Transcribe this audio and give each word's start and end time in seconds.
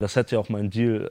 Das 0.00 0.14
hätte 0.14 0.36
ja 0.36 0.40
auch 0.40 0.48
meinen 0.48 0.70
Deal 0.70 1.10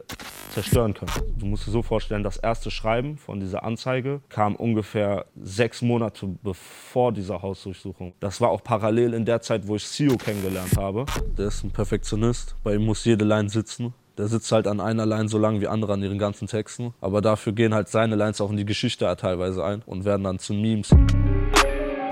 zerstören 0.52 0.94
können. 0.94 1.12
Du 1.38 1.46
musst 1.46 1.68
dir 1.68 1.72
so 1.72 1.82
vorstellen, 1.82 2.24
das 2.24 2.38
erste 2.38 2.72
Schreiben 2.72 3.18
von 3.18 3.42
dieser 3.42 3.66
Anzeige 3.66 4.22
kam 4.30 4.56
ungefähr 4.56 5.26
sechs 5.36 5.82
Monate 5.82 6.26
bevor 6.42 7.12
dieser 7.12 7.42
Hausdurchsuchung. 7.42 8.14
Das 8.22 8.40
war 8.40 8.50
auch 8.50 8.64
parallel 8.64 9.14
in 9.14 9.26
der 9.26 9.42
Zeit, 9.42 9.68
wo 9.68 9.76
ich 9.76 9.86
CEO 9.86 10.16
kennengelernt 10.16 10.78
habe. 10.78 11.06
Der 11.38 11.48
ist 11.48 11.66
ein 11.66 11.72
Perfektionist, 11.72 12.56
bei 12.64 12.76
ihm 12.76 12.86
muss 12.86 13.04
jede 13.04 13.26
Line 13.26 13.50
sitzen. 13.50 13.94
Der 14.18 14.28
sitzt 14.30 14.50
halt 14.54 14.68
an 14.68 14.80
einer 14.80 15.06
Line 15.06 15.28
so 15.28 15.38
lange 15.38 15.60
wie 15.60 15.68
andere 15.68 15.92
an 15.92 16.02
ihren 16.02 16.18
ganzen 16.18 16.48
Texten. 16.48 16.94
Aber 17.02 17.20
dafür 17.20 17.52
gehen 17.52 17.74
halt 17.74 17.90
seine 17.90 18.16
Lines 18.16 18.40
auch 18.40 18.52
in 18.52 18.58
die 18.58 18.66
Geschichte 18.66 19.14
teilweise 19.18 19.66
ein 19.66 19.82
und 19.86 20.06
werden 20.06 20.24
dann 20.24 20.40
zu 20.40 20.54
Memes. 20.54 20.96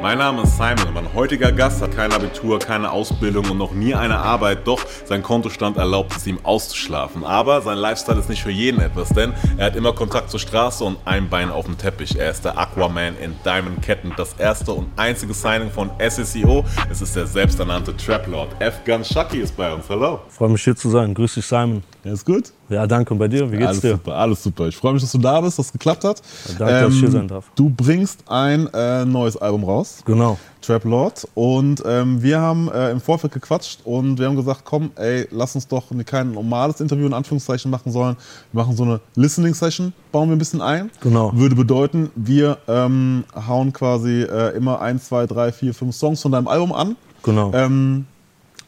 Mein 0.01 0.17
Name 0.19 0.43
ist 0.43 0.57
Simon 0.57 0.87
und 0.87 0.93
mein 0.93 1.13
heutiger 1.13 1.51
Gast 1.51 1.81
hat 1.81 1.95
kein 1.95 2.11
Abitur, 2.11 2.59
keine 2.59 2.91
Ausbildung 2.91 3.49
und 3.49 3.57
noch 3.57 3.71
nie 3.71 3.95
eine 3.95 4.17
Arbeit, 4.17 4.67
doch 4.67 4.85
sein 5.05 5.23
Kontostand 5.23 5.77
erlaubt 5.77 6.15
es 6.15 6.27
ihm 6.27 6.37
auszuschlafen. 6.43 7.23
Aber 7.23 7.61
sein 7.61 7.77
Lifestyle 7.77 8.19
ist 8.19 8.29
nicht 8.29 8.43
für 8.43 8.51
jeden 8.51 8.81
etwas, 8.81 9.09
denn 9.09 9.33
er 9.57 9.67
hat 9.67 9.75
immer 9.75 9.93
Kontakt 9.93 10.29
zur 10.29 10.39
Straße 10.39 10.83
und 10.83 10.97
ein 11.05 11.29
Bein 11.29 11.49
auf 11.49 11.65
dem 11.65 11.77
Teppich. 11.77 12.19
Er 12.19 12.29
ist 12.31 12.45
der 12.45 12.57
Aquaman 12.57 13.17
in 13.17 13.35
Diamond 13.43 13.81
Ketten, 13.81 14.13
das 14.15 14.33
erste 14.37 14.73
und 14.73 14.87
einzige 14.95 15.33
Signing 15.33 15.71
von 15.71 15.89
SSEO. 15.97 16.65
Es 16.89 17.01
ist 17.01 17.15
der 17.15 17.25
selbsternannte 17.25 17.95
Trap 17.97 18.27
Lord. 18.27 18.49
F-Gun 18.59 19.03
Shaki 19.03 19.39
ist 19.39 19.57
bei 19.57 19.73
uns. 19.73 19.89
Hallo. 19.89 20.19
Freue 20.29 20.49
mich 20.49 20.63
hier 20.63 20.75
zu 20.75 20.89
sein. 20.89 21.13
Grüß 21.13 21.35
dich, 21.35 21.45
Simon. 21.45 21.83
Ja, 22.05 22.13
ist 22.13 22.23
gut? 22.25 22.51
Ja, 22.69 22.85
danke. 22.85 23.11
Und 23.13 23.17
bei 23.17 23.27
dir? 23.27 23.51
Wie 23.51 23.55
geht's 23.57 23.67
alles 23.67 23.81
dir? 23.81 23.91
super, 23.93 24.13
alles 24.15 24.43
super. 24.43 24.67
Ich 24.67 24.77
freue 24.77 24.93
mich, 24.93 25.01
dass 25.01 25.11
du 25.11 25.17
da 25.17 25.41
bist, 25.41 25.57
dass 25.57 25.65
es 25.65 25.71
geklappt 25.71 26.03
hat. 26.03 26.21
Ähm, 26.49 26.53
Ja, 26.53 26.59
danke, 26.67 26.81
dass 26.85 26.93
ich 26.93 26.99
hier 26.99 27.11
sein 27.11 27.27
darf. 27.27 27.45
Du 27.55 27.67
bringst 27.69 28.23
ein 28.29 28.67
äh, 28.75 29.05
neues 29.05 29.35
Album 29.37 29.63
raus. 29.63 30.03
Genau. 30.05 30.37
Trap 30.61 30.83
Lord. 30.85 31.27
Und 31.33 31.81
ähm, 31.83 32.21
wir 32.21 32.39
haben 32.39 32.69
äh, 32.71 32.91
im 32.91 33.01
Vorfeld 33.01 33.33
gequatscht 33.33 33.79
und 33.85 34.19
wir 34.19 34.27
haben 34.27 34.35
gesagt, 34.35 34.61
komm, 34.65 34.91
ey, 34.97 35.27
lass 35.31 35.55
uns 35.55 35.67
doch 35.67 35.85
kein 36.05 36.31
normales 36.31 36.79
Interview 36.79 37.07
in 37.07 37.13
Anführungszeichen 37.13 37.71
machen, 37.71 37.91
sondern 37.91 38.17
wir 38.51 38.61
machen 38.63 38.75
so 38.75 38.83
eine 38.83 38.99
Listening 39.15 39.55
Session, 39.55 39.91
bauen 40.11 40.29
wir 40.29 40.35
ein 40.35 40.39
bisschen 40.39 40.61
ein. 40.61 40.91
Genau. 41.01 41.31
Würde 41.35 41.55
bedeuten, 41.55 42.11
wir 42.15 42.59
ähm, 42.67 43.23
hauen 43.47 43.73
quasi 43.73 44.21
äh, 44.21 44.55
immer 44.55 44.79
ein, 44.79 44.99
zwei, 45.01 45.25
drei, 45.25 45.51
vier, 45.51 45.73
fünf 45.73 45.95
Songs 45.95 46.21
von 46.21 46.31
deinem 46.31 46.47
Album 46.47 46.71
an, 46.71 46.95
Genau. 47.23 47.51
ähm, 47.53 48.05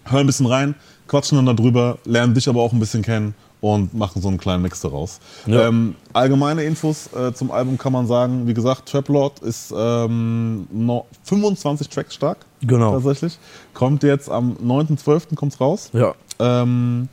hören 0.06 0.22
ein 0.22 0.26
bisschen 0.28 0.48
rein, 0.48 0.74
quatschen 1.08 1.44
dann 1.44 1.56
darüber, 1.56 1.98
lernen 2.06 2.34
dich 2.34 2.48
aber 2.50 2.62
auch 2.62 2.74
ein 2.74 2.80
bisschen 2.80 3.02
kennen 3.02 3.34
und 3.62 3.94
machen 3.94 4.22
so 4.22 4.28
einen 4.28 4.38
kleinen 4.38 4.62
Mix 4.62 4.82
daraus. 4.82 5.20
Ja. 5.46 5.68
Ähm, 5.68 5.96
allgemeine 6.14 6.64
Infos 6.64 7.10
äh, 7.14 7.34
zum 7.34 7.52
Album 7.52 7.78
kann 7.78 7.92
man 7.92 8.06
sagen, 8.08 8.48
wie 8.48 8.54
gesagt, 8.54 8.88
Trap 8.90 9.08
Lord 9.10 9.40
ist 9.40 9.74
ähm, 9.76 10.68
no 10.72 11.06
25 11.24 11.90
Tracks 11.90 12.14
stark. 12.14 12.38
Genau. 12.62 12.94
Tatsächlich. 12.94 13.40
Kommt 13.74 14.04
jetzt 14.04 14.30
am 14.30 14.54
9.12. 14.64 15.36
kommt's 15.36 15.60
raus. 15.60 15.90
Ja. 15.94 16.14
Ähm, 16.40 17.10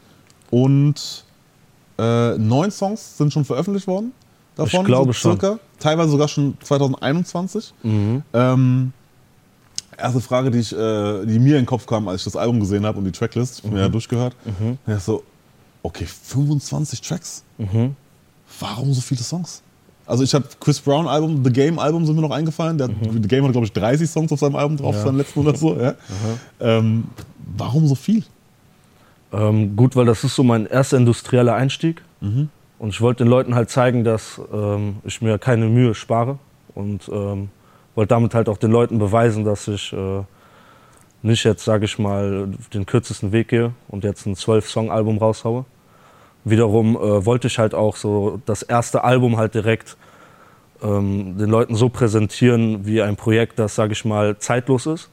und 0.50 1.24
äh, 1.98 2.36
neun 2.38 2.70
Songs 2.70 3.16
sind 3.16 3.32
schon 3.32 3.44
veröffentlicht 3.44 3.86
worden. 3.86 4.12
Davon, 4.56 4.80
Ich 4.80 4.86
glaube 4.86 5.12
circa. 5.14 5.58
Teilweise 5.80 6.10
sogar 6.10 6.28
schon 6.28 6.56
2021. 6.62 7.74
Mhm. 7.82 8.22
Erste 9.98 10.20
Frage, 10.20 10.50
die, 10.50 10.58
ich, 10.58 10.72
äh, 10.72 11.24
die 11.26 11.38
mir 11.38 11.56
in 11.56 11.62
den 11.62 11.66
Kopf 11.66 11.86
kam, 11.86 12.08
als 12.08 12.20
ich 12.22 12.24
das 12.24 12.36
Album 12.36 12.60
gesehen 12.60 12.84
habe 12.86 12.98
und 12.98 13.04
die 13.04 13.12
Tracklist, 13.12 13.58
ich 13.58 13.64
habe 13.64 13.74
mir 13.74 13.80
Mhm. 13.80 13.86
ja 13.86 13.88
durchgehört. 13.90 14.36
Ja, 14.86 14.98
so, 14.98 15.22
okay, 15.82 16.06
25 16.06 17.00
Tracks? 17.00 17.44
Mhm. 17.58 17.94
Warum 18.60 18.92
so 18.92 19.00
viele 19.00 19.22
Songs? 19.22 19.62
Also 20.06 20.22
ich 20.22 20.34
habe 20.34 20.44
Chris 20.60 20.80
Brown 20.80 21.08
Album, 21.08 21.42
The 21.44 21.50
Game 21.50 21.78
Album 21.78 22.04
sind 22.04 22.14
mir 22.16 22.22
noch 22.22 22.30
eingefallen. 22.30 22.76
Der, 22.76 22.88
The 22.88 23.20
Game 23.22 23.44
hat 23.44 23.52
glaube 23.52 23.66
ich 23.66 23.72
30 23.72 24.08
Songs 24.10 24.30
auf 24.32 24.40
seinem 24.40 24.56
Album 24.56 24.76
drauf, 24.76 24.92
Mhm. 24.94 24.98
Ja. 24.98 25.04
seinem 25.06 25.16
letzten 25.16 25.40
oder 25.40 25.56
so. 25.56 25.76
Ja. 25.80 25.94
Ähm, 26.60 27.04
warum 27.56 27.86
so 27.86 27.94
viel? 27.94 28.22
Ähm, 29.32 29.74
gut, 29.76 29.96
weil 29.96 30.04
das 30.06 30.22
ist 30.22 30.34
so 30.36 30.42
mein 30.44 30.66
erster 30.66 30.96
industrieller 30.98 31.54
Einstieg. 31.54 32.02
Mhm. 32.20 32.48
Und 32.78 32.90
ich 32.90 33.00
wollte 33.00 33.24
den 33.24 33.30
Leuten 33.30 33.54
halt 33.54 33.70
zeigen, 33.70 34.04
dass 34.04 34.40
ähm, 34.52 34.96
ich 35.04 35.22
mir 35.22 35.38
keine 35.38 35.66
Mühe 35.68 35.94
spare. 35.94 36.38
Und 36.74 37.08
ähm, 37.10 37.48
wollte 37.94 38.14
damit 38.14 38.34
halt 38.34 38.48
auch 38.48 38.58
den 38.58 38.70
Leuten 38.70 38.98
beweisen, 38.98 39.44
dass 39.44 39.68
ich 39.68 39.92
äh, 39.92 40.22
nicht 41.22 41.44
jetzt, 41.44 41.64
sage 41.64 41.86
ich 41.86 41.98
mal, 41.98 42.48
den 42.72 42.86
kürzesten 42.86 43.32
Weg 43.32 43.48
gehe 43.48 43.72
und 43.88 44.04
jetzt 44.04 44.26
ein 44.26 44.34
12-Song-Album 44.34 45.18
raushaue. 45.18 45.64
Wiederum 46.44 46.96
äh, 46.96 47.24
wollte 47.24 47.46
ich 47.46 47.58
halt 47.58 47.74
auch 47.74 47.96
so 47.96 48.40
das 48.44 48.62
erste 48.62 49.04
Album 49.04 49.38
halt 49.38 49.54
direkt 49.54 49.96
ähm, 50.82 51.38
den 51.38 51.48
Leuten 51.48 51.74
so 51.74 51.88
präsentieren 51.88 52.86
wie 52.86 53.00
ein 53.00 53.16
Projekt, 53.16 53.58
das, 53.58 53.74
sage 53.74 53.92
ich 53.92 54.04
mal, 54.04 54.38
zeitlos 54.38 54.86
ist. 54.86 55.10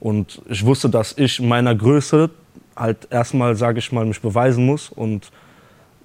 Und 0.00 0.40
ich 0.48 0.64
wusste, 0.64 0.88
dass 0.88 1.16
ich 1.18 1.40
in 1.40 1.48
meiner 1.48 1.74
Größe 1.74 2.30
halt 2.76 3.08
erstmal, 3.10 3.54
sage 3.54 3.78
ich 3.78 3.92
mal, 3.92 4.04
mich 4.04 4.20
beweisen 4.20 4.64
muss. 4.66 4.88
Und 4.88 5.30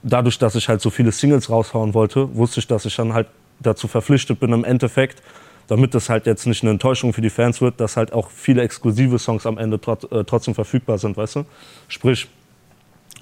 dadurch, 0.03 0.37
dass 0.37 0.55
ich 0.55 0.67
halt 0.67 0.81
so 0.81 0.89
viele 0.89 1.11
Singles 1.11 1.49
raushauen 1.49 1.93
wollte, 1.93 2.35
wusste 2.35 2.59
ich, 2.59 2.67
dass 2.67 2.85
ich 2.85 2.95
dann 2.95 3.13
halt 3.13 3.27
dazu 3.59 3.87
verpflichtet 3.87 4.39
bin, 4.39 4.53
im 4.53 4.63
Endeffekt, 4.63 5.21
damit 5.69 5.93
das 5.93 6.09
halt 6.09 6.25
jetzt 6.25 6.47
nicht 6.47 6.63
eine 6.63 6.71
Enttäuschung 6.71 7.13
für 7.13 7.21
die 7.21 7.29
Fans 7.29 7.61
wird, 7.61 7.79
dass 7.79 7.95
halt 7.95 8.11
auch 8.11 8.31
viele 8.31 8.63
exklusive 8.63 9.19
Songs 9.19 9.45
am 9.45 9.57
Ende 9.57 9.79
trot, 9.79 10.11
äh, 10.11 10.23
trotzdem 10.23 10.55
verfügbar 10.55 10.97
sind, 10.97 11.15
weißt 11.15 11.37
du? 11.37 11.45
Sprich, 11.87 12.27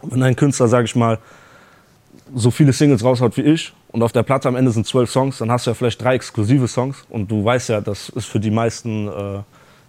wenn 0.01 0.23
ein 0.23 0.35
Künstler, 0.35 0.69
sage 0.69 0.85
ich 0.85 0.95
mal, 0.95 1.19
so 2.33 2.49
viele 2.49 2.71
Singles 2.71 3.03
raushaut 3.03 3.35
wie 3.37 3.41
ich 3.41 3.73
und 3.89 4.01
auf 4.01 4.13
der 4.13 4.23
Platte 4.23 4.47
am 4.47 4.55
Ende 4.55 4.71
sind 4.71 4.87
zwölf 4.87 5.11
Songs, 5.11 5.39
dann 5.39 5.51
hast 5.51 5.65
du 5.65 5.71
ja 5.71 5.75
vielleicht 5.75 6.01
drei 6.01 6.15
exklusive 6.15 6.67
Songs 6.67 7.05
und 7.09 7.29
du 7.29 7.43
weißt 7.43 7.69
ja, 7.69 7.81
das 7.81 8.09
ist 8.09 8.25
für 8.25 8.39
die 8.39 8.51
meisten 8.51 9.07
äh, 9.07 9.39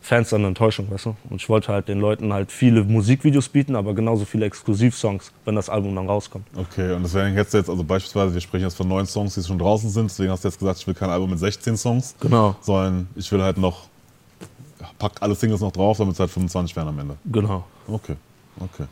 Fans 0.09 0.31
dann 0.31 0.41
eine 0.41 0.49
Enttäuschung, 0.49 0.91
weißt 0.91 1.05
du? 1.07 1.17
Und 1.29 1.37
ich 1.37 1.49
wollte 1.51 1.71
halt 1.73 1.87
den 1.89 2.01
Leuten 2.01 2.33
halt 2.33 2.51
viele 2.51 2.83
Musikvideos 2.83 3.49
bieten, 3.51 3.77
aber 3.77 3.93
genauso 3.95 4.25
viele 4.25 4.47
Exklusivsongs, 4.47 5.31
wenn 5.45 5.55
das 5.55 5.69
Album 5.69 5.95
dann 5.95 6.07
rauskommt. 6.09 6.47
Okay, 6.57 6.93
und 6.95 7.03
deswegen 7.03 7.35
hättest 7.35 7.53
du 7.55 7.59
jetzt, 7.59 7.69
also 7.71 7.85
beispielsweise, 7.85 8.33
wir 8.33 8.41
sprechen 8.41 8.65
jetzt 8.65 8.77
von 8.77 8.89
neun 8.89 9.05
Songs, 9.07 9.35
die 9.35 9.43
schon 9.43 9.59
draußen 9.59 9.91
sind, 9.91 10.11
deswegen 10.11 10.31
hast 10.31 10.45
du 10.45 10.49
jetzt 10.49 10.59
gesagt, 10.59 10.79
ich 10.81 10.87
will 10.87 10.95
kein 10.95 11.11
Album 11.11 11.29
mit 11.31 11.39
16 11.39 11.77
Songs, 11.77 12.15
Genau, 12.21 12.57
sondern 12.63 13.07
ich 13.17 13.31
will 13.31 13.43
halt 13.43 13.59
noch, 13.59 13.83
pack 14.99 15.13
alle 15.21 15.35
Singles 15.35 15.61
noch 15.61 15.73
drauf, 15.73 15.99
damit 15.99 16.15
es 16.15 16.21
halt 16.21 16.31
25 16.31 16.75
werden 16.75 16.89
am 16.89 16.99
Ende. 16.99 17.17
genau. 17.31 17.65
Okay, 17.87 18.17
okay. 18.61 18.85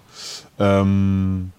Ähm, 0.59 1.51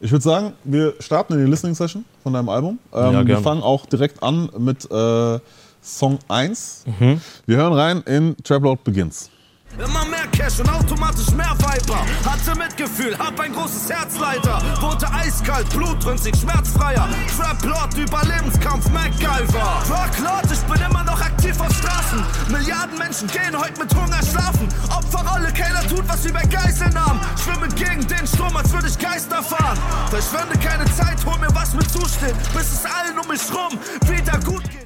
ich 0.00 0.10
würde 0.12 0.22
sagen, 0.22 0.52
wir 0.64 0.94
starten 1.00 1.32
in 1.34 1.44
die 1.44 1.50
Listening 1.50 1.74
Session 1.74 2.04
von 2.22 2.32
deinem 2.32 2.48
Album. 2.48 2.78
Ähm, 2.92 3.12
Ja, 3.12 3.26
wir 3.26 3.38
fangen 3.38 3.62
auch 3.62 3.86
direkt 3.86 4.22
an 4.22 4.48
mit 4.58 4.88
äh, 4.90 5.38
Song 5.82 6.18
1. 6.28 6.84
Mhm. 6.86 7.20
Wir 7.46 7.56
hören 7.56 7.72
rein 7.72 8.02
in 8.02 8.36
Trap 8.42 8.62
Lord 8.62 8.84
Begins. 8.84 9.30
Immer 9.76 10.04
mehr 10.06 10.26
Cash 10.32 10.58
und 10.58 10.68
automatisch 10.70 11.30
mehr 11.32 11.54
Viper. 11.58 12.04
Hatte 12.24 12.58
Mitgefühl, 12.58 13.16
hab 13.16 13.38
ein 13.38 13.52
großes 13.52 13.88
Herz 13.88 14.18
leider. 14.18 14.60
Wurde 14.80 15.06
eiskalt, 15.12 15.68
blutrünstig, 15.70 16.34
schmerzfreier. 16.36 17.08
Trap 17.36 17.64
Lord, 17.64 17.96
Überlebenskampf, 17.96 18.88
MacGyver. 18.90 19.82
Rock 19.88 20.18
Lord, 20.18 20.50
ich 20.50 20.60
bin 20.60 20.82
immer 20.82 21.04
noch 21.04 21.20
aktiv 21.20 21.60
auf 21.60 21.72
Straßen. 21.76 22.24
Milliarden 22.50 22.98
Menschen 22.98 23.28
gehen 23.28 23.56
heute 23.56 23.78
mit 23.78 23.94
Hunger 23.94 24.20
schlafen. 24.22 24.68
Opferrolle, 24.90 25.52
keiner 25.52 25.86
tut 25.86 26.08
was 26.08 26.24
über 26.24 26.40
Geiselnahmen. 26.40 27.20
Schwimme 27.36 27.68
gegen 27.68 28.04
den 28.06 28.26
Strom, 28.26 28.56
als 28.56 28.72
würde 28.72 28.88
ich 28.88 28.98
Geister 28.98 29.42
fahren. 29.42 29.78
Verschwende 30.10 30.58
keine 30.58 30.86
Zeit, 30.96 31.24
hol 31.24 31.38
mir 31.38 31.54
was 31.54 31.74
mit 31.74 31.88
zusteht, 31.90 32.34
bis 32.52 32.72
es 32.72 32.84
allen 32.84 33.18
um 33.18 33.28
mich 33.28 33.42
rum 33.52 33.78
wieder 34.08 34.40
gut 34.40 34.64
geht. 34.64 34.77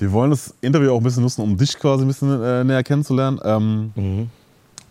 Wir 0.00 0.10
wollen 0.12 0.30
das 0.30 0.54
Interview 0.62 0.92
auch 0.92 0.96
ein 0.98 1.02
bisschen 1.02 1.22
nutzen, 1.22 1.42
um 1.42 1.56
dich 1.56 1.78
quasi 1.78 2.04
ein 2.04 2.08
bisschen 2.08 2.42
äh, 2.42 2.64
näher 2.64 2.82
kennenzulernen. 2.82 3.38
Ähm, 3.44 3.92
Mhm. 3.94 4.30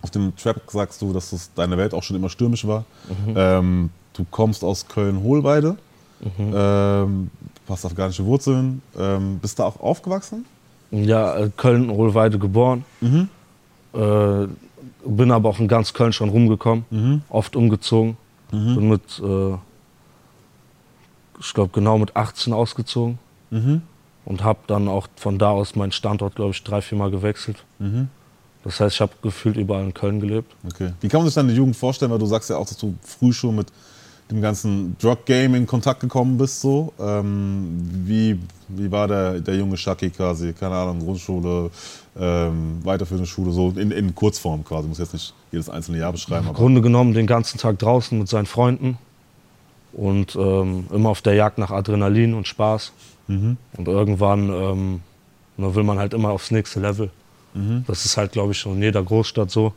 Auf 0.02 0.12
dem 0.12 0.34
Trap 0.38 0.62
sagst 0.68 1.02
du, 1.02 1.12
dass 1.12 1.32
das 1.32 1.52
deine 1.54 1.76
Welt 1.78 1.94
auch 1.94 2.04
schon 2.04 2.16
immer 2.16 2.30
stürmisch 2.30 2.66
war. 2.66 2.86
Mhm. 3.10 3.34
Ähm, 3.36 3.90
du 4.14 4.26
kommst 4.32 4.64
aus 4.64 4.88
Köln-Hohlweide, 4.88 5.76
Mhm. 6.22 6.54
ähm, 6.56 7.32
hast 7.68 7.86
afghanische 7.86 8.24
Wurzeln, 8.26 8.82
ähm, 8.98 9.40
bist 9.40 9.60
da 9.60 9.66
auch 9.66 9.80
aufgewachsen? 9.82 10.46
Ja, 10.92 11.36
äh, 11.38 11.50
Köln, 11.58 11.90
Hohlweide 11.92 12.40
geboren. 12.40 12.86
Äh, 13.94 14.48
bin 15.06 15.32
aber 15.32 15.50
auch 15.50 15.60
in 15.60 15.68
ganz 15.68 15.94
Köln 15.94 16.14
schon 16.14 16.30
rumgekommen, 16.30 17.24
oft 17.30 17.56
umgezogen. 17.56 18.16
Bin 18.52 18.88
mit, 18.90 19.02
äh, 19.24 19.54
ich 21.40 21.54
glaube, 21.54 21.72
genau 21.74 21.98
mit 21.98 22.16
18 22.16 22.54
ausgezogen. 22.54 23.18
Und 24.26 24.44
habe 24.44 24.60
dann 24.68 24.88
auch 24.88 25.08
von 25.16 25.40
da 25.40 25.50
aus 25.50 25.76
meinen 25.76 25.92
Standort, 25.92 26.36
glaube 26.36 26.52
ich, 26.52 26.64
drei, 26.64 26.82
vier 26.82 26.98
Mal 26.98 27.10
gewechselt. 27.10 27.64
Das 28.64 28.80
heißt, 28.80 28.96
ich 28.96 29.02
habe 29.02 29.14
gefühlt 29.22 29.58
überall 29.58 29.84
in 29.84 29.94
Köln 29.94 30.20
gelebt. 30.20 30.54
Okay. 30.68 30.92
Wie 31.02 31.08
kann 31.08 31.22
man 31.22 31.28
sich 31.28 31.36
deine 31.36 31.54
Jugend 31.54 31.76
vorstellen? 31.76 32.12
Weil 32.12 32.20
du 32.20 32.26
sagst 32.26 32.50
ja 32.50 32.58
auch, 32.58 32.68
dass 32.68 32.78
du 32.78 32.94
früh 33.02 33.32
schon 33.34 33.56
mit 33.56 33.68
dem 34.30 34.42
ganzen 34.42 34.96
Drug-Game 35.00 35.56
in 35.56 35.66
Kontakt 35.66 36.02
gekommen 36.02 36.38
bist. 36.38 36.62
So. 36.62 36.94
Ähm, 37.00 37.80
wie, 38.06 38.40
wie 38.68 38.92
war 38.92 39.08
der, 39.08 39.40
der 39.40 39.56
junge 39.56 39.78
Shaki 39.78 40.12
quasi? 40.12 40.54
Keine 40.54 40.76
Ahnung, 40.76 41.00
Grundschule, 41.00 41.72
ähm, 42.20 42.80
weiterführende 42.84 43.28
Schule, 43.28 43.52
so 43.52 43.74
in, 43.76 43.92
in 43.92 44.14
Kurzform 44.14 44.64
quasi. 44.64 44.88
Muss 44.88 45.00
jetzt 45.00 45.14
nicht 45.14 45.34
jedes 45.52 45.70
einzelne 45.70 45.98
Jahr 45.98 46.12
beschreiben. 46.12 46.48
Im 46.48 46.54
Grunde 46.54 46.82
genommen 46.82 47.14
den 47.14 47.26
ganzen 47.26 47.58
Tag 47.58 47.80
draußen 47.80 48.20
mit 48.20 48.28
seinen 48.28 48.46
Freunden 48.46 48.98
und 50.00 50.36
ähm, 50.36 50.88
immer 50.92 51.10
auf 51.10 51.22
der 51.22 51.34
Jagd 51.34 51.58
nach 51.58 51.72
Adrenalin 51.72 52.34
und 52.34 52.48
Spaß. 52.48 52.94
Und 53.78 53.88
irgendwann 53.88 54.50
ähm, 54.50 55.02
dann 55.58 55.76
will 55.76 55.84
man 55.84 56.00
halt 56.00 56.14
immer 56.14 56.30
aufs 56.30 56.52
nächste 56.52 56.80
Level. 56.80 57.10
Das 57.88 58.06
ist 58.06 58.16
halt, 58.18 58.32
glaube 58.32 58.54
ich, 58.54 58.60
schon 58.60 58.78
in 58.78 58.84
jeder 58.84 59.04
Großstadt 59.04 59.52
so. 59.52 59.74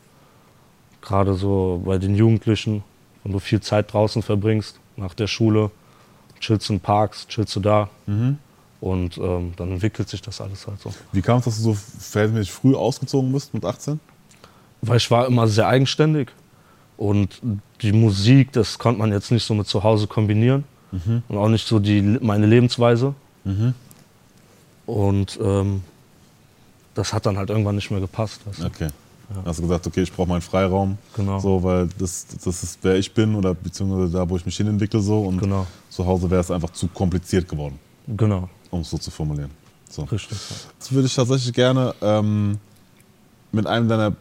Gerade 1.01 1.35
so 1.35 1.83
bei 1.85 1.99
den 1.99 2.15
Jugendlichen 2.15 2.85
wenn 3.23 3.33
du 3.33 3.39
viel 3.39 3.61
Zeit 3.61 3.93
draußen 3.93 4.23
verbringst, 4.23 4.79
nach 4.97 5.15
der 5.15 5.27
Schule, 5.27 5.71
chillst 6.41 6.71
in 6.71 6.81
Parks, 6.81 7.27
chillst 7.29 7.55
du 7.57 7.61
da. 7.61 7.89
Und 8.81 9.17
ähm, 9.19 9.53
dann 9.57 9.73
entwickelt 9.73 10.09
sich 10.09 10.23
das 10.23 10.41
alles 10.41 10.67
halt 10.67 10.81
so. 10.81 10.93
Wie 11.13 11.23
kam 11.23 11.39
es, 11.39 11.45
dass 11.45 11.57
du 11.59 11.63
so 11.63 11.75
verhältnismäßig 11.75 12.53
früh 12.53 12.75
ausgezogen 12.75 13.33
bist 13.33 13.55
mit 13.55 13.65
18? 13.65 14.01
Weil 14.81 14.97
ich 14.97 15.09
war 15.11 15.27
immer 15.27 15.47
sehr 15.47 15.69
eigenständig. 15.69 16.33
Und 17.03 17.41
die 17.81 17.91
Musik, 17.93 18.53
das 18.53 18.79
konnte 18.79 19.01
man 19.01 19.11
jetzt 19.11 19.33
nicht 19.33 19.45
so 19.45 19.55
mit 19.55 19.67
zu 19.67 19.83
Hause 19.83 20.07
kombinieren. 20.07 20.63
Und 21.29 21.37
auch 21.37 21.49
nicht 21.49 21.67
so 21.67 21.79
die, 21.81 22.01
meine 22.03 22.47
Lebensweise. 22.47 23.15
Und 24.87 25.39
ähm, 25.43 25.83
das 26.95 27.13
hat 27.13 27.27
dann 27.27 27.39
halt 27.39 27.51
irgendwann 27.51 27.75
nicht 27.77 27.91
mehr 27.91 28.01
gepasst. 28.01 28.47
Weißt 28.47 28.61
du? 28.61 28.67
Okay. 28.67 28.89
Hast 29.47 29.59
du 29.59 29.63
gesagt, 29.63 29.87
okay, 29.87 30.03
ich 30.03 30.13
brauche 30.13 30.29
meinen 30.29 30.43
Freiraum, 30.43 30.99
Genau. 31.17 31.39
so, 31.39 31.63
weil 31.63 31.89
das, 31.99 32.27
das 32.45 32.63
ist, 32.63 32.79
wer 32.83 32.97
ich 32.97 33.13
bin 33.15 33.35
oder 33.35 33.55
beziehungsweise 33.55 34.13
da, 34.13 34.29
wo 34.29 34.37
ich 34.37 34.45
mich 34.45 34.57
hinentwickle 34.59 35.01
so 35.01 35.21
und 35.23 35.39
Genau. 35.39 35.67
zu 35.89 36.05
Hause 36.07 36.31
wäre 36.31 36.43
es 36.43 36.51
einfach 36.51 36.71
zu 36.71 36.87
kompliziert 36.89 37.49
geworden, 37.49 37.79
Genau, 38.07 38.51
um 38.71 38.83
es 38.83 38.91
so 38.91 38.99
zu 38.99 39.11
formulieren. 39.11 39.51
So. 39.89 40.03
richtig. 40.05 40.37
Jetzt 40.79 40.93
würde 40.93 41.07
ich 41.07 41.15
tatsächlich 41.15 41.55
gerne 41.55 41.95
ähm, 42.03 42.59
mit 43.53 43.67
einem 43.67 43.89
deiner 43.89 44.13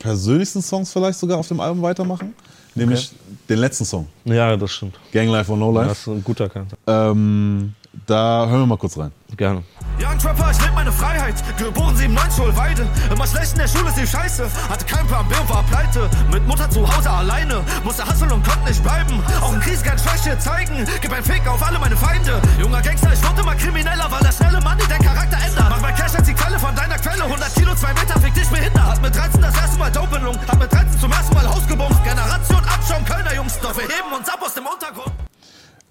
persönlichsten 0.00 0.60
Songs 0.62 0.92
vielleicht 0.92 1.18
sogar 1.20 1.38
auf 1.38 1.46
dem 1.46 1.60
Album 1.60 1.82
weitermachen, 1.82 2.34
nämlich 2.74 3.12
den 3.48 3.58
letzten 3.58 3.84
Song, 3.84 4.06
Ja, 4.24 4.56
das 4.56 4.72
stimmt. 4.72 4.98
Gang 5.12 5.28
Life 5.30 5.50
or 5.52 5.56
No 5.58 5.70
Life. 5.70 5.88
Das 5.90 5.98
ist 6.00 6.06
ein 6.08 6.24
guter 6.24 6.48
Kanter. 6.48 6.76
Ähm, 6.88 7.74
da 8.06 8.46
hören 8.46 8.60
wir 8.60 8.66
mal 8.66 8.78
kurz 8.78 8.96
rein. 8.98 9.12
Gerne. 9.36 9.62
Young 9.98 10.18
Trapper, 10.18 10.50
ich 10.50 10.60
leb 10.60 10.74
meine 10.74 10.92
Freiheit. 10.92 11.34
Geboren 11.58 11.96
97 11.96 12.36
Schulweide. 12.36 12.86
Immer 13.12 13.26
schlecht 13.26 13.52
in 13.52 13.58
der 13.58 13.68
Schule, 13.68 13.90
sie 13.94 14.06
scheiße. 14.06 14.48
Hatte 14.68 14.84
keinen 14.84 15.06
Plan 15.06 15.26
B 15.28 15.34
und 15.36 15.48
war 15.48 15.62
pleite. 15.64 16.08
Mit 16.32 16.46
Mutter 16.46 16.68
zu 16.70 16.80
Hause 16.86 17.10
alleine. 17.10 17.62
Musste 17.84 18.04
hustlen 18.06 18.32
und 18.32 18.46
konnte 18.46 18.68
nicht 18.68 18.82
bleiben. 18.82 19.22
Auch 19.40 19.52
in 19.52 19.60
Krisen 19.60 19.84
kann 19.84 19.98
Schwäche 19.98 20.38
zeigen. 20.38 20.86
Gib 21.00 21.12
ein 21.12 21.22
Fick 21.22 21.46
auf 21.46 21.62
alle 21.62 21.78
meine 21.78 21.96
Feinde. 21.96 22.40
Junger 22.58 22.80
Gangster, 22.80 23.12
ich 23.12 23.22
wurde 23.28 23.42
immer 23.42 23.54
krimineller, 23.54 24.10
weil 24.10 24.20
der 24.20 24.32
schnelle 24.32 24.60
Mann 24.60 24.78
den 24.78 24.88
Charakter 24.88 25.36
ändert. 25.46 25.66
Mach 25.68 25.80
mein 25.80 25.94
Cash 25.94 26.14
als 26.14 26.26
die 26.26 26.34
Quelle 26.34 26.58
von 26.58 26.74
deiner 26.74 26.98
Quelle. 26.98 27.24
100 27.24 27.54
Kilo, 27.54 27.74
2 27.74 27.94
Meter, 27.94 28.20
fick 28.20 28.34
dich 28.34 28.48
behindert. 28.48 28.84
Hat 28.84 29.02
mit 29.02 29.14
13 29.14 29.42
das 29.42 29.56
erste 29.56 29.78
Mal 29.78 29.92
Dope 29.92 30.16
in 30.16 30.24
Lung. 30.24 30.38
Hat 30.48 30.58
mit 30.58 30.72
13 30.72 30.98
zum 30.98 31.12
ersten 31.12 31.34
Mal 31.34 31.46
Haus 31.48 31.66
gebumst. 31.66 32.02
Generation 32.04 32.64
Abschaum, 32.64 33.04
Kölner 33.04 33.34
Jungs. 33.34 33.58
Doch 33.60 33.76
wir 33.76 33.84
heben 33.84 34.12
uns 34.16 34.28
ab 34.28 34.40
aus 34.42 34.54
dem 34.54 34.66
Untergrund. 34.66 35.29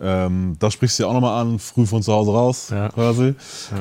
Ähm, 0.01 0.55
da 0.59 0.71
sprichst 0.71 0.97
du 0.97 1.03
ja 1.03 1.09
auch 1.09 1.13
nochmal 1.13 1.41
an, 1.41 1.59
früh 1.59 1.85
von 1.85 2.01
zu 2.01 2.13
Hause 2.13 2.31
raus, 2.31 2.69
Ja. 2.71 2.87
quasi. 2.89 3.35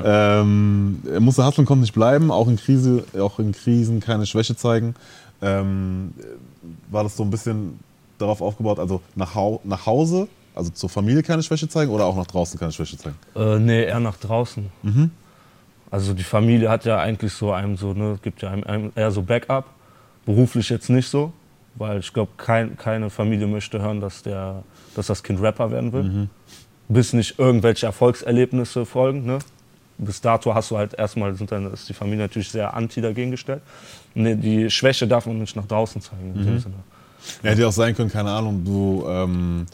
Ähm, 0.04 1.00
er 1.08 1.20
musste 1.20 1.44
hustlen, 1.46 1.66
konnte 1.66 1.82
nicht 1.82 1.94
bleiben, 1.94 2.30
auch 2.32 2.48
in, 2.48 2.56
Krise, 2.56 3.04
auch 3.18 3.38
in 3.38 3.52
Krisen 3.52 4.00
keine 4.00 4.26
Schwäche 4.26 4.56
zeigen. 4.56 4.94
Ähm, 5.40 6.12
war 6.90 7.04
das 7.04 7.16
so 7.16 7.22
ein 7.22 7.30
bisschen 7.30 7.78
darauf 8.18 8.40
aufgebaut, 8.40 8.80
also 8.80 9.00
nach, 9.14 9.36
Hau 9.36 9.60
nach 9.62 9.86
Hause, 9.86 10.26
also 10.56 10.70
zur 10.70 10.88
Familie 10.88 11.22
keine 11.22 11.42
Schwäche 11.44 11.68
zeigen 11.68 11.92
oder 11.92 12.04
auch 12.06 12.16
nach 12.16 12.26
draußen 12.26 12.58
keine 12.58 12.72
Schwäche 12.72 12.96
zeigen? 12.98 13.16
Äh, 13.36 13.60
nee, 13.60 13.84
eher 13.84 14.00
nach 14.00 14.16
draußen. 14.16 14.66
Also 15.90 16.14
die 16.14 16.24
Familie 16.24 16.68
hat 16.68 16.84
ja 16.84 16.98
eigentlich 16.98 17.32
so 17.32 17.52
einem 17.52 17.76
so, 17.76 17.92
ne, 17.94 18.18
gibt 18.22 18.42
ja 18.42 18.50
einem, 18.50 18.64
einem 18.64 18.92
eher 18.96 19.12
so 19.12 19.22
Backup. 19.22 19.66
Beruflich 20.26 20.68
jetzt 20.68 20.90
nicht 20.90 21.08
so, 21.08 21.32
weil 21.76 22.00
ich 22.00 22.12
glaube, 22.12 22.32
kein, 22.36 22.76
keine 22.76 23.08
Familie 23.08 23.46
möchte 23.46 23.80
hören, 23.80 24.00
dass, 24.00 24.22
der, 24.22 24.64
dass 24.94 25.06
das 25.08 25.22
Kind 25.22 25.40
Rapper 25.40 25.70
werden 25.70 25.92
will. 25.92 26.28
Bis 26.88 27.12
nicht 27.12 27.38
irgendwelche 27.38 27.86
Erfolgserlebnisse 27.86 28.86
folgen. 28.86 29.24
Ne? 29.26 29.38
Bis 29.98 30.20
dato 30.20 30.54
hast 30.54 30.70
du 30.70 30.78
halt 30.78 30.94
erstmal, 30.94 31.34
sind 31.34 31.50
dann, 31.52 31.72
ist 31.72 31.88
die 31.88 31.92
Familie 31.94 32.20
natürlich 32.24 32.50
sehr 32.50 32.72
anti 32.74 33.00
dagegen 33.00 33.30
gestellt. 33.30 33.62
Nee, 34.14 34.34
die 34.36 34.70
Schwäche 34.70 35.06
darf 35.06 35.26
man 35.26 35.38
nicht 35.38 35.54
nach 35.56 35.66
draußen 35.66 36.00
zeigen. 36.00 36.34
In 36.34 36.46
dem 36.46 36.58
Sinne. 36.60 36.74
Ja, 37.42 37.50
hätte 37.50 37.66
auch 37.66 37.72
sein 37.72 37.94
können, 37.96 38.10
keine 38.10 38.30
Ahnung, 38.30 38.64
du, 38.64 39.04
ähm, 39.08 39.66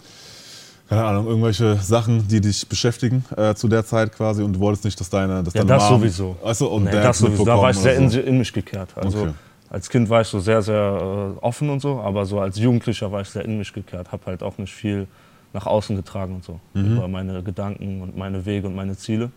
keine 0.88 1.04
Ahnung, 1.04 1.26
irgendwelche 1.26 1.76
Sachen, 1.76 2.26
die 2.26 2.40
dich 2.40 2.66
beschäftigen 2.68 3.24
äh, 3.36 3.54
zu 3.54 3.68
der 3.68 3.84
Zeit 3.84 4.12
quasi 4.12 4.42
und 4.42 4.54
du 4.54 4.60
wolltest 4.60 4.84
nicht, 4.84 4.98
dass 4.98 5.08
deine, 5.10 5.42
dass 5.42 5.54
Ja, 5.54 5.60
deine 5.62 5.78
das 5.78 5.90
Mom- 5.90 6.00
sowieso. 6.00 6.36
Achso, 6.42 6.66
und 6.66 6.84
Nee, 6.84 6.90
das 6.90 7.18
sowieso. 7.18 7.44
Da 7.44 7.56
war 7.58 7.70
ich 7.70 7.76
sehr 7.76 7.96
in, 7.96 8.10
in 8.10 8.38
mich 8.38 8.52
gekehrt. 8.52 8.90
Also 8.96 9.18
Okay. 9.20 9.30
Als 9.74 9.88
Kind 9.90 10.08
war 10.08 10.20
ich 10.20 10.28
so 10.28 10.38
sehr, 10.38 10.62
sehr 10.62 11.34
äh, 11.36 11.38
offen 11.44 11.68
und 11.68 11.80
so, 11.80 11.98
aber 12.00 12.24
so 12.26 12.38
als 12.40 12.56
Jugendlicher 12.58 13.10
war 13.10 13.20
ich 13.22 13.28
sehr 13.28 13.44
in 13.44 13.58
mich 13.58 13.72
gekehrt. 13.72 14.12
Habe 14.12 14.26
halt 14.26 14.42
auch 14.44 14.56
nicht 14.56 14.72
viel 14.72 15.08
nach 15.52 15.66
außen 15.66 15.96
getragen 15.96 16.36
und 16.36 16.44
so. 16.44 16.60
Mhm. 16.74 16.96
Über 16.96 17.08
meine 17.08 17.42
Gedanken 17.42 18.00
und 18.02 18.16
meine 18.16 18.46
Wege 18.46 18.68
und 18.68 18.76
meine 18.76 18.96
Ziele. 18.96 19.30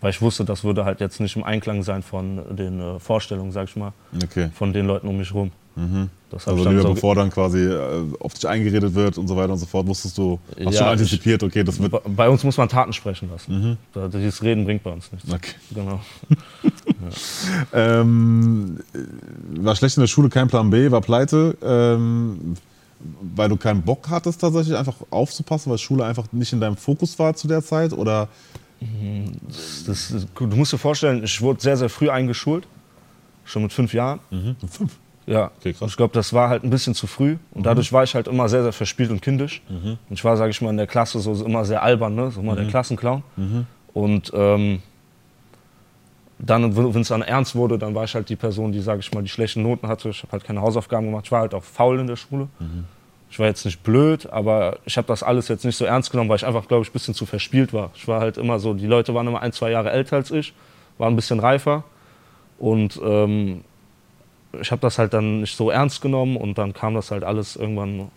Weil 0.00 0.10
ich 0.10 0.20
wusste, 0.22 0.44
das 0.46 0.64
würde 0.64 0.84
halt 0.86 1.00
jetzt 1.00 1.20
nicht 1.20 1.36
im 1.36 1.44
Einklang 1.44 1.82
sein 1.82 2.02
von 2.02 2.56
den 2.56 2.80
äh, 2.80 2.98
Vorstellungen, 2.98 3.52
sag 3.52 3.68
ich 3.68 3.76
mal, 3.76 3.92
Okay. 4.24 4.48
von 4.54 4.72
den 4.72 4.86
Leuten 4.86 5.08
um 5.08 5.16
mich 5.18 5.32
rum. 5.34 5.50
Hab 5.76 6.46
Also 6.48 6.68
lieber 6.68 6.82
so 6.82 6.94
bevor 6.94 7.14
dann 7.14 7.30
quasi 7.30 7.58
äh, 7.64 8.02
auf 8.20 8.32
dich 8.34 8.48
eingeredet 8.48 8.94
wird 8.94 9.18
und 9.18 9.28
so 9.28 9.36
weiter 9.36 9.52
und 9.52 9.58
so 9.58 9.66
fort, 9.66 9.86
wusstest 9.86 10.16
du, 10.16 10.40
hast 10.50 10.58
Ja, 10.58 10.72
schon 10.72 10.86
antizipiert, 10.88 11.42
okay, 11.42 11.62
das 11.62 11.78
wird. 11.80 11.92
Bei- 12.16 12.28
uns 12.28 12.42
muss 12.44 12.56
man 12.56 12.68
Taten 12.68 12.92
sprechen 12.92 13.28
lassen. 13.30 13.78
Da, 13.92 14.08
dieses 14.08 14.42
Reden 14.42 14.64
bringt 14.64 14.82
bei 14.82 14.90
uns 14.90 15.12
nichts. 15.12 15.30
Okay. 15.32 15.52
Genau. 15.74 16.00
Ähm, 17.72 18.78
äh, 18.94 19.64
war 19.64 19.76
schlecht 19.76 19.96
in 19.96 20.00
der 20.02 20.08
Schule, 20.08 20.28
kein 20.28 20.48
Plan 20.48 20.70
B, 20.70 20.90
war 20.90 21.00
pleite, 21.00 21.56
ähm, 21.62 22.54
weil 23.34 23.48
du 23.48 23.56
keinen 23.56 23.82
Bock 23.82 24.08
hattest 24.08 24.40
tatsächlich 24.40 24.76
einfach 24.76 24.94
aufzupassen, 25.10 25.70
weil 25.70 25.78
Schule 25.78 26.04
einfach 26.04 26.26
nicht 26.32 26.52
in 26.52 26.60
deinem 26.60 26.76
Fokus 26.76 27.18
war 27.18 27.34
zu 27.34 27.46
der 27.48 27.62
Zeit 27.62 27.92
oder 27.92 28.28
Das, 29.48 29.84
das, 29.86 30.26
du 30.34 30.46
musst 30.56 30.72
dir 30.72 30.78
vorstellen, 30.78 31.22
ich 31.24 31.40
wurde 31.40 31.60
sehr, 31.60 31.76
sehr 31.76 31.88
früh 31.88 32.10
eingeschult. 32.10 32.66
Schon 33.44 33.62
mit 33.62 33.72
fünf 33.72 33.92
Jahren. 33.94 34.18
fünf? 34.70 34.96
Ja, 35.26 35.50
Okay, 35.58 35.74
ich 35.80 35.96
glaube, 35.96 36.14
das 36.14 36.32
war 36.32 36.48
halt 36.48 36.62
ein 36.62 36.70
bisschen 36.70 36.94
zu 36.94 37.06
früh. 37.08 37.36
Und 37.52 37.66
dadurch 37.66 37.92
war 37.92 38.04
ich 38.04 38.14
halt 38.14 38.28
immer 38.28 38.48
sehr, 38.48 38.62
sehr 38.62 38.72
verspielt 38.72 39.10
und 39.10 39.20
kindisch. 39.22 39.60
Und 39.68 39.98
ich 40.10 40.24
war, 40.24 40.36
sage 40.36 40.50
ich 40.50 40.60
mal, 40.62 40.70
in 40.70 40.76
der 40.76 40.86
Klasse 40.86 41.18
so 41.18 41.44
immer 41.44 41.64
sehr 41.64 41.82
albern, 41.82 42.14
ne? 42.14 42.30
so 42.30 42.40
immer 42.40 42.54
der 42.54 42.66
Klassenclown. 42.70 43.22
Und 43.92 44.30
ähm, 44.34 44.82
dann, 46.38 46.76
wenn 46.76 47.00
es 47.00 47.08
dann 47.08 47.22
ernst 47.22 47.54
wurde, 47.56 47.78
dann 47.78 47.94
war 47.94 48.04
ich 48.04 48.14
halt 48.14 48.28
die 48.28 48.36
Person, 48.36 48.70
die, 48.70 48.80
sage 48.80 49.00
ich 49.00 49.12
mal, 49.12 49.22
die 49.22 49.28
schlechten 49.28 49.62
Noten 49.62 49.88
hatte. 49.88 50.10
Ich 50.10 50.22
habe 50.22 50.32
halt 50.32 50.44
keine 50.44 50.60
Hausaufgaben 50.60 51.06
gemacht. 51.06 51.24
Ich 51.26 51.32
war 51.32 51.40
halt 51.40 51.54
auch 51.54 51.64
faul 51.64 51.98
in 51.98 52.06
der 52.06 52.16
Schule. 52.16 52.48
Ich 53.30 53.38
war 53.38 53.46
jetzt 53.46 53.64
nicht 53.64 53.82
blöd, 53.82 54.30
aber 54.30 54.78
ich 54.84 54.96
habe 54.96 55.08
das 55.08 55.22
alles 55.22 55.48
jetzt 55.48 55.64
nicht 55.64 55.76
so 55.76 55.84
ernst 55.84 56.10
genommen, 56.12 56.28
weil 56.30 56.36
ich 56.36 56.46
einfach, 56.46 56.68
glaube 56.68 56.82
ich, 56.84 56.90
ein 56.90 56.92
bisschen 56.92 57.14
zu 57.14 57.26
verspielt 57.26 57.72
war. 57.72 57.90
Ich 57.94 58.06
war 58.06 58.20
halt 58.20 58.36
immer 58.38 58.58
so, 58.60 58.74
die 58.74 58.86
Leute 58.86 59.14
waren 59.14 59.26
immer 59.26 59.40
ein, 59.42 59.52
zwei 59.52 59.70
Jahre 59.70 59.90
älter 59.90 60.16
als 60.16 60.30
ich, 60.30 60.52
waren 60.98 61.14
ein 61.14 61.16
bisschen 61.16 61.40
reifer. 61.40 61.82
Und 62.58 63.00
ähm, 63.02 63.64
ich 64.60 64.70
habe 64.70 64.80
das 64.80 64.98
halt 64.98 65.12
dann 65.14 65.40
nicht 65.40 65.56
so 65.56 65.70
ernst 65.70 66.00
genommen 66.00 66.36
und 66.36 66.58
dann 66.58 66.72
kam 66.72 66.94
das 66.94 67.10
halt 67.10 67.24
alles 67.24 67.56
irgendwann, 67.56 68.10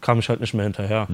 kam 0.00 0.18
ich 0.18 0.28
halt 0.28 0.40
nicht 0.40 0.54
mehr 0.54 0.64
hinterher. 0.64 1.06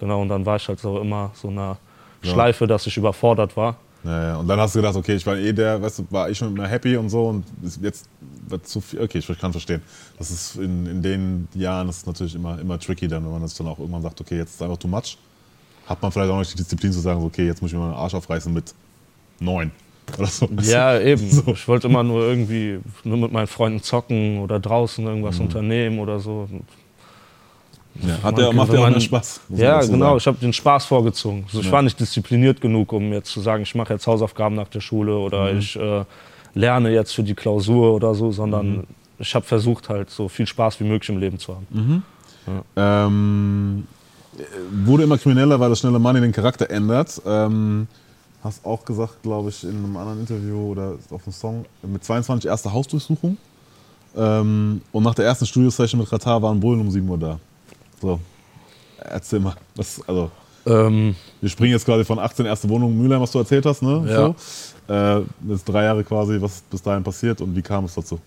Genau, 0.00 0.22
und 0.22 0.28
dann 0.28 0.46
war 0.46 0.56
ich 0.56 0.68
halt 0.68 0.80
so 0.80 1.00
immer 1.00 1.30
so 1.34 1.48
einer 1.48 1.76
Ja. 2.22 2.32
Schleife, 2.32 2.66
dass 2.66 2.86
ich 2.86 2.96
überfordert 2.96 3.56
war. 3.56 3.76
Ja, 4.04 4.22
ja. 4.28 4.36
Und 4.36 4.46
dann 4.48 4.60
hast 4.60 4.74
du 4.74 4.78
gedacht, 4.78 4.96
okay, 4.96 5.14
ich 5.16 5.26
war 5.26 5.36
eh 5.36 5.52
der, 5.52 5.80
weißt 5.82 5.98
du, 6.00 6.06
war 6.10 6.30
ich 6.30 6.38
schon 6.38 6.54
immer 6.54 6.66
happy 6.68 6.96
und 6.96 7.10
so 7.10 7.28
und 7.28 7.44
jetzt 7.82 8.08
wird 8.48 8.66
zu 8.66 8.80
viel. 8.80 9.00
Okay, 9.02 9.18
ich 9.18 9.38
kann 9.38 9.52
verstehen. 9.52 9.82
Das 10.18 10.30
ist 10.30 10.56
in, 10.56 10.86
in 10.86 11.02
den 11.02 11.48
Jahren 11.54 11.88
ist 11.88 12.06
natürlich 12.06 12.34
immer, 12.34 12.58
immer 12.60 12.78
tricky 12.78 13.08
dann, 13.08 13.24
wenn 13.24 13.32
man 13.32 13.42
das 13.42 13.54
dann 13.54 13.66
auch 13.66 13.78
irgendwann 13.78 14.02
sagt, 14.02 14.20
okay, 14.20 14.36
jetzt 14.38 14.54
ist 14.54 14.62
einfach 14.62 14.76
too 14.78 14.88
much. 14.88 15.18
Hat 15.86 16.00
man 16.00 16.12
vielleicht 16.12 16.30
auch 16.30 16.38
nicht 16.38 16.52
die 16.52 16.56
Disziplin 16.58 16.92
zu 16.92 17.00
sagen, 17.00 17.22
okay, 17.24 17.46
jetzt 17.46 17.60
muss 17.60 17.72
ich 17.72 17.76
mir 17.76 17.84
meinen 17.84 17.94
Arsch 17.94 18.14
aufreißen 18.14 18.52
mit 18.52 18.74
neun 19.40 19.72
oder 20.16 20.26
so. 20.26 20.48
Ja, 20.62 20.98
eben. 21.00 21.30
So. 21.30 21.42
Ich 21.52 21.66
wollte 21.68 21.88
immer 21.88 22.02
nur 22.02 22.22
irgendwie 22.22 22.78
nur 23.04 23.18
mit 23.18 23.32
meinen 23.32 23.46
Freunden 23.46 23.82
zocken 23.82 24.38
oder 24.40 24.58
draußen 24.60 25.04
irgendwas 25.06 25.38
Mhm. 25.38 25.44
unternehmen 25.46 25.98
oder 25.98 26.20
so. 26.20 26.48
Ja, 28.00 28.22
hat 28.22 28.38
der, 28.38 28.52
macht 28.52 28.72
ja 28.72 28.78
auch 28.84 28.90
mehr 28.90 29.00
Spaß. 29.00 29.40
Ja, 29.48 29.78
dazu 29.80 29.90
genau. 29.92 30.06
sagen. 30.06 30.18
Ich 30.18 30.26
habe 30.28 30.38
den 30.38 30.52
Spaß 30.52 30.84
vorgezogen. 30.86 31.42
Also 31.46 31.60
ich 31.60 31.66
Ja. 31.66 31.72
war 31.72 31.82
nicht 31.82 31.98
diszipliniert 31.98 32.60
genug, 32.60 32.92
um 32.92 33.12
jetzt 33.12 33.30
zu 33.32 33.40
sagen, 33.40 33.62
ich 33.64 33.74
mache 33.74 33.92
jetzt 33.92 34.06
Hausaufgaben 34.06 34.54
nach 34.54 34.68
der 34.68 34.80
Schule 34.80 35.16
oder 35.16 35.52
Mhm. 35.52 35.58
ich 35.58 35.74
äh, 35.76 36.04
lerne 36.54 36.90
jetzt 36.90 37.12
für 37.14 37.22
die 37.24 37.34
Klausur 37.34 37.92
oder 37.94 38.14
so, 38.14 38.30
sondern 38.30 38.68
Mhm. 38.78 38.84
ich 39.18 39.34
habe 39.34 39.44
versucht, 39.44 39.88
halt 39.88 40.10
so 40.10 40.28
viel 40.28 40.46
Spaß 40.46 40.78
wie 40.80 40.84
möglich 40.84 41.08
im 41.08 41.18
Leben 41.18 41.38
zu 41.38 41.54
haben. 41.56 42.02
Ähm, 42.76 43.86
äh, 44.38 44.42
wurde 44.86 45.02
immer 45.02 45.18
krimineller, 45.18 45.58
weil 45.58 45.70
das 45.70 45.80
schnelle 45.80 45.98
Money 45.98 46.20
den 46.20 46.32
Charakter 46.32 46.70
ändert. 46.70 47.20
Ähm, 47.26 47.88
hast 48.42 48.64
auch 48.64 48.84
gesagt, 48.84 49.22
glaube 49.22 49.48
ich, 49.50 49.64
in 49.64 49.70
einem 49.70 49.96
anderen 49.96 50.20
Interview 50.20 50.70
oder 50.70 50.94
auf 51.10 51.26
einem 51.26 51.32
Song, 51.32 51.64
mit 51.82 52.04
22 52.04 52.48
erste 52.48 52.72
Hausdurchsuchung. 52.72 53.36
Ähm, 54.16 54.80
und 54.92 55.02
nach 55.02 55.14
der 55.14 55.26
ersten 55.26 55.46
Studio-Session 55.46 56.00
mit 56.00 56.10
Ratar 56.10 56.40
waren 56.42 56.58
Bullen 56.58 56.80
um 56.80 56.90
7 56.90 57.08
Uhr 57.08 57.18
da. 57.18 57.38
So, 58.00 58.18
erzähl 58.98 59.40
mal. 59.40 59.54
Was, 59.76 60.00
also, 60.06 60.30
Ähm, 60.66 61.14
wir 61.40 61.48
springen 61.48 61.72
jetzt 61.72 61.84
quasi 61.84 62.04
von 62.04 62.18
18 62.18 62.44
erste 62.46 62.68
Wohnung 62.68 62.96
Mülheim, 62.96 63.20
was 63.20 63.30
du 63.30 63.38
erzählt 63.38 63.64
hast, 63.66 63.82
ne? 63.82 64.04
Ja. 64.06 64.16
So. 64.86 64.92
Äh, 64.92 65.22
jetzt 65.48 65.64
drei 65.68 65.84
Jahre 65.84 66.04
quasi, 66.04 66.40
was 66.40 66.62
bis 66.62 66.82
dahin 66.82 67.02
passiert 67.02 67.40
und 67.40 67.54
wie 67.54 67.62
kam 67.62 67.84
es 67.84 67.94
dazu? 67.94 68.18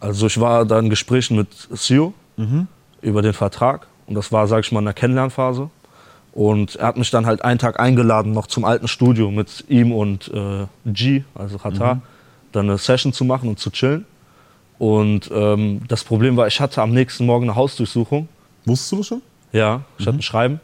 also 0.00 0.26
ich 0.26 0.38
war 0.40 0.64
da 0.64 0.78
in 0.78 0.90
Gesprächen 0.90 1.36
mit 1.36 1.48
Sio 1.72 2.14
über 3.02 3.22
den 3.22 3.32
Vertrag 3.32 3.86
und 4.06 4.14
das 4.14 4.30
war, 4.32 4.46
sage 4.46 4.60
ich 4.60 4.72
mal, 4.72 4.78
in 4.80 4.86
der 4.86 4.94
Kennenlernphase. 4.94 5.70
Und 6.38 6.76
er 6.76 6.86
hat 6.86 6.96
mich 6.96 7.10
dann 7.10 7.26
halt 7.26 7.42
einen 7.44 7.58
Tag 7.58 7.80
eingeladen, 7.80 8.30
noch 8.30 8.46
zum 8.46 8.64
alten 8.64 8.86
Studio 8.86 9.32
mit 9.32 9.64
ihm 9.66 9.90
und 9.90 10.28
äh, 10.28 10.66
G, 10.86 11.24
also 11.34 11.58
Qatar, 11.58 12.00
dann 12.52 12.66
eine 12.66 12.78
Session 12.78 13.12
zu 13.12 13.24
machen 13.24 13.48
und 13.48 13.58
zu 13.58 13.70
chillen. 13.70 14.04
Und 14.78 15.28
ähm, 15.34 15.80
das 15.88 16.04
Problem 16.04 16.36
war, 16.36 16.46
ich 16.46 16.60
hatte 16.60 16.80
am 16.80 16.92
nächsten 16.92 17.26
Morgen 17.26 17.46
eine 17.46 17.56
Hausdurchsuchung. 17.56 18.28
Wusstest 18.66 18.92
du 18.92 18.96
das 18.98 19.06
schon? 19.08 19.22
Ja, 19.52 19.80
ich 19.98 20.06
hatte 20.06 20.18
ein 20.18 20.22
Schreiben. 20.22 20.60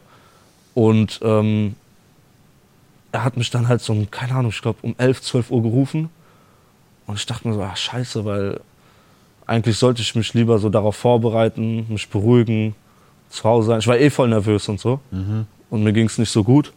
Und 0.75 1.19
ähm, 1.21 1.75
er 3.11 3.25
hat 3.25 3.35
mich 3.35 3.49
dann 3.49 3.67
halt 3.67 3.81
so, 3.81 3.91
um, 3.91 4.09
keine 4.09 4.31
Ahnung, 4.31 4.51
ich 4.51 4.61
glaube 4.61 4.79
um 4.81 4.95
11, 4.97 5.23
12 5.23 5.51
Uhr 5.51 5.61
gerufen. 5.61 6.09
Und 7.05 7.19
ich 7.19 7.25
dachte 7.25 7.49
mir 7.49 7.53
so, 7.53 7.61
ach 7.61 7.75
scheiße, 7.75 8.23
weil 8.23 8.61
eigentlich 9.45 9.77
sollte 9.77 10.01
ich 10.01 10.15
mich 10.15 10.33
lieber 10.33 10.57
so 10.57 10.69
darauf 10.69 10.95
vorbereiten, 10.95 11.85
mich 11.89 12.09
beruhigen, 12.09 12.75
zu 13.27 13.43
Hause 13.43 13.67
sein. 13.67 13.79
Ich 13.79 13.87
war 13.87 13.97
eh 13.97 14.09
voll 14.09 14.29
nervös 14.29 14.69
und 14.69 14.79
so. 14.79 15.01
Und 15.69 15.83
mir 15.83 15.93
ging 15.93 16.05
es 16.05 16.17
nicht 16.17 16.31
so 16.31 16.43
gut. 16.43 16.73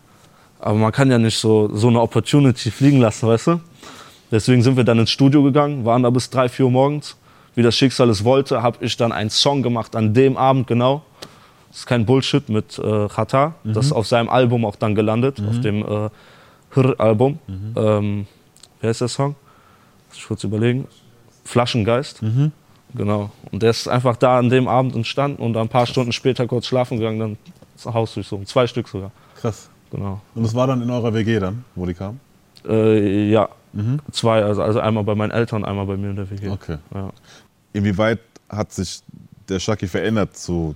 Aber 0.60 0.74
man 0.74 0.92
kann 0.92 1.10
ja 1.10 1.18
nicht 1.18 1.38
so, 1.38 1.74
so 1.74 1.88
eine 1.88 2.00
Opportunity 2.00 2.70
fliegen 2.70 3.00
lassen, 3.00 3.28
weißt 3.28 3.46
du? 3.48 3.60
Deswegen 4.30 4.62
sind 4.62 4.76
wir 4.76 4.84
dann 4.84 4.98
ins 4.98 5.10
Studio 5.10 5.42
gegangen, 5.42 5.84
waren 5.84 6.02
da 6.02 6.10
bis 6.10 6.28
3, 6.30 6.48
4 6.48 6.66
Uhr 6.66 6.70
morgens. 6.70 7.16
Wie 7.54 7.62
das 7.62 7.76
Schicksal 7.76 8.10
es 8.10 8.24
wollte, 8.24 8.62
habe 8.62 8.84
ich 8.84 8.96
dann 8.96 9.10
einen 9.12 9.30
Song 9.30 9.62
gemacht 9.62 9.96
an 9.96 10.14
dem 10.14 10.36
Abend 10.36 10.66
genau. 10.66 11.02
Das 11.70 11.80
ist 11.80 11.86
kein 11.86 12.06
Bullshit 12.06 12.48
mit 12.48 12.78
äh, 12.78 13.08
Chata. 13.08 13.54
Das 13.64 13.86
ist 13.86 13.92
auf 13.92 14.06
seinem 14.06 14.28
Album 14.28 14.64
auch 14.64 14.76
dann 14.76 14.94
gelandet, 14.94 15.40
auf 15.48 15.60
dem 15.60 15.82
äh, 15.82 16.08
Hr-Album. 16.74 17.38
Ähm, 17.76 18.26
wer 18.80 18.90
ist 18.90 19.00
der 19.00 19.08
Song? 19.08 19.34
Muss 20.08 20.18
ich 20.18 20.26
kurz 20.26 20.44
überlegen. 20.44 20.86
Flaschengeist. 21.44 22.20
Genau. 22.94 23.30
Und 23.52 23.62
der 23.62 23.70
ist 23.70 23.88
einfach 23.88 24.16
da 24.16 24.38
an 24.38 24.48
dem 24.50 24.68
Abend 24.68 24.94
entstanden 24.94 25.42
und 25.42 25.52
dann 25.52 25.66
ein 25.66 25.68
paar 25.68 25.86
Stunden 25.86 26.12
später 26.12 26.46
kurz 26.46 26.66
schlafen 26.66 26.98
gegangen, 26.98 27.18
dann 27.18 27.36
das 27.84 27.92
Haus 27.94 28.14
durchsuchen. 28.14 28.46
Zwei 28.46 28.66
Stück 28.66 28.88
sogar. 28.88 29.10
Krass. 29.40 29.68
Genau. 29.90 30.20
Und 30.34 30.42
das 30.42 30.54
war 30.54 30.66
dann 30.66 30.82
in 30.82 30.90
eurer 30.90 31.14
WG 31.14 31.38
dann, 31.38 31.64
wo 31.74 31.86
die 31.86 31.94
kamen? 31.94 32.20
Äh, 32.66 33.30
ja. 33.30 33.48
Zwei, 34.12 34.42
also, 34.42 34.62
also 34.62 34.80
einmal 34.80 35.04
bei 35.04 35.14
meinen 35.14 35.30
Eltern, 35.30 35.64
einmal 35.64 35.86
bei 35.86 35.96
mir 35.96 36.10
in 36.10 36.16
der 36.16 36.28
WG. 36.30 36.48
Okay. 36.48 36.78
Ja. 36.94 37.10
Inwieweit 37.72 38.18
hat 38.48 38.72
sich 38.72 39.00
der 39.48 39.60
Shaki 39.60 39.86
verändert 39.86 40.36
zu 40.36 40.74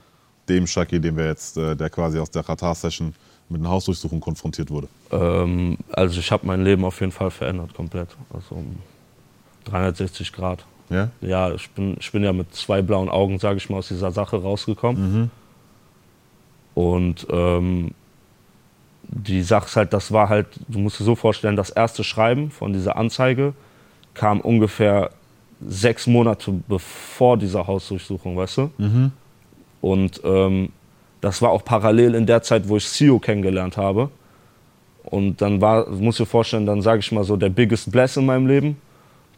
dem 0.49 0.67
Shaki, 0.67 1.01
den 1.01 1.17
wir 1.17 1.27
jetzt, 1.27 1.57
äh, 1.57 1.75
der 1.75 1.91
quasi 1.91 2.19
aus 2.19 2.31
der 2.31 2.43
Qatar-Session 2.43 3.15
mit 3.49 3.61
einer 3.61 3.71
Hausdurchsuchung 3.71 4.21
konfrontiert 4.21 4.71
wurde? 4.71 4.89
Ähm, 5.11 5.79
also 5.93 6.21
ich 6.21 6.31
habe 6.31 6.47
mein 6.47 6.65
Leben 6.65 6.85
auf 6.85 7.01
jeden 7.01 7.13
Fall 7.13 7.31
verändert 7.31 7.75
komplett. 7.75 8.09
Also 8.33 8.57
um 8.57 8.77
360 9.65 10.33
Grad. 10.33 10.65
Ja? 10.91 11.11
Ja, 11.21 11.53
ich 11.53 11.71
bin, 11.71 11.97
ich 11.99 12.13
bin 12.13 12.23
ja 12.23 12.33
mit 12.33 12.55
zwei 12.55 12.83
blauen 12.83 13.09
Augen, 13.09 13.39
sage 13.39 13.57
ich 13.57 13.71
mal, 13.71 13.79
aus 13.79 13.89
dieser 13.89 14.11
Sache 14.11 14.37
rausgekommen. 14.37 15.31
Und 16.75 17.27
ähm, 17.31 17.91
die 19.03 19.43
Sache 19.43 19.67
ist 19.67 19.77
halt, 19.77 19.93
das 19.93 20.13
war 20.13 20.29
halt, 20.29 20.47
du 20.69 20.79
musst 20.79 20.99
dir 21.01 21.05
so 21.05 21.15
vorstellen, 21.15 21.57
das 21.57 21.71
erste 21.71 22.03
Schreiben 22.05 22.51
von 22.51 22.73
dieser 22.73 22.97
Anzeige 22.97 23.53
kam 24.15 24.41
ungefähr 24.41 25.11
sechs 25.67 26.07
Monate 26.07 26.53
bevor 26.69 27.37
dieser 27.37 27.67
Hausdurchsuchung, 27.67 28.37
weißt 28.37 28.59
du? 28.59 28.71
Und 29.81 30.21
ähm, 30.25 30.71
das 31.21 31.41
war 31.43 31.51
auch 31.51 31.65
parallel 31.65 32.15
in 32.15 32.27
der 32.27 32.43
Zeit, 32.43 32.69
wo 32.69 32.77
ich 32.77 32.89
CEO 32.89 33.19
kennengelernt 33.19 33.77
habe. 33.77 34.11
Und 35.05 35.41
dann 35.43 35.61
war, 35.61 35.89
muss 35.89 36.17
dir 36.17 36.27
vorstellen, 36.27 36.67
dann 36.67 36.83
sage 36.83 37.01
ich 37.01 37.13
mal 37.13 37.25
so, 37.25 37.37
der 37.37 37.49
biggest 37.49 37.91
bless 37.91 38.17
in 38.17 38.27
meinem 38.27 38.47
Leben. 38.47 38.77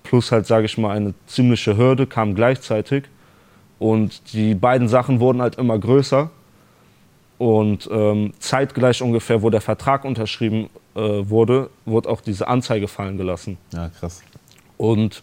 Plus 0.03 0.31
halt, 0.31 0.47
sage 0.47 0.67
ich 0.67 0.77
mal, 0.79 0.95
eine 0.95 1.15
ziemliche 1.27 1.77
Hürde 1.77 2.07
kam 2.07 2.35
gleichzeitig. 2.35 3.05
Und 3.79 4.33
die 4.33 4.55
beiden 4.55 4.89
Sachen 4.89 5.21
wurden 5.21 5.43
halt 5.43 5.57
immer 5.57 5.79
größer. 5.79 6.31
Und 7.45 7.91
ähm, 7.93 8.33
zeitgleich 8.39 9.03
ungefähr, 9.03 9.43
wo 9.43 9.51
der 9.51 9.61
Vertrag 9.61 10.07
unterschrieben 10.07 10.71
äh, 10.95 11.01
wurde, 11.01 11.69
wurde 11.85 12.09
auch 12.09 12.23
diese 12.23 12.49
Anzeige 12.49 12.89
fallen 12.89 13.19
gelassen. 13.19 13.59
Ja, 13.75 13.91
krass. 13.91 14.23
Und 14.79 15.23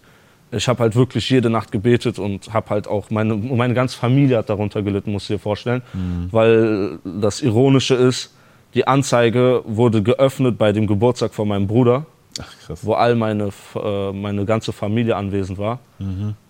ich 0.51 0.67
habe 0.67 0.83
halt 0.83 0.95
wirklich 0.95 1.27
jede 1.31 1.49
Nacht 1.49 1.71
gebetet 1.71 2.19
und 2.19 2.53
habe 2.53 2.69
halt 2.69 2.87
auch 2.87 3.09
meine, 3.09 3.33
meine 3.35 3.73
ganze 3.73 3.97
Familie 3.97 4.37
hat 4.37 4.51
darunter 4.51 4.83
gelitten, 4.83 5.11
musst 5.11 5.29
du 5.29 5.33
dir 5.33 5.39
vorstellen. 5.39 5.81
Weil 6.29 6.99
das 7.03 7.41
Ironische 7.41 7.95
ist, 7.95 8.35
die 8.75 8.85
Anzeige 8.85 9.63
wurde 9.65 10.03
geöffnet 10.03 10.59
bei 10.59 10.73
dem 10.73 10.85
Geburtstag 10.85 11.33
von 11.33 11.47
meinem 11.47 11.65
Bruder, 11.65 12.05
Ach, 12.39 12.53
krass. 12.67 12.85
wo 12.85 12.93
all 12.93 13.15
meine, 13.15 13.49
äh, 13.73 14.11
meine 14.11 14.45
ganze 14.45 14.73
Familie 14.73 15.15
anwesend 15.15 15.57
war. 15.57 15.79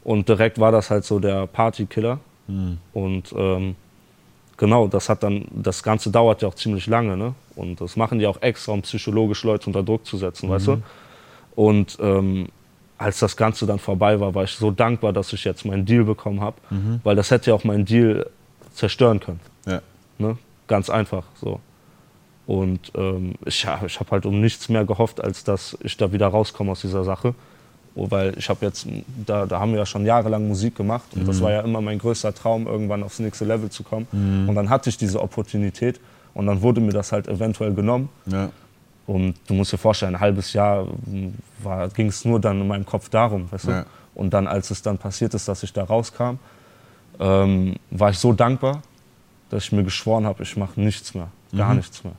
Und 0.03 0.27
direkt 0.27 0.59
war 0.59 0.73
das 0.73 0.89
halt 0.89 1.05
so 1.05 1.19
der 1.19 1.47
Partykiller. 1.47 2.19
Und 2.91 3.23
ähm, 3.37 3.77
genau, 4.61 4.87
das 4.87 5.09
hat 5.09 5.23
dann, 5.23 5.45
das 5.49 5.81
Ganze 5.81 6.11
dauert 6.11 6.43
ja 6.43 6.47
auch 6.47 6.53
ziemlich 6.53 6.85
lange, 6.85 7.17
ne? 7.17 7.33
Und 7.55 7.81
das 7.81 7.95
machen 7.95 8.19
die 8.19 8.27
auch 8.27 8.39
extra, 8.43 8.71
um 8.71 8.83
psychologisch 8.83 9.43
Leute 9.43 9.65
unter 9.65 9.81
Druck 9.81 10.05
zu 10.05 10.17
setzen, 10.17 10.49
weißt 10.49 10.67
du? 10.67 10.83
Und 11.55 11.97
ähm, 11.99 12.47
als 12.99 13.17
das 13.17 13.35
Ganze 13.35 13.65
dann 13.65 13.79
vorbei 13.79 14.19
war, 14.19 14.35
war 14.35 14.43
ich 14.43 14.51
so 14.51 14.69
dankbar, 14.69 15.13
dass 15.13 15.33
ich 15.33 15.43
jetzt 15.45 15.65
meinen 15.65 15.85
Deal 15.85 16.03
bekommen 16.03 16.41
habe, 16.41 16.57
weil 17.03 17.15
das 17.15 17.31
hätte 17.31 17.49
ja 17.49 17.55
auch 17.55 17.63
meinen 17.63 17.85
Deal 17.85 18.29
zerstören 18.71 19.19
können. 19.19 19.39
Ja. 19.65 19.81
Ne? 20.19 20.37
Ganz 20.67 20.91
einfach 20.91 21.23
so. 21.41 21.59
Und 22.45 22.91
ähm, 22.95 23.33
ich, 23.43 23.63
ja, 23.63 23.81
ich 23.83 23.99
habe 23.99 24.11
halt 24.11 24.27
um 24.27 24.39
nichts 24.41 24.69
mehr 24.69 24.85
gehofft, 24.85 25.23
als 25.23 25.43
dass 25.43 25.75
ich 25.81 25.97
da 25.97 26.11
wieder 26.11 26.27
rauskomme 26.27 26.71
aus 26.71 26.81
dieser 26.81 27.03
Sache. 27.03 27.33
Oh, 27.93 28.07
Weil 28.09 28.37
ich 28.37 28.47
habe 28.49 28.65
jetzt, 28.65 28.87
da, 29.25 29.45
da 29.45 29.59
haben 29.59 29.71
wir 29.71 29.79
ja 29.79 29.85
schon 29.85 30.05
jahrelang 30.05 30.47
Musik 30.47 30.75
gemacht 30.75 31.07
und 31.13 31.27
das 31.27 31.41
war 31.41 31.51
ja 31.51 31.61
immer 31.61 31.81
mein 31.81 31.99
größter 31.99 32.33
Traum, 32.33 32.65
irgendwann 32.65 33.03
aufs 33.03 33.19
nächste 33.19 33.43
Level 33.43 33.69
zu 33.69 33.83
kommen. 33.83 34.07
Und 34.47 34.55
dann 34.55 34.69
hatte 34.69 34.89
ich 34.89 34.97
diese 34.97 35.21
Opportunität 35.21 35.99
und 36.33 36.45
dann 36.47 36.61
wurde 36.61 36.79
mir 36.79 36.93
das 36.93 37.11
halt 37.11 37.27
eventuell 37.27 37.73
genommen. 37.73 38.07
Ja. 38.27 38.49
Und 39.07 39.35
du 39.47 39.55
musst 39.55 39.73
dir 39.73 39.77
vorstellen, 39.77 40.15
ein 40.15 40.21
halbes 40.21 40.53
Jahr 40.53 40.87
ging 41.93 42.07
es 42.07 42.23
nur 42.23 42.39
dann 42.39 42.61
in 42.61 42.67
meinem 42.67 42.85
Kopf 42.85 43.09
darum. 43.09 43.51
Weißt 43.51 43.67
du? 43.67 43.71
Ja. 43.71 43.85
Und 44.15 44.33
dann, 44.33 44.47
als 44.47 44.71
es 44.71 44.81
dann 44.81 44.97
passiert 44.97 45.33
ist, 45.33 45.47
dass 45.49 45.63
ich 45.63 45.73
da 45.73 45.83
rauskam, 45.83 46.35
ähm, 47.19 47.75
war 47.89 48.11
ich 48.11 48.19
so 48.19 48.31
dankbar, 48.31 48.81
dass 49.49 49.65
ich 49.65 49.71
mir 49.73 49.83
geschworen 49.83 50.25
habe, 50.25 50.43
ich 50.43 50.55
mache 50.55 50.79
nichts 50.79 51.13
mehr, 51.13 51.27
gar 51.55 51.73
nichts 51.73 52.03
mehr. 52.05 52.13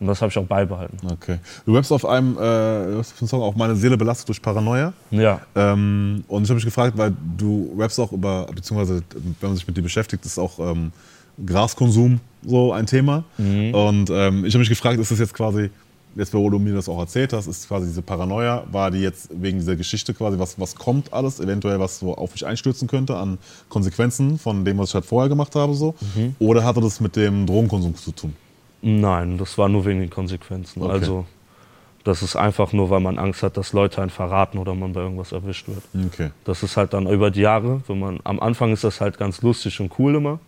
Und 0.00 0.06
das 0.06 0.22
habe 0.22 0.30
ich 0.30 0.38
auch 0.38 0.46
beibehalten. 0.46 0.96
Okay. 1.12 1.38
Du 1.66 1.74
rappst 1.74 1.92
auf 1.92 2.06
einem, 2.06 2.32
äh, 2.32 2.38
du 2.40 2.96
rappst 2.96 3.12
auf 3.12 3.20
einem 3.20 3.28
Song 3.28 3.42
auch 3.42 3.54
Meine 3.54 3.76
Seele 3.76 3.96
belastet 3.98 4.28
durch 4.28 4.40
Paranoia. 4.40 4.92
Ja, 5.10 5.40
Ähm, 5.54 6.24
und 6.26 6.42
ich 6.44 6.48
habe 6.48 6.54
mich 6.56 6.64
gefragt, 6.64 6.96
weil 6.96 7.12
du 7.36 7.74
rappst 7.78 8.00
auch 8.00 8.10
über, 8.12 8.46
beziehungsweise 8.54 9.02
wenn 9.40 9.50
man 9.50 9.56
sich 9.56 9.66
mit 9.66 9.76
dir 9.76 9.82
beschäftigt, 9.82 10.24
ist 10.24 10.38
auch 10.38 10.58
ähm, 10.58 10.90
Graskonsum 11.44 12.20
so 12.46 12.72
ein 12.72 12.86
Thema. 12.86 13.24
Und 13.72 14.10
ähm, 14.10 14.44
ich 14.46 14.54
habe 14.54 14.60
mich 14.60 14.68
gefragt, 14.70 14.98
ist 14.98 15.10
das 15.10 15.18
jetzt 15.18 15.34
quasi, 15.34 15.70
jetzt 16.16 16.32
wo 16.34 16.48
du 16.48 16.58
mir 16.58 16.74
das 16.74 16.88
auch 16.88 16.98
erzählt 16.98 17.32
hast, 17.34 17.46
ist 17.46 17.68
quasi 17.68 17.86
diese 17.86 18.02
Paranoia, 18.02 18.64
war 18.72 18.90
die 18.90 19.00
jetzt 19.00 19.28
wegen 19.32 19.58
dieser 19.58 19.76
Geschichte 19.76 20.14
quasi, 20.14 20.38
was, 20.38 20.58
was 20.58 20.74
kommt 20.74 21.12
alles, 21.12 21.40
eventuell 21.40 21.78
was 21.78 21.98
so 21.98 22.14
auf 22.14 22.32
mich 22.32 22.46
einstürzen 22.46 22.88
könnte 22.88 23.16
an 23.16 23.38
Konsequenzen 23.68 24.38
von 24.38 24.64
dem, 24.64 24.78
was 24.78 24.88
ich 24.90 24.94
halt 24.94 25.04
vorher 25.04 25.28
gemacht 25.28 25.54
habe 25.54 25.74
so? 25.74 25.94
Oder 26.38 26.64
hatte 26.64 26.80
das 26.80 27.00
mit 27.00 27.16
dem 27.16 27.46
Drogenkonsum 27.46 27.94
zu 27.96 28.12
tun? 28.12 28.34
Nein, 28.82 29.38
das 29.38 29.58
war 29.58 29.68
nur 29.68 29.84
wegen 29.84 30.00
den 30.00 30.10
Konsequenzen. 30.10 30.82
Okay. 30.82 30.92
Also, 30.92 31.26
das 32.04 32.22
ist 32.22 32.34
einfach 32.34 32.72
nur, 32.72 32.88
weil 32.88 33.00
man 33.00 33.18
Angst 33.18 33.42
hat, 33.42 33.56
dass 33.56 33.72
Leute 33.72 34.00
einen 34.00 34.10
verraten 34.10 34.58
oder 34.58 34.74
man 34.74 34.92
bei 34.94 35.00
irgendwas 35.00 35.32
erwischt 35.32 35.68
wird. 35.68 35.82
Okay. 36.06 36.30
Das 36.44 36.62
ist 36.62 36.76
halt 36.76 36.94
dann 36.94 37.06
über 37.06 37.30
die 37.30 37.40
Jahre, 37.40 37.82
wenn 37.86 37.98
man 37.98 38.20
am 38.24 38.40
Anfang 38.40 38.72
ist 38.72 38.84
das 38.84 39.00
halt 39.00 39.18
ganz 39.18 39.42
lustig 39.42 39.78
und 39.80 39.92
cool 39.98 40.14
immer, 40.14 40.40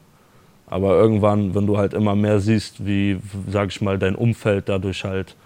aber 0.67 0.97
irgendwann, 0.97 1.55
wenn 1.55 1.67
du 1.67 1.77
halt 1.77 1.93
immer 1.93 2.15
mehr 2.15 2.41
siehst, 2.41 2.87
wie, 2.87 3.21
sag 3.49 3.69
ich 3.69 3.83
mal, 3.83 3.99
dein 3.99 4.15
Umfeld 4.15 4.69
dadurch 4.71 5.05
halt 5.05 5.37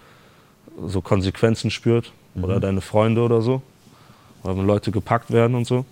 so 0.85 1.01
Konsequenzen 1.01 1.71
spürt 1.71 2.13
oder 2.41 2.59
deine 2.59 2.81
Freunde 2.81 3.21
oder 3.21 3.41
so, 3.41 3.61
oder 4.43 4.55
wenn 4.55 4.65
Leute 4.65 4.91
gepackt 4.91 5.31
werden 5.31 5.55
und 5.55 5.67
so, 5.67 5.83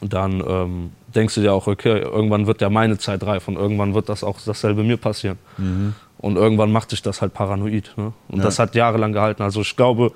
dann 0.00 0.42
ähm, 0.46 0.92
denkst 1.14 1.34
du 1.36 1.40
dir 1.40 1.52
auch, 1.52 1.66
okay, 1.66 1.98
irgendwann 2.00 2.46
wird 2.46 2.60
ja 2.60 2.68
meine 2.70 2.98
Zeit 2.98 3.22
reif 3.24 3.48
und 3.48 3.56
irgendwann 3.56 3.94
wird 3.94 4.08
das 4.08 4.22
auch 4.24 4.38
dasselbe 4.44 4.82
mir 4.82 4.96
passieren. 4.96 5.38
Und 6.18 6.36
irgendwann 6.36 6.72
macht 6.72 6.92
dich 6.92 7.02
das 7.02 7.20
halt 7.22 7.34
paranoid. 7.34 7.92
Ne? 7.96 8.12
Und 8.28 8.38
Ja. 8.38 8.44
das 8.44 8.58
hat 8.58 8.74
jahrelang 8.74 9.12
gehalten. 9.12 9.42
Also 9.42 9.60
ich 9.60 9.76
glaube, 9.76 10.12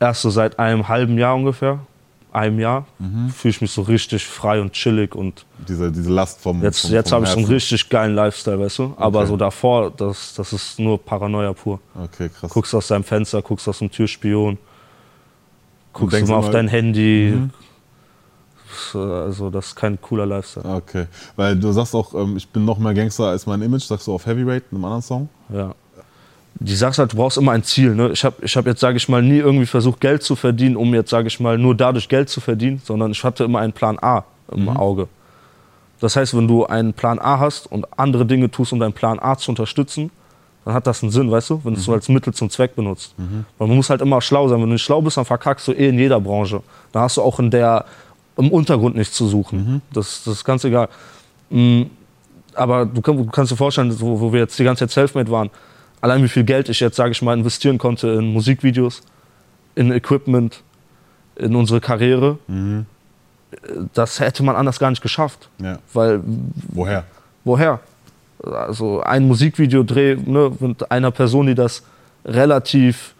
erst 0.00 0.22
so 0.22 0.30
seit 0.30 0.58
einem 0.58 0.88
halben 0.88 1.18
Jahr 1.18 1.34
ungefähr, 1.36 1.80
einem 2.32 2.58
Jahr, 2.60 2.86
fühle 3.34 3.50
ich 3.50 3.60
mich 3.60 3.70
so 3.70 3.82
richtig 3.82 4.26
frei 4.26 4.60
und 4.60 4.72
chillig 4.72 5.14
und 5.14 5.44
Diese, 5.66 5.90
diese 5.90 6.10
Last 6.12 6.40
vom 6.40 6.62
jetzt, 6.62 6.82
vom, 6.82 6.92
jetzt 6.92 7.10
habe 7.10 7.24
ich 7.24 7.30
so 7.30 7.38
einen 7.38 7.46
richtig 7.48 7.88
geilen 7.88 8.14
Lifestyle, 8.14 8.60
weißt 8.60 8.78
du? 8.78 8.94
Aber 8.98 9.20
Okay. 9.20 9.28
so 9.28 9.36
davor, 9.38 9.90
das, 9.96 10.34
das 10.34 10.52
ist 10.52 10.78
nur 10.78 11.02
Paranoia 11.02 11.52
pur. 11.54 11.80
Okay, 11.94 12.28
krass. 12.28 12.50
Guckst 12.50 12.74
aus 12.74 12.88
deinem 12.88 13.04
Fenster, 13.04 13.40
guckst 13.42 13.66
aus 13.68 13.78
dem 13.78 13.90
Türspion, 13.90 14.58
guckst 15.92 16.18
immer 16.20 16.36
auf 16.36 16.50
dein 16.50 16.68
Handy. 16.68 17.48
Also 18.94 19.50
das 19.50 19.68
ist 19.68 19.76
kein 19.76 20.00
cooler 20.00 20.26
Lifestyle. 20.26 20.74
Okay, 20.74 21.06
weil 21.36 21.56
du 21.56 21.72
sagst 21.72 21.94
auch, 21.94 22.14
ähm, 22.14 22.36
ich 22.36 22.48
bin 22.48 22.64
noch 22.64 22.78
mehr 22.78 22.94
Gangster 22.94 23.26
als 23.26 23.46
mein 23.46 23.62
Image, 23.62 23.84
sagst 23.84 24.06
du 24.06 24.14
auf 24.14 24.26
Heavyweight, 24.26 24.64
in 24.70 24.76
einem 24.76 24.84
anderen 24.84 25.02
Song. 25.02 25.28
Ja. 25.52 25.74
Die 26.60 26.74
Sache 26.74 26.90
ist 26.90 26.98
halt, 26.98 27.12
du 27.12 27.16
brauchst 27.16 27.38
immer 27.38 27.52
ein 27.52 27.62
Ziel. 27.62 27.94
Ne? 27.94 28.10
Ich 28.10 28.24
habe 28.24 28.36
ich 28.42 28.56
hab 28.56 28.66
jetzt, 28.66 28.80
sage 28.80 28.96
ich 28.96 29.08
mal, 29.08 29.22
nie 29.22 29.38
irgendwie 29.38 29.66
versucht, 29.66 30.00
Geld 30.00 30.22
zu 30.22 30.34
verdienen, 30.34 30.76
um 30.76 30.92
jetzt, 30.92 31.10
sage 31.10 31.28
ich 31.28 31.38
mal, 31.38 31.56
nur 31.56 31.74
dadurch 31.74 32.08
Geld 32.08 32.28
zu 32.28 32.40
verdienen, 32.40 32.82
sondern 32.84 33.12
ich 33.12 33.22
hatte 33.22 33.44
immer 33.44 33.60
einen 33.60 33.72
Plan 33.72 33.98
A 34.00 34.24
im 34.50 34.68
Auge. 34.68 35.08
Das 36.00 36.16
heißt, 36.16 36.36
wenn 36.36 36.48
du 36.48 36.66
einen 36.66 36.94
Plan 36.94 37.18
A 37.18 37.38
hast 37.38 37.70
und 37.70 37.86
andere 37.98 38.24
Dinge 38.26 38.50
tust, 38.50 38.72
um 38.72 38.80
deinen 38.80 38.92
Plan 38.92 39.18
A 39.20 39.36
zu 39.36 39.50
unterstützen, 39.50 40.10
dann 40.64 40.74
hat 40.74 40.86
das 40.86 41.02
einen 41.02 41.10
Sinn, 41.10 41.30
weißt 41.30 41.50
du, 41.50 41.60
wenn 41.64 41.74
du 41.74 41.80
es 41.80 41.86
so 41.86 41.92
als 41.92 42.08
Mittel 42.08 42.34
zum 42.34 42.50
Zweck 42.50 42.76
benutzt. 42.76 43.14
Weil 43.56 43.68
man 43.68 43.76
muss 43.76 43.90
halt 43.90 44.00
immer 44.00 44.20
schlau 44.20 44.48
sein. 44.48 44.60
Wenn 44.60 44.66
du 44.66 44.72
nicht 44.74 44.82
schlau 44.82 45.00
bist, 45.00 45.16
dann 45.16 45.24
verkackst 45.24 45.66
du 45.66 45.72
eh 45.72 45.88
in 45.88 45.98
jeder 45.98 46.20
Branche. 46.20 46.62
Dann 46.92 47.02
hast 47.02 47.16
du 47.16 47.22
auch 47.22 47.38
in 47.38 47.50
der, 47.50 47.84
im 48.38 48.50
Untergrund 48.50 48.96
nichts 48.96 49.14
zu 49.16 49.26
suchen. 49.28 49.82
Das, 49.92 50.22
das 50.24 50.34
ist 50.36 50.44
ganz 50.44 50.64
egal. 50.64 50.88
Mm, 51.50 51.82
aber 52.54 52.86
du, 52.86 53.02
kann, 53.02 53.16
du 53.16 53.26
kannst 53.26 53.52
dir 53.52 53.56
vorstellen, 53.56 53.90
so, 53.92 54.20
wo 54.20 54.32
wir 54.32 54.40
jetzt 54.40 54.58
die 54.58 54.64
ganze 54.64 54.80
Zeit 54.86 54.92
Selfmade 54.92 55.30
waren, 55.30 55.50
allein 56.00 56.22
wie 56.22 56.28
viel 56.28 56.44
Geld 56.44 56.68
ich 56.68 56.80
jetzt, 56.80 56.96
sage 56.96 57.10
ich 57.12 57.20
mal, 57.20 57.36
investieren 57.38 57.78
konnte 57.78 58.08
in 58.08 58.32
Musikvideos, 58.32 59.02
in 59.74 59.92
Equipment, 59.92 60.62
in 61.36 61.54
unsere 61.54 61.80
Karriere, 61.80 62.38
Mhm. 62.48 62.86
das 63.94 64.18
hätte 64.20 64.42
man 64.42 64.56
anders 64.56 64.78
gar 64.78 64.90
nicht 64.90 65.02
geschafft. 65.02 65.48
Ja. 65.60 65.78
Weil, 65.92 66.20
Woher? 66.72 67.04
woher? 67.44 67.80
Also 68.42 69.00
ein 69.02 69.26
Musikvideodreh 69.26 70.16
ne, 70.16 70.52
mit 70.60 70.90
einer 70.90 71.10
Person, 71.10 71.46
die 71.46 71.54
das 71.54 71.82
relativ 72.24 73.14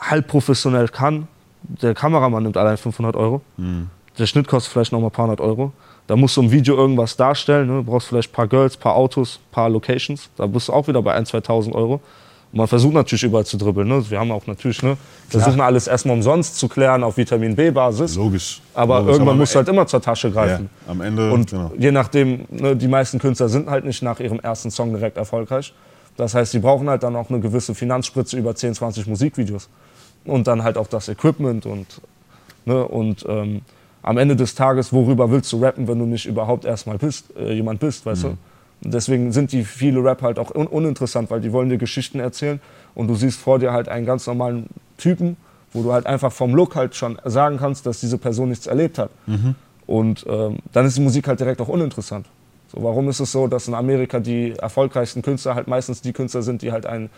halbprofessionell 0.00 0.88
kann. 0.88 1.26
Der 1.62 1.94
Kameramann 1.94 2.42
nimmt 2.42 2.56
allein 2.56 2.76
500 2.76 3.16
Euro. 3.16 3.40
Mhm. 3.56 3.88
Der 4.18 4.26
Schnitt 4.26 4.48
kostet 4.48 4.72
vielleicht 4.72 4.92
noch 4.92 5.00
mal 5.00 5.08
ein 5.08 5.12
paar 5.12 5.24
hundert 5.26 5.40
Euro. 5.40 5.72
Da 6.06 6.16
musst 6.16 6.36
du 6.36 6.42
im 6.42 6.50
Video 6.50 6.76
irgendwas 6.76 7.16
darstellen. 7.16 7.66
Ne? 7.66 7.74
Du 7.78 7.84
brauchst 7.84 8.08
vielleicht 8.08 8.30
ein 8.30 8.34
paar 8.34 8.46
Girls, 8.46 8.76
ein 8.76 8.80
paar 8.80 8.94
Autos, 8.96 9.40
ein 9.42 9.52
paar 9.52 9.68
Locations. 9.68 10.30
Da 10.36 10.46
bist 10.46 10.68
du 10.68 10.72
auch 10.72 10.86
wieder 10.88 11.02
bei 11.02 11.16
1.000, 11.16 11.44
2.000 11.44 11.72
Euro. 11.74 11.94
Und 12.52 12.58
man 12.58 12.68
versucht 12.68 12.94
natürlich 12.94 13.24
überall 13.24 13.44
zu 13.44 13.56
dribbeln. 13.58 13.88
Ne? 13.88 14.08
Wir 14.08 14.20
haben 14.20 14.30
auch 14.30 14.46
natürlich, 14.46 14.80
ne, 14.82 14.96
versuchen 15.28 15.60
alles 15.60 15.88
erstmal 15.88 16.14
umsonst 16.16 16.56
zu 16.56 16.68
klären 16.68 17.02
auf 17.02 17.16
Vitamin 17.16 17.56
B-Basis. 17.56 18.14
Logisch. 18.14 18.62
Aber 18.72 19.00
Logisch. 19.00 19.12
irgendwann 19.14 19.36
musst 19.38 19.54
du 19.54 19.58
halt 19.58 19.68
immer 19.68 19.86
zur 19.86 20.00
Tasche 20.00 20.28
Ja, 20.28 20.34
greifen. 20.34 20.70
am 20.86 21.00
Ende, 21.00 21.32
Und 21.32 21.50
genau. 21.50 21.72
je 21.76 21.90
nachdem, 21.90 22.46
ne, 22.50 22.76
die 22.76 22.88
meisten 22.88 23.18
Künstler 23.18 23.48
sind 23.48 23.68
halt 23.68 23.84
nicht 23.84 24.00
nach 24.02 24.20
ihrem 24.20 24.38
ersten 24.38 24.70
Song 24.70 24.94
direkt 24.94 25.16
erfolgreich. 25.16 25.74
Das 26.16 26.34
heißt, 26.34 26.52
sie 26.52 26.60
brauchen 26.60 26.88
halt 26.88 27.02
dann 27.02 27.16
auch 27.16 27.28
eine 27.28 27.40
gewisse 27.40 27.74
Finanzspritze 27.74 28.38
über 28.38 28.54
10, 28.54 28.74
20 28.74 29.06
Musikvideos. 29.08 29.68
Und 30.24 30.46
dann 30.46 30.62
halt 30.62 30.78
auch 30.78 30.86
das 30.86 31.08
Equipment 31.08 31.66
und, 31.66 32.00
ne, 32.64 32.86
und 32.86 33.24
ähm, 33.28 33.62
am 34.02 34.18
Ende 34.18 34.36
des 34.36 34.54
Tages, 34.54 34.92
worüber 34.92 35.30
willst 35.30 35.52
du 35.52 35.60
rappen, 35.60 35.88
wenn 35.88 35.98
du 35.98 36.06
nicht 36.06 36.26
überhaupt 36.26 36.64
erstmal 36.64 36.98
bist, 36.98 37.36
äh, 37.36 37.52
jemand 37.52 37.80
bist, 37.80 38.06
weißt 38.06 38.24
du? 38.24 38.28
Und 38.84 38.94
deswegen 38.94 39.32
sind 39.32 39.52
die 39.52 39.64
viele 39.64 40.02
Rap 40.04 40.22
halt 40.22 40.38
auch 40.38 40.54
un 40.54 40.66
uninteressant, 40.66 41.30
weil 41.30 41.40
die 41.40 41.52
wollen 41.52 41.68
dir 41.70 41.78
Geschichten 41.78 42.20
erzählen 42.20 42.60
und 42.94 43.08
du 43.08 43.14
siehst 43.14 43.40
vor 43.40 43.58
dir 43.58 43.72
halt 43.72 43.88
einen 43.88 44.06
ganz 44.06 44.26
normalen 44.26 44.66
Typen, 44.98 45.36
wo 45.72 45.82
du 45.82 45.92
halt 45.92 46.06
einfach 46.06 46.30
vom 46.30 46.54
Look 46.54 46.76
halt 46.76 46.94
schon 46.94 47.18
sagen 47.24 47.56
kannst, 47.58 47.86
dass 47.86 48.00
diese 48.00 48.18
Person 48.18 48.50
nichts 48.50 48.66
erlebt 48.66 48.98
hat. 48.98 49.10
Und 49.86 50.26
ähm, 50.28 50.58
dann 50.72 50.84
ist 50.86 50.96
die 50.96 51.00
Musik 51.00 51.26
halt 51.28 51.40
direkt 51.40 51.60
auch 51.60 51.68
uninteressant. 51.68 52.26
So, 52.72 52.82
warum 52.82 53.08
ist 53.08 53.20
es 53.20 53.32
so, 53.32 53.46
dass 53.46 53.68
in 53.68 53.74
Amerika 53.74 54.20
die 54.20 54.52
erfolgreichsten 54.52 55.22
Künstler 55.22 55.54
halt 55.54 55.68
meistens 55.68 56.02
die 56.02 56.12
Künstler 56.12 56.42
sind, 56.42 56.62
die 56.62 56.72
halt 56.72 56.86
einen 56.86 57.10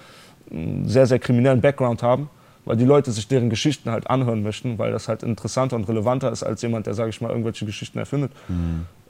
sehr, 0.86 1.06
sehr 1.06 1.18
kriminellen 1.18 1.60
Background 1.60 2.02
haben? 2.02 2.30
Weil 2.68 2.76
die 2.76 2.84
Leute 2.84 3.12
sich 3.12 3.26
deren 3.26 3.48
Geschichten 3.48 3.90
halt 3.90 4.10
anhören 4.10 4.42
möchten, 4.42 4.78
weil 4.78 4.92
das 4.92 5.08
halt 5.08 5.22
interessanter 5.22 5.74
und 5.74 5.88
relevanter 5.88 6.30
ist 6.30 6.42
als 6.42 6.60
jemand, 6.60 6.86
der, 6.86 6.92
sage 6.92 7.08
ich 7.08 7.18
mal, 7.22 7.30
irgendwelche 7.30 7.64
Geschichten 7.64 7.98
erfindet. 7.98 8.30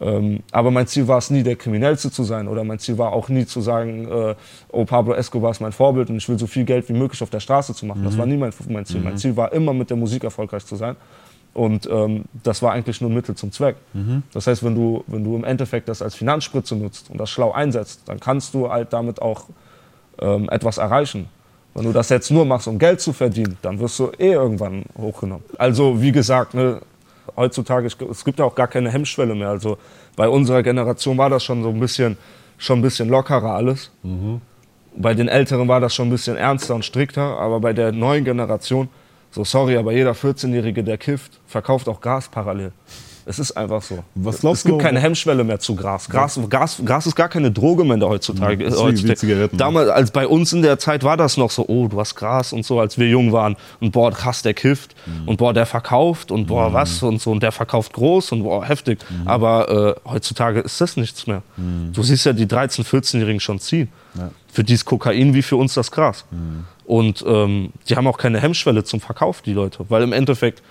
Ähm, 0.01 0.45
aber 0.53 0.71
mein 0.71 0.87
Ziel 0.87 1.09
war 1.09 1.19
es 1.19 1.29
nie, 1.31 1.43
der 1.43 1.57
Kriminellste 1.57 2.13
zu 2.13 2.23
sein. 2.23 2.47
Oder 2.47 2.63
mein 2.63 2.79
Ziel 2.79 2.99
war 2.99 3.13
auch 3.13 3.29
nie 3.29 3.47
zu 3.47 3.61
sagen, 3.61 4.07
äh, 4.07 4.37
oh, 4.71 4.85
Pablo 4.85 5.13
Escobar 5.13 5.51
ist 5.51 5.61
mein 5.61 5.73
Vorbild 5.73 6.09
und 6.09 6.19
ich 6.19 6.29
will 6.29 6.39
so 6.39 6.47
viel 6.47 6.65
Geld 6.65 6.89
wie 6.89 6.93
möglich 6.93 7.21
auf 7.21 7.31
der 7.31 7.41
Straße 7.41 7.75
zu 7.75 7.85
machen. 7.85 8.03
Das 8.05 8.17
war 8.17 8.27
nie 8.27 8.37
mein, 8.37 8.53
mein 8.69 8.85
Ziel. 8.85 9.01
Mein 9.01 9.19
Ziel 9.19 9.37
war 9.37 9.53
immer, 9.53 9.75
mit 9.75 9.91
der 9.91 9.97
Musik 9.97 10.23
erfolgreich 10.23 10.65
zu 10.65 10.77
sein. 10.77 10.95
Und 11.53 11.89
ähm, 11.91 12.27
das 12.45 12.63
war 12.63 12.71
eigentlich 12.71 13.01
nur 13.01 13.11
ein 13.11 13.15
Mittel 13.15 13.35
zum 13.35 13.51
Zweck. 13.51 13.75
Das 14.35 14.47
heißt, 14.47 14.63
wenn 14.63 14.77
du, 14.77 15.03
wenn 15.09 15.25
du 15.25 15.35
im 15.35 15.43
Endeffekt 15.43 15.89
das 15.89 16.01
als 16.01 16.15
Finanzspritze 16.15 16.77
nutzt 16.77 17.11
und 17.11 17.19
das 17.19 17.29
schlau 17.29 17.51
einsetzt, 17.51 18.03
dann 18.07 18.21
kannst 18.21 18.55
du 18.55 18.71
halt 18.71 18.93
damit 18.93 19.21
auch 19.21 19.47
ähm, 20.21 20.49
etwas 20.49 20.79
erreichen. 20.79 21.27
Wenn 21.79 21.85
du 21.85 21.93
das 21.93 22.09
jetzt 22.09 22.33
nur 22.33 22.45
machst, 22.45 22.67
um 22.67 22.77
Geld 22.77 23.01
zu 23.01 23.13
verdienen, 23.13 23.57
dann 23.63 23.79
wirst 23.79 24.01
du 24.01 24.11
eh 24.19 24.33
irgendwann 24.33 24.83
hochgenommen. 24.97 25.45
Also 25.59 26.03
wie 26.03 26.11
gesagt, 26.11 26.53
ne, 26.55 26.81
heutzutage, 27.37 27.87
es 27.87 28.25
gibt 28.25 28.41
ja 28.41 28.45
auch 28.45 28.57
gar 28.57 28.67
keine 28.67 28.91
Hemmschwelle 28.91 29.33
mehr. 29.37 29.51
Also 29.51 29.79
bei 30.17 30.29
unserer 30.29 30.65
Generation 30.65 31.17
war 31.17 31.31
das 31.31 31.45
schon 31.45 31.63
so 31.63 31.69
ein 31.69 31.79
bisschen, 31.79 32.17
schon 32.57 32.81
ein 32.81 32.83
bisschen 32.83 33.09
lockerer 33.09 33.53
alles. 33.55 33.93
Bei 34.97 35.15
den 35.15 35.29
Älteren 35.29 35.69
war 35.69 35.79
das 35.79 35.95
schon 35.95 36.09
ein 36.09 36.11
bisschen 36.11 36.37
ernster 36.37 36.75
und 36.75 36.85
strikter, 36.85 37.39
aber 37.39 37.61
bei 37.61 37.73
der 37.73 37.93
neuen 37.93 38.25
Generation, 38.25 38.89
so 39.31 39.45
sorry, 39.45 39.77
aber 39.77 39.93
jeder 39.93 40.13
14-Jährige, 40.13 40.83
der 40.83 40.99
kifft, 40.99 41.39
verkauft 41.47 41.89
auch 41.89 42.01
Gas 42.01 42.29
parallel. 42.29 42.73
Es 43.29 43.39
ist 43.39 43.53
einfach 43.53 43.83
so. 43.83 44.03
Was 44.15 44.41
glaubst 44.41 44.61
es 44.61 44.65
gibt 44.65 44.81
du- 44.81 44.83
keine 44.83 45.01
Hemmschwelle 45.01 45.45
mehr 45.45 45.59
zu 45.61 45.77
Gras. 45.77 46.09
Gras, 46.09 46.41
Gras. 46.49 46.81
Gras 46.85 47.07
ist 47.07 47.15
gar 47.15 47.29
keine 47.29 47.51
Droge 47.51 47.85
mehr 47.85 48.01
heutzutage. 48.01 48.65
Wie- 48.65 48.71
wie 48.73 48.75
heutzutage. 48.77 49.17
Zigaretten. 49.17 49.59
Damals, 49.59 49.91
als 49.91 50.11
bei 50.11 50.27
uns 50.27 50.53
in 50.55 50.63
der 50.63 50.79
Zeit 50.79 51.05
war 51.05 51.17
das 51.19 51.37
noch 51.37 51.51
so, 51.51 51.67
oh, 51.69 51.89
du 51.89 52.01
hast 52.01 52.15
Gras 52.15 52.53
und 52.55 52.65
so, 52.65 52.81
als 52.81 52.97
wir 52.99 53.07
jung 53.09 53.31
waren. 53.33 53.57
Und 53.81 53.93
boah, 53.93 54.11
krass, 54.13 54.41
der 54.43 54.55
kifft. 54.55 54.95
Mhm. 55.07 55.29
Und 55.29 55.37
boah, 55.37 55.53
der 55.53 55.67
verkauft. 55.67 56.31
Und 56.31 56.47
boah, 56.47 56.73
was 56.73 57.03
und 57.03 57.21
so. 57.21 57.31
Und 57.31 57.43
der 57.43 57.53
verkauft 57.53 57.93
groß 57.93 58.33
und 58.33 58.45
boah, 58.45 58.65
heftig. 58.65 58.99
Mhm. 59.11 59.29
Aber 59.29 59.97
äh, 60.05 60.09
heutzutage 60.11 60.61
ist 60.61 60.81
das 60.81 60.97
nichts 60.97 61.27
mehr. 61.27 61.43
Du 61.93 62.03
siehst 62.03 62.25
ja 62.25 62.33
die 62.33 62.47
13-, 62.47 62.85
14-Jährigen 62.85 63.41
schon 63.41 63.59
ziehen. 63.61 63.89
Für 64.51 64.65
die 64.65 64.73
ist 64.75 64.87
Kokain 64.87 65.35
wie 65.35 65.43
für 65.43 65.57
uns 65.57 65.75
das 65.75 65.91
Gras. 65.91 66.25
Mhm. 66.31 66.65
Und 66.87 67.23
ähm, 67.29 67.71
die 67.89 67.97
haben 67.97 68.07
auch 68.07 68.17
keine 68.17 68.41
Hemmschwelle 68.41 68.83
zum 68.85 69.01
Verkauf, 69.01 69.43
die 69.43 69.53
Leute. 69.53 69.85
Weil 69.91 70.03
im 70.03 70.15
Endeffekt, 70.15 70.63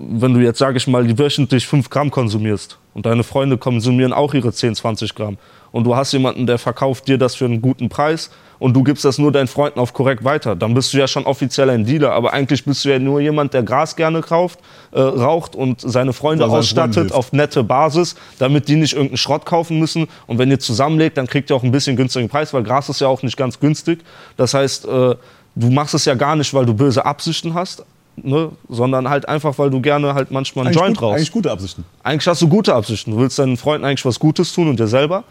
wenn 0.00 0.32
du 0.32 0.40
jetzt, 0.40 0.58
sage 0.58 0.78
ich 0.78 0.86
mal, 0.86 1.06
die 1.06 1.18
wöchentlich 1.18 1.66
5 1.66 1.90
Gramm 1.90 2.10
konsumierst 2.10 2.78
und 2.94 3.04
deine 3.04 3.22
Freunde 3.22 3.58
konsumieren 3.58 4.12
auch 4.12 4.32
ihre 4.32 4.52
10, 4.52 4.74
20 4.74 5.14
Gramm 5.14 5.36
und 5.72 5.84
du 5.84 5.94
hast 5.94 6.12
jemanden, 6.12 6.46
der 6.46 6.58
verkauft 6.58 7.06
dir 7.06 7.18
das 7.18 7.34
für 7.34 7.44
einen 7.44 7.60
guten 7.60 7.90
Preis 7.90 8.30
und 8.58 8.74
du 8.74 8.82
gibst 8.82 9.04
das 9.04 9.18
nur 9.18 9.30
deinen 9.30 9.46
Freunden 9.46 9.78
auf 9.78 9.92
korrekt 9.92 10.24
weiter, 10.24 10.56
dann 10.56 10.72
bist 10.72 10.94
du 10.94 10.98
ja 10.98 11.06
schon 11.06 11.26
offiziell 11.26 11.68
ein 11.68 11.84
Dealer, 11.84 12.12
aber 12.12 12.32
eigentlich 12.32 12.64
bist 12.64 12.84
du 12.84 12.88
ja 12.88 12.98
nur 12.98 13.20
jemand, 13.20 13.52
der 13.52 13.62
Gras 13.62 13.94
gerne 13.94 14.22
kauft, 14.22 14.60
äh, 14.92 15.00
raucht 15.00 15.54
und 15.54 15.80
seine 15.80 16.14
Freunde 16.14 16.44
Freunden 16.44 16.58
ausstattet 16.58 17.12
auf 17.12 17.32
nette 17.32 17.62
Basis, 17.62 18.16
damit 18.38 18.68
die 18.68 18.76
nicht 18.76 18.94
irgendeinen 18.94 19.18
Schrott 19.18 19.44
kaufen 19.44 19.78
müssen. 19.78 20.08
Und 20.26 20.38
wenn 20.38 20.50
ihr 20.50 20.58
zusammenlegt, 20.58 21.18
dann 21.18 21.26
kriegt 21.26 21.50
ihr 21.50 21.56
auch 21.56 21.62
ein 21.62 21.72
bisschen 21.72 21.96
günstigen 21.96 22.28
Preis, 22.28 22.54
weil 22.54 22.62
Gras 22.62 22.88
ist 22.88 23.00
ja 23.00 23.08
auch 23.08 23.22
nicht 23.22 23.36
ganz 23.36 23.60
günstig. 23.60 24.00
Das 24.36 24.54
heißt, 24.54 24.86
äh, 24.86 24.88
du 24.88 25.70
machst 25.70 25.94
es 25.94 26.04
ja 26.04 26.14
gar 26.14 26.36
nicht, 26.36 26.52
weil 26.54 26.66
du 26.66 26.74
böse 26.74 27.04
Absichten 27.04 27.54
hast, 27.54 27.84
ne? 28.16 28.50
sondern 28.68 29.08
halt 29.08 29.28
einfach, 29.28 29.58
weil 29.58 29.70
du 29.70 29.80
gerne 29.80 30.14
halt 30.14 30.30
manchmal 30.30 30.66
einen 30.66 30.74
Eigentlich, 30.74 30.80
Joint 30.82 30.96
gut, 30.96 31.02
rauchst. 31.02 31.16
eigentlich 31.16 31.32
gute 31.32 31.50
Absichten. 31.50 31.84
Eigentlich 32.02 32.26
hast 32.26 32.42
du 32.42 32.48
gute 32.48 32.74
Absichten. 32.74 33.12
Du 33.12 33.18
willst 33.18 33.38
deinen 33.38 33.56
Freunden 33.56 33.84
eigentlich 33.84 34.04
was 34.04 34.18
Gutes 34.18 34.52
tun 34.52 34.68
und 34.68 34.78
dir 34.78 34.86
selber. 34.86 35.24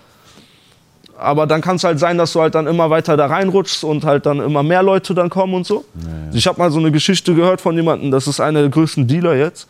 Aber 1.18 1.46
dann 1.48 1.60
kann 1.60 1.76
es 1.76 1.84
halt 1.84 2.00
sein, 2.00 2.18
dass 2.18 2.32
du 2.32 2.40
halt 2.40 2.56
dann 2.56 2.66
immer 2.66 2.90
weiter 2.90 3.18
da 3.18 3.26
reinrutschst 3.26 3.84
und 3.84 4.06
halt 4.06 4.26
dann 4.26 4.40
immer 4.40 4.64
mehr 4.64 4.82
Leute 4.82 5.14
dann 5.14 5.30
kommen 5.30 5.54
und 5.54 5.66
so. 5.66 5.84
Ich 6.32 6.48
habe 6.48 6.58
mal 6.58 6.72
so 6.72 6.80
eine 6.80 6.92
Geschichte 6.92 7.36
gehört 7.36 7.60
von 7.60 7.76
jemandem, 7.76 8.10
das 8.10 8.28
ist 8.28 8.40
einer 8.40 8.62
der 8.62 8.70
größten 8.70 9.06
Dealer 9.06 9.36
jetzt. 9.36 9.68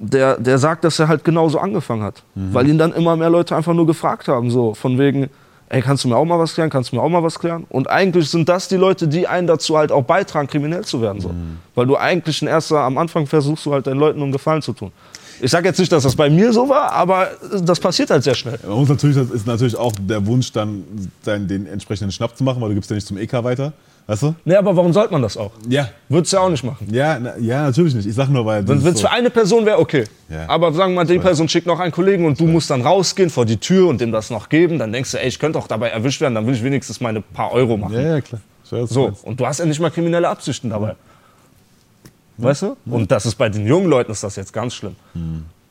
Der, 0.00 0.36
der 0.38 0.58
sagt, 0.58 0.84
dass 0.84 0.98
er 0.98 1.08
halt 1.08 1.24
genauso 1.24 1.58
angefangen 1.58 2.02
hat. 2.02 2.22
Weil 2.34 2.68
ihn 2.68 2.76
dann 2.78 2.92
immer 2.92 3.16
mehr 3.16 3.30
Leute 3.30 3.56
einfach 3.56 3.72
nur 3.72 3.86
gefragt 3.86 4.28
haben, 4.28 4.50
so 4.50 4.74
von 4.74 4.98
wegen, 4.98 5.30
ey, 5.68 5.82
kannst 5.82 6.04
du 6.04 6.08
mir 6.08 6.16
auch 6.16 6.24
mal 6.24 6.38
was 6.38 6.54
klären, 6.54 6.70
kannst 6.70 6.92
du 6.92 6.96
mir 6.96 7.02
auch 7.02 7.08
mal 7.08 7.22
was 7.22 7.38
klären? 7.38 7.66
Und 7.68 7.90
eigentlich 7.90 8.30
sind 8.30 8.48
das 8.48 8.68
die 8.68 8.76
Leute, 8.76 9.08
die 9.08 9.26
einen 9.26 9.46
dazu 9.46 9.76
halt 9.76 9.92
auch 9.92 10.04
beitragen, 10.04 10.48
kriminell 10.48 10.84
zu 10.84 11.00
werden. 11.02 11.20
So. 11.20 11.30
Weil 11.74 11.86
du 11.86 11.96
eigentlich 11.96 12.40
in 12.42 12.48
erster, 12.48 12.80
am 12.80 12.98
Anfang 12.98 13.26
versuchst 13.26 13.66
du 13.66 13.72
halt 13.72 13.86
den 13.86 13.98
Leuten 13.98 14.22
um 14.22 14.32
Gefallen 14.32 14.62
zu 14.62 14.72
tun. 14.72 14.92
Ich 15.40 15.52
sage 15.52 15.68
jetzt 15.68 15.78
nicht, 15.78 15.92
dass 15.92 16.02
das 16.02 16.16
bei 16.16 16.28
mir 16.28 16.52
so 16.52 16.68
war, 16.68 16.90
aber 16.92 17.28
das 17.62 17.78
passiert 17.78 18.10
halt 18.10 18.24
sehr 18.24 18.34
schnell. 18.34 18.58
Man 18.66 18.78
muss 18.78 18.88
natürlich, 18.88 19.16
ist 19.16 19.46
natürlich 19.46 19.76
auch 19.76 19.92
der 20.00 20.26
Wunsch, 20.26 20.50
dann 20.50 20.82
den 21.24 21.66
entsprechenden 21.66 22.10
Schnapp 22.10 22.36
zu 22.36 22.42
machen, 22.42 22.60
weil 22.60 22.70
du 22.70 22.74
gibst 22.74 22.90
ja 22.90 22.96
nicht 22.96 23.06
zum 23.06 23.18
EK 23.18 23.44
weiter. 23.44 23.72
Weißt 24.08 24.22
du? 24.22 24.34
Nee, 24.46 24.54
aber 24.56 24.74
warum 24.74 24.94
sollte 24.94 25.12
man 25.12 25.20
das 25.20 25.36
auch? 25.36 25.50
Ja. 25.68 25.90
Würdest 26.08 26.32
du 26.32 26.38
ja 26.38 26.42
auch 26.42 26.48
nicht 26.48 26.64
machen. 26.64 26.88
Ja, 26.90 27.18
na, 27.20 27.36
ja, 27.36 27.64
natürlich 27.64 27.94
nicht. 27.94 28.06
Ich 28.06 28.14
sag 28.14 28.30
nur, 28.30 28.44
weil. 28.46 28.66
Wenn 28.66 28.78
es 28.78 28.84
so- 28.84 29.06
für 29.06 29.10
eine 29.10 29.28
Person 29.28 29.66
wäre, 29.66 29.78
okay. 29.78 30.04
Ja. 30.30 30.48
Aber 30.48 30.72
sagen 30.72 30.92
wir 30.94 31.04
mal, 31.04 31.06
die 31.06 31.18
Person 31.18 31.46
schickt 31.46 31.66
noch 31.66 31.78
einen 31.78 31.92
Kollegen 31.92 32.24
und 32.24 32.40
du 32.40 32.46
musst 32.46 32.70
dann 32.70 32.80
rausgehen 32.80 33.28
vor 33.28 33.44
die 33.44 33.58
Tür 33.58 33.86
und 33.86 34.00
dem 34.00 34.10
das 34.10 34.30
noch 34.30 34.48
geben, 34.48 34.78
dann 34.78 34.92
denkst 34.94 35.10
du, 35.12 35.18
ey, 35.20 35.28
ich 35.28 35.38
könnte 35.38 35.58
auch 35.58 35.66
dabei 35.66 35.90
erwischt 35.90 36.22
werden, 36.22 36.34
dann 36.36 36.46
will 36.46 36.54
ich 36.54 36.64
wenigstens 36.64 37.02
meine 37.02 37.20
paar 37.20 37.52
Euro 37.52 37.76
machen. 37.76 37.92
Ja, 37.92 38.00
ja, 38.00 38.20
klar. 38.22 38.40
So, 38.64 39.12
und 39.24 39.38
du 39.40 39.46
hast 39.46 39.58
ja 39.58 39.66
nicht 39.66 39.78
mal 39.80 39.90
kriminelle 39.90 40.28
Absichten 40.28 40.70
dabei. 40.70 40.94
Weißt 42.38 42.62
du? 42.62 42.76
Und 42.86 43.10
das 43.10 43.26
ist 43.26 43.34
bei 43.34 43.50
den 43.50 43.66
jungen 43.66 43.88
Leuten 43.90 44.10
ist 44.12 44.22
das 44.24 44.36
jetzt 44.36 44.54
ganz 44.54 44.72
schlimm. 44.74 44.96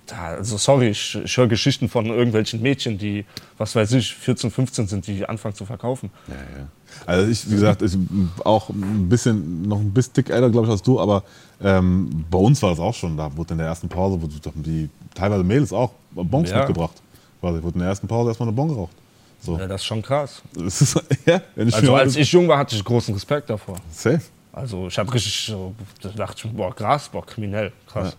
Da, 0.08 0.28
also 0.36 0.58
sorry, 0.58 0.88
ich, 0.90 1.16
ich 1.24 1.36
höre 1.38 1.48
Geschichten 1.48 1.90
von 1.90 2.06
irgendwelchen 2.06 2.62
Mädchen, 2.62 2.98
die, 2.98 3.26
was 3.58 3.76
weiß 3.76 3.92
ich, 3.94 4.16
14, 4.16 4.52
15 4.52 4.88
sind, 4.88 5.06
die 5.08 5.26
anfangen 5.28 5.54
zu 5.54 5.66
verkaufen. 5.66 6.10
Ja, 6.28 6.34
ja. 6.34 6.68
Also 7.06 7.30
ich, 7.30 7.46
wie 7.50 7.56
gesagt, 7.56 7.82
ich, 7.82 7.98
auch 8.46 8.70
ein 8.70 9.10
bisschen, 9.10 9.64
noch 9.64 9.80
ein 9.80 9.92
bisschen 9.92 10.14
dick 10.14 10.30
älter, 10.30 10.50
glaube 10.50 10.68
ich, 10.68 10.72
als 10.72 10.82
du, 10.82 11.00
aber 11.00 11.24
ähm, 11.62 12.26
bei 12.32 12.38
uns 12.38 12.62
war 12.64 12.70
das 12.70 12.80
auch 12.80 12.94
schon. 12.94 13.18
Da 13.18 13.36
wurde 13.36 13.54
in 13.54 13.58
der 13.58 13.68
ersten 13.68 13.90
Pause, 13.90 14.22
wurde 14.22 14.34
die 14.56 14.90
teilweise 15.14 15.44
Mädels 15.44 15.74
auch 15.74 15.92
Bons 16.12 16.50
Ja. 16.50 16.60
mitgebracht. 16.60 16.96
Quasi 17.42 17.62
wurde 17.62 17.76
in 17.76 17.80
der 17.82 17.90
ersten 17.90 18.08
Pause 18.08 18.30
erstmal 18.30 18.48
eine 18.48 18.56
Bon 18.56 18.70
geraucht. 18.70 18.94
So. 19.42 19.58
Ja, 19.60 19.68
das 19.68 19.82
ist 19.82 19.86
schon 19.86 20.02
krass. 20.02 20.42
Ist, 20.56 21.00
ja, 21.26 21.42
Also 21.56 21.96
als 21.96 22.16
ich 22.16 22.32
jung 22.32 22.48
war, 22.48 22.58
hatte 22.58 22.76
ich 22.76 22.84
großen 22.84 23.14
Respekt 23.14 23.50
davor. 23.50 23.76
Safe, 23.92 24.22
Also 24.54 24.88
ich 24.88 24.98
habe 24.98 25.14
richtig 25.14 25.48
so, 25.48 25.76
da 26.02 26.10
dachte 26.10 26.48
ich, 26.48 26.54
boah, 26.54 26.74
krass, 26.74 27.10
boah, 27.10 27.26
kriminell, 27.26 27.72
krass. 27.86 28.16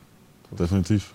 definitiv. 0.50 1.12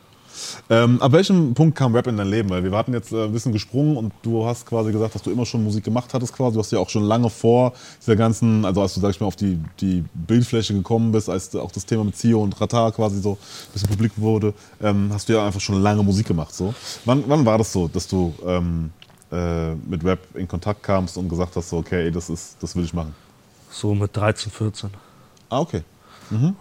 Ähm, 0.70 1.02
ab 1.02 1.12
welchem 1.12 1.54
Punkt 1.54 1.78
kam 1.78 1.96
Rap 1.96 2.08
in 2.08 2.18
dein 2.18 2.28
Leben? 2.28 2.50
Weil 2.50 2.64
wir 2.64 2.72
hatten 2.78 2.94
jetzt 2.94 3.12
äh, 3.12 3.26
ein 3.26 3.32
bisschen 3.32 3.52
gesprungen 3.52 3.98
und 3.98 4.14
du 4.22 4.46
hast 4.46 4.66
quasi 4.66 4.92
gesagt, 4.92 5.16
dass 5.16 5.22
du 5.22 5.32
immer 5.32 5.46
schon 5.46 5.64
Musik 5.64 5.84
gemacht 5.84 6.14
hattest 6.14 6.34
quasi. 6.34 6.54
Du 6.54 6.60
hast 6.60 6.72
ja 6.72 6.80
auch 6.80 6.90
schon 6.90 7.04
lange 7.04 7.30
vor 7.30 7.74
dieser 8.02 8.16
ganzen, 8.16 8.66
also 8.66 8.82
als 8.82 8.94
du, 8.94 9.00
sag 9.00 9.12
ich 9.12 9.20
mal, 9.20 9.28
auf 9.28 9.36
die, 9.36 9.60
die 9.80 10.04
Bildfläche 10.14 10.74
gekommen 10.74 11.12
bist, 11.12 11.30
als 11.30 11.56
auch 11.56 11.72
das 11.72 11.86
Thema 11.86 12.04
mit 12.04 12.18
Zio 12.18 12.42
und 12.42 12.60
Ratar 12.60 12.92
quasi 12.92 13.20
so 13.22 13.34
ein 13.34 13.74
bisschen 13.74 13.90
publik 13.90 14.12
wurde, 14.18 14.54
ähm, 14.82 15.10
hast 15.14 15.30
du 15.30 15.34
ja 15.34 15.46
einfach 15.46 15.62
schon 15.62 15.82
lange 15.82 16.04
Musik 16.04 16.28
gemacht. 16.28 16.54
So. 16.54 16.74
Wann, 17.06 17.24
wann 17.28 17.46
war 17.46 17.58
das 17.58 17.72
so, 17.72 17.88
dass 17.88 18.08
du 18.08 18.34
ähm, 18.46 18.92
äh, 19.32 19.74
mit 19.76 20.04
Rap 20.04 20.20
in 20.36 20.48
Kontakt 20.48 20.84
kamst 20.84 21.18
und 21.18 21.28
gesagt 21.28 21.56
hast, 21.56 21.70
so, 21.70 21.78
okay, 21.78 22.12
das, 22.12 22.30
ist, 22.30 22.58
das 22.62 22.76
will 22.76 22.84
ich 22.84 22.94
machen? 22.94 23.16
So 23.70 23.96
mit 23.96 24.16
13, 24.16 24.52
14. 24.52 24.90
Ah, 25.50 25.60
okay. 25.60 25.82
Mhm. 26.30 26.56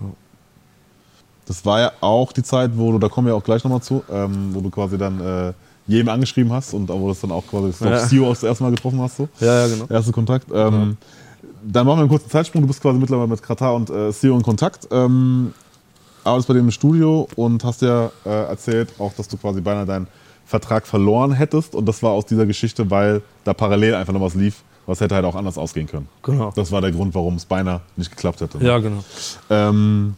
Das 1.47 1.65
war 1.67 1.81
ja 1.81 1.93
auch 2.01 2.33
die 2.33 2.43
Zeit, 2.43 2.71
wo 2.77 2.93
du, 2.93 2.99
da 2.99 3.09
kommen 3.09 3.27
wir 3.27 3.35
auch 3.35 3.43
gleich 3.45 3.65
nochmal 3.65 3.83
zu, 3.83 4.03
ähm, 4.11 4.51
wo 4.53 4.61
du 4.61 4.71
quasi 4.71 4.97
dann 4.97 5.21
äh, 5.21 5.53
jedem 5.87 6.09
angeschrieben 6.09 6.53
hast 6.53 6.73
und 6.75 6.89
wo 6.89 6.95
du 6.99 7.09
das 7.09 7.21
dann 7.21 7.33
auch 7.33 7.45
quasi 7.47 7.73
Ja. 7.85 7.91
ja. 7.91 8.07
CEO 8.07 8.29
das 8.29 8.43
erste 8.43 8.63
Mal 8.65 8.71
getroffen 8.71 9.01
hast. 9.01 9.17
So. 9.17 9.29
Ja, 9.41 9.67
ja, 9.67 9.75
genau. 9.75 9.87
Erster 9.89 10.13
Kontakt. 10.13 10.47
Ähm, 10.53 10.97
Dann 11.65 11.87
machen 11.87 11.99
wir 11.99 12.01
einen 12.03 12.09
kurzen 12.09 12.31
Zeitsprung. 12.31 12.63
Du 12.63 12.69
bist 12.69 12.81
quasi 12.81 12.99
mittlerweile 12.99 13.29
mit 13.29 13.43
Katar 13.43 13.75
und 13.75 13.91
äh, 13.91 14.13
CEO 14.13 14.37
in 14.37 14.43
Kontakt. 14.43 14.87
Ähm, 14.91 15.53
arbeitest 16.25 16.49
bei 16.49 16.55
dem 16.55 16.65
im 16.67 16.71
Studio 16.71 17.27
und 17.35 17.65
hast 17.65 17.83
ja 17.83 18.11
äh, 18.25 18.29
erzählt 18.45 18.91
auch, 18.99 19.13
dass 19.15 19.27
du 19.29 19.37
quasi 19.37 19.61
beinahe 19.61 19.87
deinen 19.87 20.07
Vertrag 20.47 20.87
verloren 20.87 21.33
hättest. 21.33 21.75
Und 21.75 21.87
das 21.87 22.03
war 22.03 22.13
aus 22.13 22.27
dieser 22.27 22.47
Geschichte, 22.47 22.91
weil 22.91 23.23
da 23.45 23.55
parallel 23.55 23.95
einfach 23.97 24.13
noch 24.13 24.21
was 24.21 24.35
lief, 24.35 24.63
was 24.87 25.01
hätte 25.01 25.15
halt 25.15 25.25
auch 25.25 25.35
anders 25.35 25.59
ausgehen 25.59 25.87
können. 25.89 26.09
Genau. 26.23 26.53
Das 26.55 26.71
war 26.71 26.81
der 26.81 26.93
Grund, 26.93 27.15
warum 27.15 27.35
es 27.37 27.45
beinahe 27.45 27.81
nicht 27.97 28.11
geklappt 28.11 28.41
hätte. 28.41 28.59
Ja, 28.65 28.79
genau. 28.79 29.03
Ähm, 29.51 30.15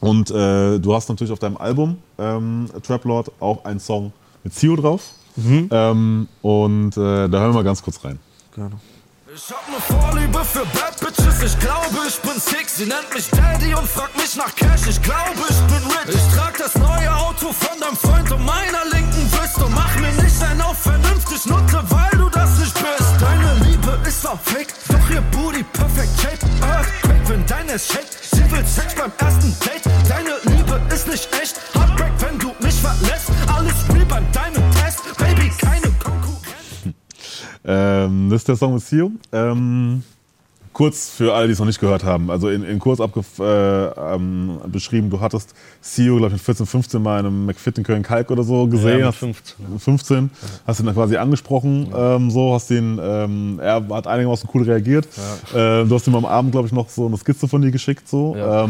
und 0.00 0.30
äh, 0.30 0.78
du 0.78 0.94
hast 0.94 1.08
natürlich 1.08 1.32
auf 1.32 1.38
deinem 1.38 1.56
Album 1.56 1.98
ähm, 2.18 2.68
Trap 2.82 3.04
Lord 3.04 3.32
auch 3.40 3.64
einen 3.64 3.80
Song 3.80 4.12
mit 4.42 4.54
Zio 4.54 4.76
drauf. 4.76 5.02
Ähm, 5.36 6.28
und 6.42 6.96
äh, 6.96 7.28
da 7.28 7.38
hören 7.38 7.50
wir 7.50 7.54
mal 7.54 7.64
ganz 7.64 7.82
kurz 7.82 8.04
rein. 8.04 8.18
Gerne. 8.54 8.76
Ich 9.34 9.50
hab 9.50 9.68
ne 9.68 9.80
Vorliebe 9.80 10.44
für 10.44 10.64
Bad 10.66 11.00
Bitches, 11.00 11.42
ich 11.42 11.58
glaube, 11.58 12.06
ich 12.06 12.20
bin 12.20 12.38
sick. 12.38 12.68
Sie 12.68 12.86
nennt 12.86 13.12
mich 13.12 13.28
Daddy 13.30 13.74
und 13.74 13.86
fragt 13.88 14.16
mich 14.16 14.36
nach 14.36 14.54
Cash, 14.54 14.86
ich 14.88 15.02
glaube, 15.02 15.42
ich 15.48 15.58
bin 15.66 15.82
rich. 15.90 16.14
Ich 16.14 16.36
trag 16.36 16.56
das 16.56 16.76
neue 16.76 17.12
Auto 17.16 17.50
von 17.52 17.80
deinem 17.80 17.96
Freund 17.96 18.30
und 18.30 18.44
meiner 18.44 18.84
linken 18.92 19.28
Brust 19.30 19.60
und 19.60 19.74
mach 19.74 19.92
mir 19.98 20.12
nicht 20.22 20.40
ein 20.40 20.60
auf 20.60 20.78
vernünftig 20.78 21.46
Nutte, 21.46 21.82
weil 21.88 22.10
du 22.16 22.28
das 22.30 22.58
nicht 22.60 22.74
bist. 22.74 23.14
Deine 23.18 23.54
Liebe 23.64 23.98
ist 24.06 24.22
fake, 24.22 24.72
doch 24.88 25.10
ihr 25.10 25.22
Booty 25.32 25.64
perfect 25.64 26.24
deine 27.74 27.78
shake. 27.78 28.06
Sie 28.22 28.50
will 28.52 28.64
Sex 28.66 28.94
beim 28.94 29.12
ersten 29.18 29.54
Date. 29.60 29.82
Deine 30.08 30.30
Liebe 30.56 30.80
ist 30.94 31.08
nicht 31.08 31.28
echt. 31.40 31.56
Heartbreak, 31.74 32.12
wenn 32.20 32.38
du 32.38 32.52
mich 32.60 32.74
verlässt. 32.74 33.30
Alles 33.48 33.74
real 33.92 34.06
bei 34.06 34.20
deinem 34.32 34.62
Test. 34.72 35.00
Baby, 35.18 35.50
keine 35.58 35.92
Konkurrenz. 35.98 36.94
Ähm, 37.64 38.30
das 38.30 38.42
ist 38.42 38.48
der 38.48 38.56
Song 38.56 38.74
mit 38.74 38.84
Zio. 38.84 39.10
Ähm, 39.32 40.04
kurz 40.74 41.08
für 41.08 41.32
alle, 41.32 41.46
die 41.46 41.54
es 41.54 41.58
noch 41.58 41.66
nicht 41.66 41.80
gehört 41.80 42.04
haben. 42.04 42.30
Also 42.30 42.50
in, 42.50 42.62
in 42.64 42.78
kurz 42.78 43.00
äh, 43.00 43.04
ähm, 43.44 44.58
beschrieben, 44.66 45.08
du 45.08 45.20
hattest 45.20 45.54
Zio, 45.80 46.16
glaube 46.16 46.26
ich, 46.28 46.32
mit 46.34 46.42
14, 46.42 46.66
15 46.66 47.02
Mal 47.02 47.20
in 47.20 47.26
einem 47.26 47.46
McFit 47.46 47.78
in 47.78 47.84
Köln-Kalk 47.84 48.30
oder 48.30 48.42
so 48.42 48.66
gesehen. 48.66 48.98
Hast- 49.06 49.18
15, 49.18 49.78
15. 49.78 50.30
Hast 50.66 50.80
ihn 50.80 50.86
dann 50.86 50.94
quasi 50.94 51.16
angesprochen, 51.16 51.90
ähm, 51.96 52.30
so, 52.30 52.52
hast 52.54 52.70
ihn, 52.70 52.98
ähm, 53.02 53.58
er 53.62 53.82
hat 53.88 54.06
einigermaßen 54.06 54.48
cool 54.52 54.64
reagiert. 54.64 55.06
Äh, 55.54 55.84
du 55.86 55.94
hast 55.94 56.06
ihm 56.06 56.14
am 56.16 56.26
Abend, 56.26 56.52
glaube 56.52 56.66
ich, 56.66 56.72
noch 56.72 56.88
so 56.90 57.06
eine 57.06 57.16
Skizze 57.16 57.48
von 57.48 57.62
dir 57.62 57.70
geschickt, 57.70 58.06
so. 58.08 58.34
Ja. 58.36 58.64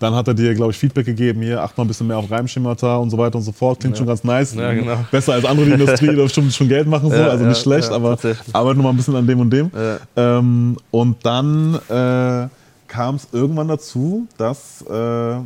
Dann 0.00 0.14
hat 0.14 0.26
er 0.26 0.34
dir, 0.34 0.54
glaube 0.54 0.72
ich, 0.72 0.78
Feedback 0.78 1.04
gegeben, 1.04 1.42
hier, 1.42 1.62
acht 1.62 1.76
mal 1.76 1.84
ein 1.84 1.86
bisschen 1.86 2.06
mehr 2.06 2.16
auf 2.16 2.30
Reimschemata 2.30 2.96
und 2.96 3.10
so 3.10 3.18
weiter 3.18 3.36
und 3.36 3.42
so 3.42 3.52
fort. 3.52 3.80
Klingt 3.80 3.98
schon 3.98 4.06
ganz 4.06 4.24
nice. 4.24 4.54
Ja, 4.54 4.72
genau. 4.72 4.96
Besser 5.10 5.34
als 5.34 5.44
andere 5.44 5.66
die 5.66 5.72
Industrie, 5.72 6.16
da 6.16 6.26
schon, 6.26 6.50
schon 6.50 6.68
Geld 6.68 6.88
machen, 6.88 7.10
so. 7.10 7.16
Ja, 7.16 7.28
also 7.28 7.44
ja, 7.44 7.50
nicht 7.50 7.60
schlecht, 7.60 7.90
ja, 7.90 7.96
aber 7.96 8.10
tatsächlich. 8.10 8.54
arbeit 8.54 8.78
noch 8.78 8.84
mal 8.84 8.90
ein 8.90 8.96
bisschen 8.96 9.14
an 9.14 9.26
dem 9.26 9.40
und 9.40 9.50
dem. 9.50 9.70
Ja. 9.74 10.38
Ähm, 10.38 10.78
und 10.90 11.16
dann 11.24 11.74
äh, 11.90 12.48
kam 12.88 13.16
es 13.16 13.28
irgendwann 13.30 13.68
dazu, 13.68 14.26
dass 14.38 14.82
äh, 14.88 15.36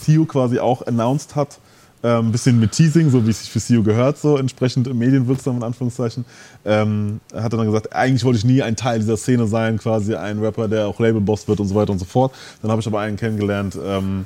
CEO 0.00 0.24
quasi 0.24 0.58
auch 0.58 0.84
announced 0.86 1.36
hat, 1.36 1.60
äh, 2.02 2.08
ein 2.08 2.32
bisschen 2.32 2.58
mit 2.58 2.72
Teasing, 2.72 3.10
so 3.10 3.26
wie 3.26 3.30
es 3.30 3.40
sich 3.40 3.50
für 3.50 3.60
CEO 3.60 3.82
gehört, 3.82 4.18
so 4.18 4.36
entsprechend 4.36 4.92
medienwirksam 4.92 5.56
in 5.56 5.62
Anführungszeichen, 5.62 6.24
ähm, 6.64 7.20
hat 7.34 7.52
er 7.52 7.58
dann 7.58 7.66
gesagt, 7.66 7.94
eigentlich 7.94 8.24
wollte 8.24 8.38
ich 8.38 8.44
nie 8.44 8.62
ein 8.62 8.76
Teil 8.76 9.00
dieser 9.00 9.16
Szene 9.16 9.46
sein, 9.46 9.78
quasi 9.78 10.14
ein 10.14 10.38
Rapper, 10.38 10.68
der 10.68 10.86
auch 10.86 10.98
Labelboss 10.98 11.46
wird 11.48 11.60
und 11.60 11.68
so 11.68 11.74
weiter 11.74 11.92
und 11.92 11.98
so 11.98 12.04
fort. 12.04 12.32
Dann 12.62 12.70
habe 12.70 12.80
ich 12.80 12.86
aber 12.86 13.00
einen 13.00 13.16
kennengelernt, 13.16 13.78
ähm, 13.82 14.24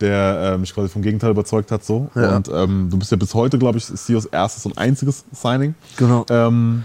der 0.00 0.52
äh, 0.54 0.58
mich 0.58 0.74
quasi 0.74 0.88
vom 0.88 1.02
Gegenteil 1.02 1.30
überzeugt 1.30 1.72
hat, 1.72 1.84
so. 1.84 2.10
Ja. 2.14 2.36
Und 2.36 2.48
ähm, 2.52 2.88
du 2.90 2.98
bist 2.98 3.10
ja 3.10 3.16
bis 3.16 3.34
heute, 3.34 3.58
glaube 3.58 3.78
ich, 3.78 3.86
CEOs 3.86 4.26
erstes 4.26 4.66
und 4.66 4.76
einziges 4.78 5.24
Signing. 5.32 5.74
Genau. 5.96 6.26
Ähm, 6.28 6.84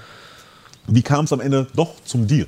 wie 0.88 1.02
kam 1.02 1.26
es 1.26 1.34
am 1.34 1.42
Ende 1.42 1.68
doch 1.76 1.96
zum 2.06 2.28
Deal? 2.28 2.48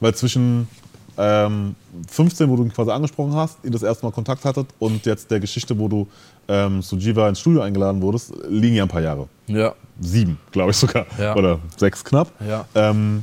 Weil 0.00 0.14
zwischen 0.14 0.68
ähm, 1.16 1.74
15, 2.10 2.48
wo 2.48 2.56
du 2.56 2.64
ihn 2.64 2.72
quasi 2.72 2.90
angesprochen 2.90 3.34
hast, 3.34 3.58
ihr 3.62 3.70
das 3.70 3.82
erste 3.82 4.04
Mal 4.04 4.12
Kontakt 4.12 4.44
hattet 4.44 4.66
und 4.78 5.06
jetzt 5.06 5.30
der 5.30 5.40
Geschichte, 5.40 5.78
wo 5.78 5.88
du 5.88 6.08
ähm, 6.48 6.82
zu 6.82 6.96
Jiva 6.96 7.28
ins 7.28 7.40
Studio 7.40 7.62
eingeladen 7.62 8.02
wurdest, 8.02 8.32
liegen 8.48 8.76
ja 8.76 8.84
ein 8.84 8.88
paar 8.88 9.02
Jahre. 9.02 9.28
Ja. 9.46 9.74
Sieben, 10.00 10.38
glaube 10.50 10.72
ich 10.72 10.76
sogar. 10.76 11.06
Ja. 11.18 11.36
Oder 11.36 11.60
sechs 11.76 12.04
knapp. 12.04 12.32
Ja. 12.46 12.66
Ähm, 12.74 13.22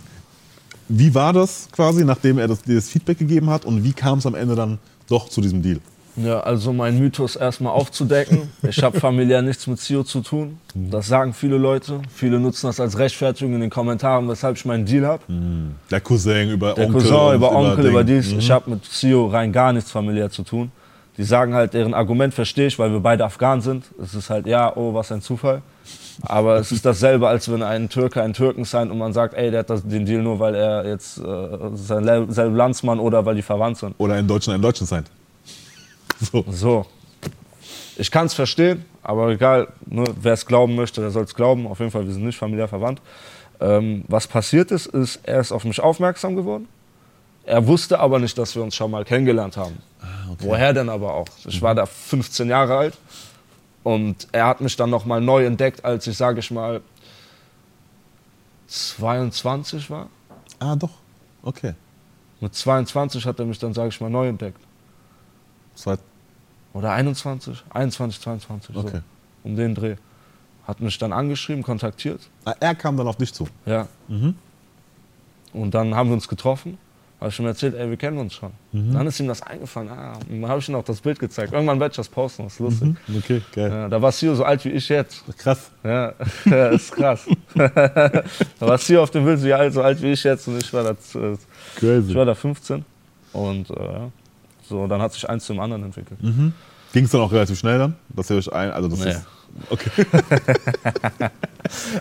wie 0.87 1.13
war 1.13 1.33
das 1.33 1.69
quasi, 1.71 2.03
nachdem 2.03 2.37
er 2.37 2.47
das, 2.47 2.61
dir 2.63 2.75
das 2.75 2.89
Feedback 2.89 3.17
gegeben 3.17 3.49
hat 3.49 3.65
und 3.65 3.83
wie 3.83 3.93
kam 3.93 4.19
es 4.19 4.25
am 4.25 4.35
Ende 4.35 4.55
dann 4.55 4.79
doch 5.07 5.29
zu 5.29 5.41
diesem 5.41 5.61
Deal? 5.61 5.79
Ja, 6.15 6.41
also 6.41 6.73
mein 6.73 6.99
Mythos 6.99 7.35
erstmal 7.35 7.73
aufzudecken. 7.73 8.49
Ich 8.63 8.83
habe 8.83 8.99
familiär 8.99 9.41
nichts 9.41 9.65
mit 9.67 9.79
CEO 9.79 10.03
zu 10.03 10.21
tun. 10.21 10.59
Das 10.73 11.07
sagen 11.07 11.33
viele 11.33 11.57
Leute. 11.57 12.01
Viele 12.13 12.39
nutzen 12.39 12.67
das 12.67 12.79
als 12.79 12.97
Rechtfertigung 12.97 13.53
in 13.55 13.61
den 13.61 13.69
Kommentaren, 13.69 14.27
weshalb 14.27 14.57
ich 14.57 14.65
meinen 14.65 14.85
Deal 14.85 15.05
habe. 15.05 15.23
Der 15.89 16.01
Cousin 16.01 16.49
über 16.51 16.73
Der 16.73 16.87
Onkel. 16.87 17.01
Cousin 17.01 17.35
über 17.35 17.51
Onkel, 17.55 17.85
über 17.85 18.03
Ding. 18.03 18.17
dies. 18.21 18.31
Ich 18.33 18.51
habe 18.51 18.71
mit 18.71 18.85
CEO 18.85 19.27
rein 19.27 19.51
gar 19.51 19.71
nichts 19.73 19.91
familiär 19.91 20.29
zu 20.29 20.43
tun. 20.43 20.71
Die 21.17 21.23
sagen 21.23 21.53
halt, 21.53 21.73
deren 21.73 21.93
Argument 21.93 22.33
verstehe 22.33 22.67
ich, 22.67 22.79
weil 22.79 22.91
wir 22.91 22.99
beide 22.99 23.25
Afghanen 23.25 23.61
sind. 23.61 23.85
Es 24.01 24.13
ist 24.13 24.29
halt, 24.29 24.47
ja, 24.47 24.75
oh, 24.75 24.93
was 24.93 25.11
ein 25.11 25.21
Zufall. 25.21 25.61
Aber 26.23 26.57
es 26.57 26.71
ist 26.71 26.85
dasselbe, 26.85 27.27
als 27.27 27.51
wenn 27.51 27.63
ein 27.63 27.89
Türke 27.89 28.21
einen 28.21 28.33
Türken 28.33 28.65
sein 28.65 28.91
und 28.91 28.97
man 28.97 29.13
sagt, 29.13 29.33
ey, 29.33 29.49
der 29.49 29.61
hat 29.61 29.69
das, 29.69 29.83
den 29.87 30.05
Deal 30.05 30.21
nur, 30.21 30.39
weil 30.39 30.55
er 30.55 30.87
jetzt 30.87 31.17
äh, 31.17 31.21
sein 31.75 32.03
selber 32.31 32.55
Landsmann 32.55 32.99
oder 32.99 33.25
weil 33.25 33.35
die 33.35 33.41
verwandt 33.41 33.77
sind. 33.77 33.95
Oder 33.97 34.19
in 34.19 34.27
Deutschland 34.27 34.59
ein 34.59 34.61
Deutschen 34.61 34.85
sein. 34.87 35.03
So. 36.21 36.45
So. 36.49 36.85
Ich 37.97 38.11
kann 38.11 38.27
es 38.27 38.33
verstehen, 38.33 38.85
aber 39.03 39.29
egal, 39.29 39.67
ne, 39.85 40.03
wer 40.21 40.33
es 40.33 40.45
glauben 40.45 40.75
möchte, 40.75 41.01
der 41.01 41.11
soll 41.11 41.23
es 41.23 41.35
glauben. 41.35 41.67
Auf 41.67 41.79
jeden 41.79 41.91
Fall, 41.91 42.05
wir 42.05 42.13
sind 42.13 42.25
nicht 42.25 42.37
familiär 42.37 42.67
verwandt. 42.67 43.01
Ähm, 43.59 44.03
was 44.07 44.27
passiert 44.27 44.71
ist, 44.71 44.87
ist, 44.87 45.19
er 45.23 45.39
ist 45.39 45.51
auf 45.51 45.65
mich 45.65 45.79
aufmerksam 45.79 46.35
geworden. 46.35 46.67
Er 47.43 47.65
wusste 47.67 47.99
aber 47.99 48.19
nicht, 48.19 48.37
dass 48.37 48.55
wir 48.55 48.63
uns 48.63 48.75
schon 48.75 48.91
mal 48.91 49.03
kennengelernt 49.03 49.57
haben. 49.57 49.77
Woher 50.39 50.73
denn 50.73 50.89
aber 50.89 51.13
auch? 51.13 51.27
Ich 51.45 51.61
war 51.61 51.75
da 51.75 51.85
15 51.85 52.49
Jahre 52.49 52.77
alt 52.77 52.97
und 53.83 54.27
er 54.31 54.47
hat 54.47 54.61
mich 54.61 54.75
dann 54.75 54.89
noch 54.89 55.05
mal 55.05 55.21
neu 55.21 55.45
entdeckt, 55.45 55.83
als 55.83 56.07
ich, 56.07 56.17
sage 56.17 56.39
ich 56.39 56.51
mal, 56.51 56.81
22 58.67 59.89
war. 59.89 60.09
Ah, 60.59 60.75
doch. 60.75 60.91
Okay. 61.43 61.73
Mit 62.39 62.55
22 62.55 63.25
hat 63.25 63.39
er 63.39 63.45
mich 63.45 63.59
dann, 63.59 63.73
sage 63.73 63.89
ich 63.89 63.99
mal, 63.99 64.09
neu 64.09 64.27
entdeckt. 64.27 64.59
Zwei, 65.75 65.97
Oder 66.73 66.91
21, 66.93 67.63
21, 67.69 68.21
22, 68.21 68.75
Okay. 68.75 68.89
so. 68.97 68.99
Um 69.43 69.55
den 69.55 69.75
Dreh. 69.75 69.95
Hat 70.67 70.79
mich 70.79 70.97
dann 70.97 71.11
angeschrieben, 71.11 71.63
kontaktiert. 71.63 72.21
Ah, 72.45 72.53
er 72.59 72.75
kam 72.75 72.95
dann 72.97 73.07
auf 73.07 73.17
dich 73.17 73.33
zu. 73.33 73.47
Ja. 73.65 73.87
Und 75.53 75.73
dann 75.73 75.95
haben 75.95 76.09
wir 76.09 76.13
uns 76.13 76.27
getroffen. 76.27 76.77
Habe 77.19 77.29
ich 77.29 77.39
ihm 77.39 77.45
erzählt, 77.45 77.75
ey, 77.75 77.87
wir 77.87 77.97
kennen 77.97 78.17
uns 78.17 78.33
schon. 78.33 78.51
Dann 78.71 79.05
ist 79.05 79.19
ihm 79.19 79.27
das 79.27 79.43
eingefallen. 79.43 79.89
Ah, 79.89 80.13
dann 80.27 80.47
habe 80.47 80.59
ich 80.59 80.69
ihm 80.69 80.75
auch 80.75 80.83
das 80.83 81.01
Bild 81.01 81.19
gezeigt. 81.19 81.53
Irgendwann 81.53 81.79
werde 81.79 81.91
ich 81.91 81.97
das 81.97 82.09
posten, 82.09 82.43
das 82.43 82.53
ist 82.53 82.59
lustig. 82.59 82.95
Okay, 83.15 83.41
geil. 83.53 83.69
Ja, 83.69 83.89
da 83.89 84.01
war 84.01 84.11
Sio 84.11 84.33
so 84.33 84.43
alt 84.43 84.63
wie 84.65 84.69
ich 84.69 84.89
jetzt. 84.89 85.23
Krass. 85.37 85.69
Ja, 85.83 86.13
ist 86.71 86.91
krass. 86.93 87.27
da 87.55 88.23
war 88.59 88.77
Sio 88.79 89.03
auf 89.03 89.11
dem 89.11 89.25
Bild 89.25 89.39
so 89.39 89.53
alt, 89.53 89.73
so 89.73 89.83
alt 89.83 90.01
wie 90.01 90.13
ich 90.13 90.23
jetzt 90.23 90.47
und 90.47 90.57
ich 90.63 90.73
war 90.73 90.83
da, 90.83 90.95
Crazy. 91.75 92.09
ich 92.09 92.15
war 92.15 92.25
da 92.25 92.33
15. 92.33 92.83
Und 93.33 93.69
äh, 93.69 93.73
so, 94.71 94.87
dann 94.87 95.01
hat 95.01 95.13
sich 95.13 95.29
eins 95.29 95.45
zum 95.45 95.59
anderen 95.59 95.83
entwickelt. 95.83 96.19
Ging 96.93 97.03
es 97.05 97.11
dann 97.11 97.21
auch 97.21 97.31
relativ 97.31 97.59
schnell 97.59 97.77
dann? 97.77 97.95
Dass 98.09 98.29
ihr 98.29 98.37
euch 98.37 98.51
ein. 98.51 98.71
Also 98.71 98.87
das 98.89 98.99
Nee. 98.99 99.11
ist. 99.11 99.21
Okay. 99.69 99.89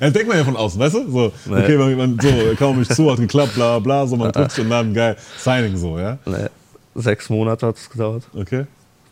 das 0.00 0.12
denkt 0.12 0.28
man 0.28 0.38
ja 0.38 0.44
von 0.44 0.56
außen, 0.56 0.80
weißt 0.80 0.94
du? 0.94 1.10
So, 1.10 1.32
Nee. 1.46 1.56
okay, 1.56 1.76
man, 1.76 1.96
man, 1.96 2.18
so, 2.20 2.28
kam 2.56 2.78
mich 2.78 2.88
zu, 2.88 3.10
hat 3.10 3.18
geklappt, 3.18 3.54
bla 3.56 3.80
bla, 3.80 4.06
so, 4.06 4.16
man 4.16 4.32
sich 4.32 4.60
und 4.64 4.70
dann 4.70 4.94
geil, 4.94 5.16
Signing 5.36 5.76
so, 5.76 5.98
ja? 5.98 6.16
Nee, 6.26 6.46
sechs 6.94 7.28
Monate 7.28 7.66
hat 7.66 7.76
es 7.76 7.90
gedauert. 7.90 8.22
Okay. 8.34 8.66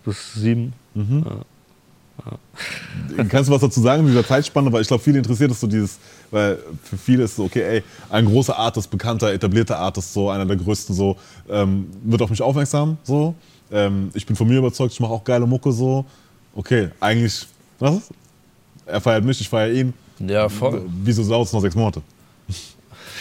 Bis 0.05 0.35
sieben. 0.35 0.73
Kannst 3.29 3.49
du 3.49 3.55
was 3.55 3.61
dazu 3.61 3.81
sagen 3.81 4.03
in 4.03 4.09
dieser 4.09 4.27
Zeitspanne? 4.27 4.73
Weil 4.73 4.83
ich 4.83 4.89
glaube, 4.89 5.03
viele 5.03 5.19
interessiert 5.19 5.51
es 5.51 5.61
so 5.61 5.67
dieses, 5.67 5.99
weil 6.31 6.59
für 6.83 6.97
viele 6.97 7.25
ist 7.25 7.37
so, 7.37 7.45
okay, 7.45 7.63
ey, 7.63 7.85
ein 8.11 8.27
großer 8.27 8.57
Artist, 8.57 8.91
bekannter, 8.91 9.33
etablierter 9.33 9.79
Artist, 9.79 10.13
so 10.13 10.31
einer 10.31 10.47
der 10.47 10.57
größten, 10.57 10.95
so, 10.95 11.17
ähm, 11.49 11.89
wird 12.03 12.23
auf 12.23 12.31
mich 12.31 12.43
aufmerksam, 12.43 12.99
so. 13.03 13.35
Ähm, 13.71 14.11
ich 14.15 14.25
bin 14.27 14.37
von 14.37 14.49
mir 14.49 14.59
überzeugt, 14.59 14.93
ich 14.93 15.01
mache 15.01 15.13
auch 15.13 15.25
geile 15.25 15.47
Mucke, 15.47 15.73
so. 15.73 16.05
Okay, 16.55 16.91
eigentlich 17.01 17.47
Was? 17.79 18.11
Er 18.87 19.01
feiert 19.01 19.25
mich, 19.25 19.41
ich 19.41 19.49
feiere 19.49 19.73
ihn. 19.73 19.95
Ja, 20.19 20.49
voll. 20.49 20.83
Wieso 21.05 21.29
dauert 21.29 21.47
es 21.47 21.53
noch 21.53 21.61
sechs 21.61 21.75
Monate? 21.75 22.03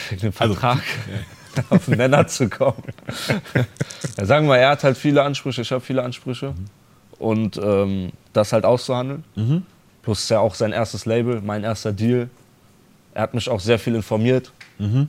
Wegen 0.10 0.22
dem 0.22 0.34
Vertrag 0.34 0.82
auf 1.70 1.86
den 1.86 1.98
Nenner 1.98 2.28
zu 2.28 2.50
kommen. 2.50 2.84
ja, 4.18 4.26
sagen 4.26 4.48
wir, 4.48 4.58
er 4.58 4.70
hat 4.70 4.84
halt 4.84 4.98
viele 4.98 5.24
Ansprüche, 5.24 5.62
ich 5.62 5.72
habe 5.72 5.82
viele 5.82 6.04
Ansprüche. 6.04 6.54
Und 7.20 7.60
ähm, 7.62 8.12
das 8.38 8.54
halt 8.54 8.64
auszuhandeln. 8.66 9.24
Plus 10.04 10.20
ist 10.24 10.30
ja 10.30 10.40
auch 10.40 10.56
sein 10.56 10.72
erstes 10.72 11.06
Label, 11.06 11.42
mein 11.42 11.64
erster 11.66 11.92
Deal. 11.92 12.30
Er 13.14 13.24
hat 13.24 13.34
mich 13.34 13.50
auch 13.50 13.60
sehr 13.60 13.80
viel 13.80 13.96
informiert. 13.96 14.52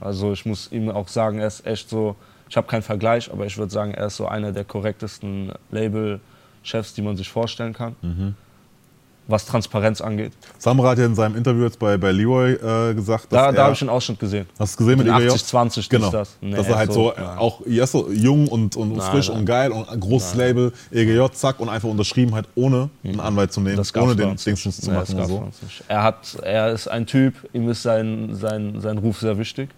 Also 0.01 0.33
ich 0.33 0.45
muss 0.47 0.73
ihm 0.73 0.91
auch 0.91 1.09
sagen, 1.09 1.39
er 1.39 1.47
ist 1.47 1.65
echt 1.67 1.89
so, 1.91 2.17
ich 2.49 2.57
habe 2.57 2.67
keinen 2.67 2.83
Vergleich, 2.83 3.31
aber 3.31 3.45
ich 3.47 3.59
würde 3.59 3.71
sagen, 3.73 3.93
er 3.93 4.07
ist 4.07 4.17
so 4.17 4.27
einer 4.27 4.51
der 4.53 4.65
korrektesten 4.65 5.53
Label-Chefs, 5.71 6.95
die 6.95 7.03
man 7.03 7.17
sich 7.17 7.29
vorstellen 7.29 7.75
kann. 7.75 7.95
Was 9.31 9.45
Transparenz 9.45 10.01
angeht. 10.01 10.33
Samra 10.59 10.89
hat 10.91 10.99
ja 10.99 11.05
in 11.05 11.15
seinem 11.15 11.37
Interview 11.37 11.65
jetzt 11.65 11.79
bei, 11.79 11.99
bei 11.99 12.13
Leroy 12.13 12.53
äh, 12.55 12.95
gesagt, 12.95 13.25
dass 13.25 13.39
Da, 13.39 13.47
er, 13.47 13.53
da 13.53 13.65
habe 13.65 13.75
ich 13.75 13.81
einen 13.83 13.91
Ausschnitt 13.91 14.19
gesehen. 14.19 14.47
hast 14.59 14.81
du 14.81 14.85
gesehen 14.87 14.99
mit 14.99 15.07
EGJ? 15.07 15.29
80-20, 15.35 15.75
dies, 15.75 15.89
Genau. 15.91 16.11
das. 16.11 16.37
Nee, 16.41 16.57
dass 16.57 16.67
er 16.67 16.77
halt 16.77 16.93
so, 16.95 17.11
so, 17.11 17.13
nein. 17.15 17.37
auch 17.39 17.61
yes, 17.67 17.93
so 17.93 18.11
jung 18.11 18.49
und, 18.49 18.75
und 18.77 18.97
Nein, 18.97 19.01
frisch 19.11 19.29
nein. 19.29 19.41
und 19.41 19.45
geil 19.45 19.71
und 19.71 19.87
ein 19.87 20.01
großes 20.01 20.35
Label, 20.35 20.73
EGJ, 20.91 21.27
zack, 21.35 21.61
und 21.61 21.69
einfach 21.69 21.91
unterschrieben 21.91 22.35
halt, 22.35 22.49
ohne 22.55 22.89
einen 23.05 23.21
Anwalt 23.21 23.53
zu 23.53 23.61
nehmen, 23.61 23.83
ohne 23.97 24.17
den 24.17 24.35
Dingsens 24.37 24.65
nicht. 24.65 24.83
zu 24.83 24.91
Nee, 24.91 24.97
machen 24.97 25.17
das 25.19 25.29
und 25.31 25.41
gab's 25.41 25.59
bei 25.61 25.67
so. 25.69 25.85
Er, 25.89 26.03
hat, 26.03 26.39
er 26.43 26.73
ist 26.73 26.89
ein 26.89 27.05
Typ, 27.05 27.35
ihm 27.53 27.69
ist 27.69 27.83
sein, 27.83 28.31
sein, 28.35 28.81
sein 28.81 28.97
Ruf 28.97 29.21
sehr 29.21 29.37
wichtig. 29.39 29.69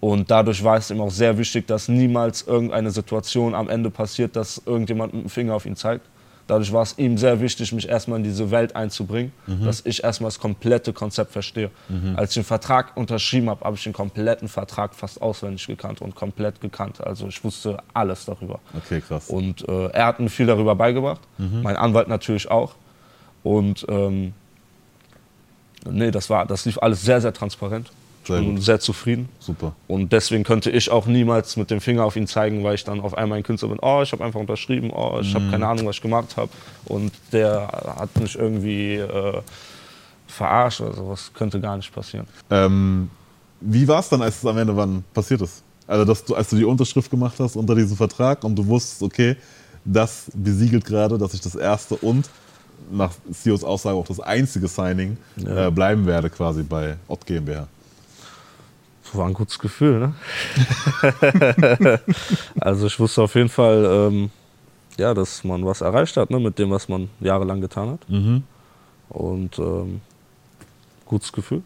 Und 0.00 0.30
dadurch 0.30 0.62
war 0.62 0.76
es 0.76 0.88
ihm 0.92 1.00
auch 1.00 1.10
sehr 1.10 1.36
wichtig, 1.36 1.66
dass 1.66 1.88
niemals 1.88 2.42
irgendeine 2.42 2.92
Situation 2.92 3.56
am 3.56 3.68
Ende 3.68 3.90
passiert, 3.90 4.36
dass 4.36 4.62
irgendjemand 4.64 5.12
mit 5.14 5.24
dem 5.24 5.28
Finger 5.28 5.54
auf 5.56 5.66
ihn 5.66 5.74
zeigt. 5.74 6.06
Dadurch 6.48 6.72
war 6.72 6.82
es 6.82 6.96
ihm 6.98 7.16
sehr 7.18 7.40
wichtig, 7.40 7.72
mich 7.72 7.88
erstmal 7.88 8.18
in 8.18 8.24
diese 8.24 8.50
Welt 8.50 8.74
einzubringen, 8.74 9.32
Mhm. 9.46 9.66
dass 9.66 9.84
ich 9.84 10.02
erstmal 10.02 10.28
das 10.28 10.40
komplette 10.40 10.92
Konzept 10.94 11.30
verstehe. 11.30 11.70
Als 12.16 12.30
ich 12.30 12.34
den 12.42 12.44
Vertrag 12.44 12.96
unterschrieben 12.96 13.50
habe, 13.50 13.64
habe 13.64 13.76
ich 13.76 13.84
den 13.84 13.92
kompletten 13.92 14.48
Vertrag 14.48 14.94
fast 14.94 15.20
auswendig 15.22 15.66
gekannt 15.66 16.00
und 16.00 16.14
komplett 16.16 16.60
gekannt. 16.60 17.00
Also 17.06 17.28
ich 17.28 17.44
wusste 17.44 17.76
alles 17.94 18.24
darüber. 18.24 18.60
Okay, 18.76 19.00
krass. 19.06 19.28
Und 19.28 19.68
äh, 19.68 19.88
er 19.90 20.06
hat 20.06 20.20
mir 20.20 20.30
viel 20.30 20.46
darüber 20.46 20.74
beigebracht, 20.74 21.20
Mhm. 21.36 21.62
mein 21.62 21.76
Anwalt 21.76 22.08
natürlich 22.08 22.50
auch. 22.50 22.74
Und 23.44 23.84
ähm, 23.88 24.32
nee, 25.88 26.10
das, 26.10 26.30
war, 26.30 26.46
das 26.46 26.64
lief 26.64 26.78
alles 26.78 27.02
sehr, 27.02 27.20
sehr 27.20 27.32
transparent. 27.32 27.90
Sehr 28.28 28.38
bin 28.38 28.54
gut. 28.54 28.62
sehr 28.64 28.78
zufrieden. 28.80 29.28
Super. 29.40 29.74
Und 29.88 30.12
deswegen 30.12 30.44
könnte 30.44 30.70
ich 30.70 30.90
auch 30.90 31.06
niemals 31.06 31.56
mit 31.56 31.70
dem 31.70 31.80
Finger 31.80 32.04
auf 32.04 32.14
ihn 32.14 32.26
zeigen, 32.28 32.62
weil 32.62 32.76
ich 32.76 32.84
dann 32.84 33.00
auf 33.00 33.16
einmal 33.18 33.38
ein 33.38 33.42
Künstler 33.44 33.68
bin. 33.70 33.78
Oh, 33.82 34.00
ich 34.02 34.12
habe 34.12 34.24
einfach 34.24 34.38
unterschrieben. 34.38 34.90
Oh, 34.92 35.18
ich 35.20 35.30
Mhm. 35.30 35.34
habe 35.34 35.50
keine 35.50 35.66
Ahnung, 35.66 35.86
was 35.86 35.96
ich 35.96 36.02
gemacht 36.02 36.36
habe. 36.36 36.50
Und 36.84 37.10
der 37.32 37.66
hat 37.98 38.16
mich 38.20 38.36
irgendwie 38.38 38.94
äh, 38.96 39.40
verarscht 40.26 40.80
oder 40.80 40.94
sowas. 40.94 41.30
Könnte 41.34 41.60
gar 41.60 41.76
nicht 41.76 41.92
passieren. 41.92 42.26
Ähm, 42.50 43.10
wie 43.60 43.88
war 43.88 44.00
es 44.00 44.08
dann, 44.08 44.22
als 44.22 44.36
es 44.38 44.46
am 44.46 44.56
Ende 44.58 44.76
wann 44.76 45.02
passiert 45.12 45.40
ist? 45.42 45.62
Also, 45.86 46.04
dass 46.04 46.24
du, 46.24 46.34
als 46.34 46.50
du 46.50 46.56
die 46.56 46.64
Unterschrift 46.64 47.10
gemacht 47.10 47.36
hast 47.40 47.56
unter 47.56 47.74
diesem 47.74 47.96
Vertrag 47.96 48.44
und 48.44 48.54
du 48.56 48.66
wusstest, 48.66 49.02
okay, 49.02 49.36
das 49.84 50.30
besiegelt 50.34 50.84
gerade, 50.84 51.16
dass 51.16 51.32
ich 51.32 51.40
das 51.40 51.54
erste 51.54 51.96
und 51.96 52.28
nach 52.92 53.10
CEOs 53.32 53.64
Aussage 53.64 53.96
auch 53.96 54.06
das 54.06 54.20
einzige 54.20 54.68
Signing 54.68 55.16
äh, 55.44 55.70
bleiben 55.70 56.06
werde 56.06 56.28
quasi 56.30 56.62
bei 56.62 56.96
Ott 57.08 57.24
GmbH. 57.26 57.66
War 59.14 59.26
ein 59.26 59.34
gutes 59.34 59.58
Gefühl, 59.58 59.98
ne? 59.98 60.14
also 62.60 62.86
ich 62.86 62.98
wusste 62.98 63.22
auf 63.22 63.34
jeden 63.34 63.48
Fall, 63.48 63.84
ähm, 63.84 64.30
ja, 64.98 65.14
dass 65.14 65.44
man 65.44 65.64
was 65.64 65.80
erreicht 65.80 66.16
hat, 66.16 66.30
ne, 66.30 66.40
mit 66.40 66.58
dem, 66.58 66.70
was 66.70 66.88
man 66.88 67.08
jahrelang 67.20 67.60
getan 67.60 67.90
hat. 67.90 68.00
Und 69.08 69.58
ähm, 69.58 70.00
gutes 71.06 71.32
Gefühl. 71.32 71.62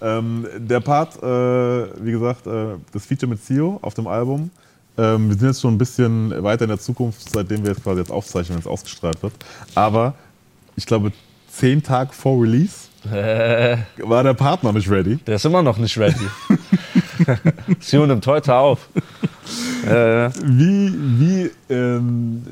Ähm, 0.00 0.46
der 0.56 0.80
Part, 0.80 1.22
äh, 1.22 2.04
wie 2.04 2.12
gesagt, 2.12 2.46
äh, 2.46 2.76
das 2.92 3.04
Feature 3.04 3.28
mit 3.28 3.42
CEO 3.44 3.78
auf 3.82 3.94
dem 3.94 4.06
Album. 4.06 4.50
Ähm, 4.96 5.28
wir 5.28 5.36
sind 5.36 5.48
jetzt 5.48 5.60
schon 5.60 5.74
ein 5.74 5.78
bisschen 5.78 6.42
weiter 6.42 6.64
in 6.64 6.70
der 6.70 6.78
Zukunft, 6.78 7.30
seitdem 7.30 7.62
wir 7.62 7.72
jetzt 7.72 7.82
quasi 7.82 8.00
jetzt 8.00 8.10
aufzeichnen, 8.10 8.56
wenn 8.56 8.60
es 8.60 8.66
ausgestrahlt 8.66 9.22
wird. 9.22 9.34
Aber 9.74 10.14
ich 10.76 10.86
glaube, 10.86 11.12
zehn 11.50 11.82
Tage 11.82 12.12
vor 12.12 12.42
Release 12.42 12.89
war 13.04 14.22
der 14.22 14.34
Part 14.34 14.62
noch 14.62 14.72
nicht 14.72 14.90
ready. 14.90 15.16
Der 15.26 15.36
ist 15.36 15.44
immer 15.44 15.62
noch 15.62 15.78
nicht 15.78 15.96
ready. 15.98 16.16
Sio 17.80 18.06
nimmt 18.06 18.26
heute 18.26 18.54
auf. 18.54 18.88
Äh, 19.86 20.30
Wie, 20.44 20.92
wie, 21.18 21.50
ähm, 21.72 22.44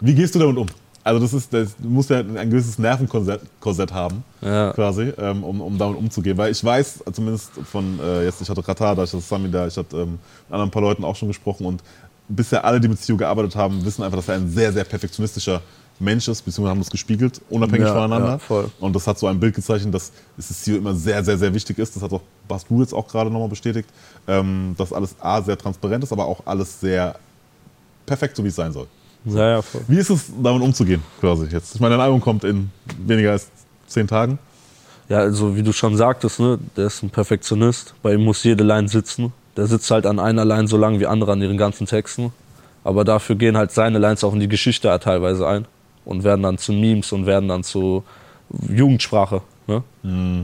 wie 0.00 0.14
gehst 0.14 0.34
du 0.34 0.38
damit 0.38 0.56
um? 0.56 0.66
Also 1.04 1.20
das 1.20 1.34
ist, 1.34 1.52
das, 1.52 1.74
du 1.76 1.88
musst 1.88 2.10
ja 2.10 2.18
ein 2.20 2.48
gewisses 2.50 2.78
Nervenkorsett 2.78 3.40
Korsett 3.58 3.92
haben, 3.92 4.22
Ja. 4.40 4.72
quasi, 4.72 5.12
ähm, 5.18 5.42
um, 5.42 5.60
um 5.60 5.76
damit 5.76 5.98
umzugehen. 5.98 6.38
Weil 6.38 6.52
ich 6.52 6.62
weiß, 6.64 7.02
zumindest 7.12 7.50
von 7.70 7.98
äh, 8.00 8.24
jetzt, 8.24 8.40
ich 8.40 8.48
hatte 8.48 8.66
Ratada, 8.66 9.02
ich 9.02 9.12
hatte 9.12 9.22
Sami 9.22 9.50
da, 9.50 9.66
ich 9.66 9.76
hatte 9.76 9.96
ähm, 9.96 10.12
mit 10.12 10.18
anderen 10.52 10.70
paar 10.70 10.82
Leuten 10.82 11.04
auch 11.04 11.16
schon 11.16 11.28
gesprochen 11.28 11.66
und 11.66 11.82
bisher 12.28 12.64
alle, 12.64 12.80
die 12.80 12.86
mit 12.88 13.04
Theo 13.04 13.16
gearbeitet 13.16 13.56
haben, 13.56 13.84
wissen 13.84 14.04
einfach, 14.04 14.16
dass 14.18 14.28
er 14.28 14.36
ein 14.36 14.48
sehr, 14.48 14.72
sehr 14.72 14.84
perfektionistischer 14.84 15.60
Mensch 16.02 16.28
ist, 16.28 16.42
beziehungsweise 16.42 16.70
haben 16.70 16.80
das 16.80 16.90
gespiegelt, 16.90 17.40
unabhängig 17.48 17.86
Ja, 17.86 17.94
voneinander. 17.94 18.28
ja, 18.32 18.38
voll. 18.38 18.70
Und 18.80 18.94
das 18.94 19.06
hat 19.06 19.18
so 19.18 19.26
ein 19.26 19.38
Bild 19.40 19.54
gezeichnet, 19.54 19.94
dass 19.94 20.12
es 20.36 20.48
das 20.48 20.62
Theo 20.62 20.76
immer 20.76 20.94
sehr, 20.94 21.22
sehr, 21.24 21.38
sehr 21.38 21.54
wichtig 21.54 21.78
ist. 21.78 21.94
Das 21.96 22.02
hat 22.02 22.12
auch 22.12 22.20
Bas 22.48 22.66
Du 22.66 22.80
jetzt 22.80 22.92
auch 22.92 23.06
gerade 23.08 23.30
nochmal 23.30 23.48
bestätigt, 23.48 23.88
ähm, 24.26 24.74
dass 24.76 24.92
alles 24.92 25.14
A, 25.20 25.40
sehr 25.42 25.56
transparent 25.56 26.04
ist, 26.04 26.12
aber 26.12 26.26
auch 26.26 26.40
alles 26.44 26.80
sehr 26.80 27.14
perfekt, 28.04 28.36
so 28.36 28.44
wie 28.44 28.48
es 28.48 28.56
sein 28.56 28.72
soll. 28.72 28.86
ja, 29.24 29.50
ja, 29.50 29.62
voll. 29.62 29.82
Wie 29.88 29.98
ist 29.98 30.10
es, 30.10 30.24
damit 30.42 30.62
umzugehen, 30.62 31.02
quasi 31.20 31.46
jetzt? 31.46 31.74
Ich 31.74 31.80
meine, 31.80 31.94
dein 31.94 32.04
Album 32.04 32.20
kommt 32.20 32.44
in 32.44 32.70
weniger 33.06 33.30
als 33.32 33.48
zehn 33.86 34.06
Tagen. 34.06 34.38
Ja, 35.08 35.18
also 35.18 35.54
wie 35.56 35.62
du 35.62 35.72
schon 35.72 35.96
sagtest, 35.96 36.40
ne, 36.40 36.58
der 36.76 36.86
ist 36.86 37.02
ein 37.02 37.10
Perfektionist. 37.10 37.94
Bei 38.02 38.14
ihm 38.14 38.24
muss 38.24 38.42
jede 38.44 38.64
Line 38.64 38.88
sitzen. 38.88 39.32
Der 39.56 39.66
sitzt 39.66 39.90
halt 39.90 40.06
an 40.06 40.18
einer 40.18 40.44
Line 40.44 40.66
so 40.66 40.76
lange 40.76 40.98
wie 41.00 41.06
andere 41.06 41.32
an 41.32 41.42
ihren 41.42 41.58
ganzen 41.58 41.86
Texten. 41.86 42.32
Aber 42.84 43.04
dafür 43.04 43.36
gehen 43.36 43.56
halt 43.56 43.70
seine 43.70 43.98
Lines 43.98 44.24
auch 44.24 44.32
in 44.32 44.40
die 44.40 44.48
Geschichte 44.48 44.98
teilweise 45.00 45.46
ein 45.46 45.66
und 46.04 46.24
werden 46.24 46.42
dann 46.42 46.58
zu 46.58 46.72
Memes 46.72 47.12
und 47.12 47.26
werden 47.26 47.48
dann 47.48 47.62
zu 47.64 48.04
Jugendsprache. 48.68 49.42
Ne? 49.66 49.82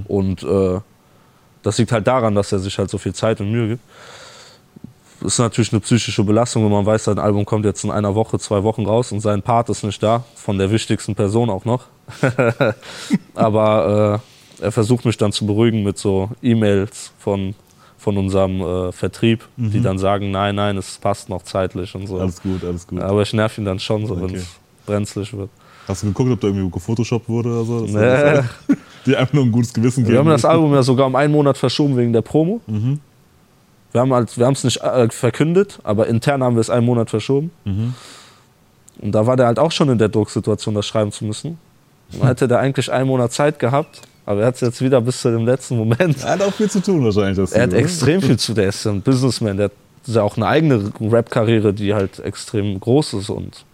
Und 0.08 0.42
äh, 0.42 0.80
das 1.62 1.78
liegt 1.78 1.92
halt 1.92 2.06
daran, 2.06 2.34
dass 2.34 2.52
er 2.52 2.58
sich 2.60 2.78
halt 2.78 2.88
so 2.90 2.98
viel 2.98 3.14
Zeit 3.14 3.40
und 3.40 3.50
Mühe 3.50 3.68
gibt. 3.68 3.82
Das 5.20 5.32
ist 5.32 5.38
natürlich 5.40 5.72
eine 5.72 5.80
psychische 5.80 6.22
Belastung, 6.22 6.64
wenn 6.64 6.70
man 6.70 6.86
weiß, 6.86 7.04
sein 7.04 7.18
Album 7.18 7.44
kommt 7.44 7.64
jetzt 7.64 7.82
in 7.82 7.90
einer 7.90 8.14
Woche, 8.14 8.38
zwei 8.38 8.62
Wochen 8.62 8.86
raus 8.86 9.10
und 9.10 9.18
sein 9.20 9.42
Part 9.42 9.68
ist 9.68 9.82
nicht 9.82 10.00
da, 10.00 10.22
von 10.36 10.58
der 10.58 10.70
wichtigsten 10.70 11.16
Person 11.16 11.50
auch 11.50 11.64
noch. 11.64 11.86
Aber 13.34 14.20
äh, 14.60 14.64
er 14.64 14.72
versucht 14.72 15.04
mich 15.04 15.16
dann 15.16 15.32
zu 15.32 15.46
beruhigen 15.46 15.82
mit 15.82 15.98
so 15.98 16.30
E-Mails 16.42 17.12
von, 17.18 17.54
von 17.98 18.16
unserem 18.16 18.60
äh, 18.60 18.92
Vertrieb, 18.92 19.44
die 19.56 19.80
dann 19.80 19.98
sagen, 19.98 20.30
nein, 20.30 20.54
nein, 20.54 20.76
es 20.76 20.98
passt 20.98 21.28
noch 21.28 21.42
zeitlich 21.42 21.94
und 21.96 22.06
so. 22.06 22.18
Alles 22.20 22.40
gut, 22.40 22.64
alles 22.64 22.86
gut. 22.86 23.00
Aber 23.00 23.22
ich 23.22 23.32
nerv 23.32 23.58
ihn 23.58 23.64
dann 23.64 23.80
schon 23.80 24.06
so, 24.06 24.14
Okay. 24.14 24.22
wenn 24.22 24.34
es 24.36 24.46
brenzlig 24.88 25.32
wird. 25.36 25.50
Hast 25.86 26.02
du 26.02 26.08
geguckt, 26.08 26.30
ob 26.30 26.40
da 26.40 26.48
irgendwie 26.48 26.70
gefotoshoppt 26.70 27.28
wurde 27.28 27.50
oder 27.50 27.64
so? 27.64 27.86
Das 27.86 27.92
Nee. 28.68 28.76
die 29.06 29.16
einfach 29.16 29.32
nur 29.34 29.44
ein 29.44 29.52
gutes 29.52 29.72
Gewissen 29.72 30.02
geben. 30.04 30.12
Wir 30.12 30.18
haben 30.18 30.28
das 30.28 30.44
Album 30.44 30.74
ja 30.74 30.82
sogar 30.82 31.06
um 31.06 31.14
einen 31.16 31.32
Monat 31.32 31.56
verschoben 31.56 31.96
wegen 31.96 32.12
der 32.12 32.22
Promo. 32.22 32.60
Wir 32.66 34.00
haben 34.02 34.12
halt, 34.12 34.36
es 34.36 34.64
nicht 34.64 34.82
äh, 34.82 35.08
verkündet, 35.08 35.78
aber 35.82 36.06
intern 36.08 36.42
haben 36.42 36.56
wir 36.56 36.60
es 36.60 36.68
einen 36.68 36.84
Monat 36.84 37.08
verschoben. 37.08 37.50
Und 39.00 39.12
da 39.12 39.26
war 39.26 39.36
der 39.36 39.46
halt 39.46 39.58
auch 39.58 39.72
schon 39.72 39.88
in 39.88 39.98
der 39.98 40.08
Drucksituation, 40.08 40.74
das 40.74 40.86
schreiben 40.86 41.12
zu 41.12 41.24
müssen. 41.24 41.58
Und 42.12 42.20
dann 42.20 42.28
hätte 42.28 42.48
der 42.48 42.58
eigentlich 42.58 42.92
einen 42.92 43.08
Monat 43.08 43.32
Zeit 43.32 43.58
gehabt, 43.58 44.02
aber 44.26 44.42
er 44.42 44.48
hat 44.48 44.56
es 44.56 44.60
jetzt 44.60 44.82
wieder 44.82 45.00
bis 45.00 45.20
zu 45.20 45.30
dem 45.30 45.46
letzten 45.46 45.76
Moment. 45.76 46.22
Er 46.22 46.32
hat 46.32 46.42
auch 46.42 46.52
viel 46.52 46.70
zu 46.70 46.82
tun 46.82 47.04
wahrscheinlich. 47.04 47.36
Das 47.38 47.52
Er 47.52 47.62
hat 47.62 47.70
Theo, 47.70 47.78
ne? 47.78 47.84
extrem 47.84 48.20
viel 48.20 48.38
zu, 48.38 48.52
der 48.52 48.68
ist 48.68 48.84
ja 48.84 48.90
ein 48.90 49.00
Businessman, 49.00 49.56
der 49.56 49.64
hat 49.66 49.72
ja 50.06 50.22
auch 50.22 50.36
eine 50.36 50.46
eigene 50.46 50.92
Rap-Karriere, 51.00 51.72
die 51.72 51.94
halt 51.94 52.18
extrem 52.18 52.78
groß 52.78 53.14
ist 53.14 53.30
und 53.30 53.64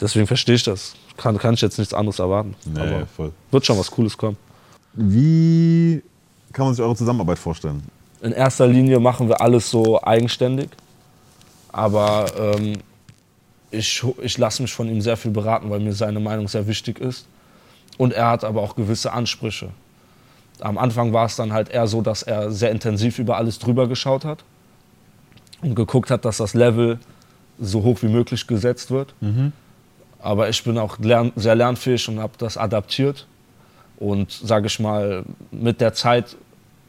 deswegen 0.00 0.26
verstehe 0.26 0.54
ich 0.54 0.64
das. 0.64 0.94
Kann, 1.16 1.38
kann 1.38 1.54
ich 1.54 1.60
jetzt 1.60 1.78
nichts 1.78 1.94
anderes 1.94 2.18
erwarten. 2.18 2.54
Nee, 2.64 2.80
aber 2.80 3.06
voll. 3.06 3.32
wird 3.50 3.66
schon 3.66 3.78
was 3.78 3.90
Cooles 3.90 4.16
kommen. 4.16 4.36
Wie 4.92 6.02
kann 6.52 6.66
man 6.66 6.74
sich 6.74 6.84
eure 6.84 6.96
Zusammenarbeit 6.96 7.38
vorstellen? 7.38 7.82
In 8.22 8.32
erster 8.32 8.66
Linie 8.66 8.98
machen 8.98 9.28
wir 9.28 9.40
alles 9.40 9.70
so 9.70 10.02
eigenständig. 10.02 10.70
Aber 11.70 12.26
ähm, 12.38 12.78
ich, 13.70 14.02
ich 14.22 14.38
lasse 14.38 14.62
mich 14.62 14.72
von 14.72 14.88
ihm 14.88 15.00
sehr 15.00 15.16
viel 15.16 15.30
beraten, 15.30 15.68
weil 15.70 15.80
mir 15.80 15.92
seine 15.92 16.20
Meinung 16.20 16.48
sehr 16.48 16.66
wichtig 16.66 16.98
ist. 16.98 17.26
Und 17.98 18.12
er 18.12 18.28
hat 18.30 18.44
aber 18.44 18.62
auch 18.62 18.76
gewisse 18.76 19.12
Ansprüche. 19.12 19.70
Am 20.60 20.78
Anfang 20.78 21.12
war 21.12 21.26
es 21.26 21.36
dann 21.36 21.52
halt 21.52 21.68
eher 21.68 21.86
so, 21.86 22.00
dass 22.00 22.22
er 22.22 22.50
sehr 22.50 22.70
intensiv 22.70 23.18
über 23.18 23.36
alles 23.36 23.58
drüber 23.58 23.88
geschaut 23.88 24.24
hat 24.24 24.44
und 25.60 25.74
geguckt 25.74 26.10
hat, 26.10 26.24
dass 26.24 26.38
das 26.38 26.54
Level 26.54 26.98
so 27.58 27.82
hoch 27.82 27.98
wie 28.02 28.08
möglich 28.08 28.46
gesetzt 28.46 28.90
wird. 28.90 29.14
Aber 30.26 30.48
ich 30.48 30.64
bin 30.64 30.76
auch 30.76 30.98
lern 30.98 31.30
sehr 31.36 31.54
lernfähig 31.54 32.08
und 32.08 32.18
habe 32.18 32.32
das 32.36 32.56
adaptiert. 32.56 33.28
Und 33.96 34.32
sage 34.32 34.66
ich 34.66 34.80
mal, 34.80 35.22
mit 35.52 35.80
der 35.80 35.94
Zeit 35.94 36.36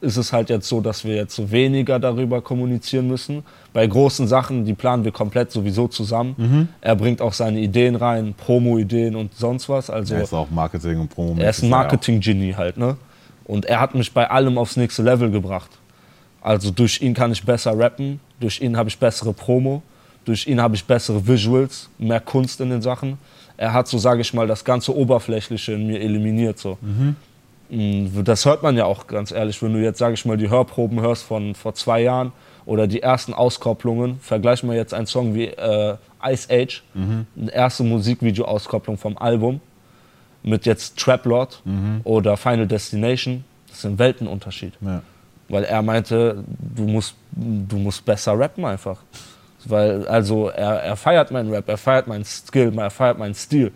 ist 0.02 0.17
es 0.17 0.34
halt 0.34 0.50
jetzt 0.50 0.67
so, 0.67 0.82
dass 0.82 1.06
wir 1.06 1.15
jetzt 1.15 1.36
so 1.36 1.52
weniger 1.52 2.00
darüber 2.00 2.41
kommunizieren 2.41 3.08
müssen. 3.08 3.43
Bei 3.73 3.86
großen 3.86 4.28
Sachen, 4.28 4.65
die 4.65 4.73
planen 4.73 5.04
wir 5.04 5.12
komplett 5.12 5.52
sowieso 5.52 5.88
zusammen. 5.88 6.34
Mhm. 6.38 6.67
Er 6.82 6.95
bringt 6.95 7.21
auch 7.21 7.34
seine 7.34 7.60
Ideen 7.60 7.95
rein, 7.95 8.34
Promo-Ideen 8.36 9.15
und 9.15 9.36
sonst 9.36 9.69
was. 9.69 9.91
Also 9.91 10.15
Er 10.15 10.23
ist 10.23 10.34
auch 10.34 10.50
Marketing 10.50 11.00
und 11.00 11.10
Promo. 11.10 11.39
er 11.39 11.52
ist 11.52 11.62
ein 11.62 11.69
Marketing-Genie 11.69 12.56
halt, 12.56 12.78
ne? 12.78 12.97
Und 13.45 13.65
er 13.65 13.80
hat 13.80 13.93
mich 13.93 14.12
bei 14.12 14.28
allem 14.28 14.58
aufs 14.58 14.78
nächste 14.78 15.04
Level 15.04 15.30
gebracht. 15.30 15.69
Also 16.41 16.71
durch 16.71 17.02
ihn 17.02 17.13
kann 17.13 17.32
ich 17.32 17.45
besser 17.45 17.78
rappen, 17.78 18.19
durch 18.39 18.62
ihn 18.62 18.76
habe 18.78 18.89
ich 18.89 18.97
bessere 18.97 19.32
Promo, 19.32 19.84
durch 20.28 20.46
ihn 20.48 20.60
habe 20.62 20.76
ich 20.76 20.84
bessere 20.84 21.26
Visuals, 21.26 21.90
mehr 21.98 22.20
Kunst 22.20 22.60
in 22.60 22.70
den 22.70 22.82
Sachen. 22.82 23.18
Er 23.56 23.74
hat 23.74 23.88
so, 23.88 23.98
sage 23.98 24.22
ich 24.22 24.34
mal, 24.34 24.46
das 24.46 24.63
ganze 24.66 24.96
Oberflächliche 24.96 25.72
in 25.74 25.88
mir 25.88 26.00
eliminiert 26.02 26.60
so. 26.60 26.78
Mm, 27.70 28.24
Das 28.24 28.46
hört 28.46 28.62
man 28.62 28.76
ja 28.76 28.86
auch 28.86 29.08
ganz 29.08 29.32
ehrlich, 29.32 29.62
wenn 29.63 29.74
du 29.74 29.82
jetzt, 29.82 30.00
sage 30.00 30.13
ich 30.16 30.26
mal, 30.26 30.38
die 30.38 30.50
Hörproben 30.50 31.00
hörst 31.02 31.24
von 31.24 31.56
vor 31.56 31.74
zwei 31.74 32.02
Jahren 32.02 32.34
oder 32.66 32.88
die 32.88 33.02
ersten 33.02 33.34
Auskopplungen. 33.34 34.20
Vergleich 34.20 34.63
mal 34.63 34.76
jetzt 34.76 34.94
einen 34.94 35.08
Song 35.08 35.34
wie 35.34 35.46
äh, 35.46 35.96
Ice 36.26 36.48
Age, 36.52 36.84
eine 36.94 37.52
erste 37.52 37.84
Musikvideo-Auskopplung 37.84 38.98
vom 38.98 39.18
Album 39.18 39.62
mit 40.44 40.66
jetzt 40.66 40.98
Trap 40.98 41.26
Lord 41.26 41.62
oder 42.04 42.36
Final 42.38 42.68
Destination. 42.68 43.44
Das 43.70 43.80
ist 43.80 43.86
ein 43.86 43.98
Weltenunterschied. 43.98 44.74
Ja. 44.82 45.02
Weil 45.50 45.63
er 45.63 45.82
meinte, 45.82 46.44
du 46.76 46.84
musst, 46.84 47.16
du 47.32 47.78
musst 47.78 48.04
besser 48.04 48.38
rappen 48.38 48.66
einfach. 48.66 48.98
Weil, 49.65 50.08
also, 50.08 50.50
er, 50.50 50.82
er 50.84 50.96
feiert 50.96 51.32
meinen 51.32 51.52
Rap, 51.52 51.67
er 51.67 51.78
feiert 51.78 52.08
meinen 52.08 52.24
Skill, 52.24 52.78
er 52.78 52.89
feiert 52.91 53.17
meinen 53.17 53.34
Stil. 53.34 53.72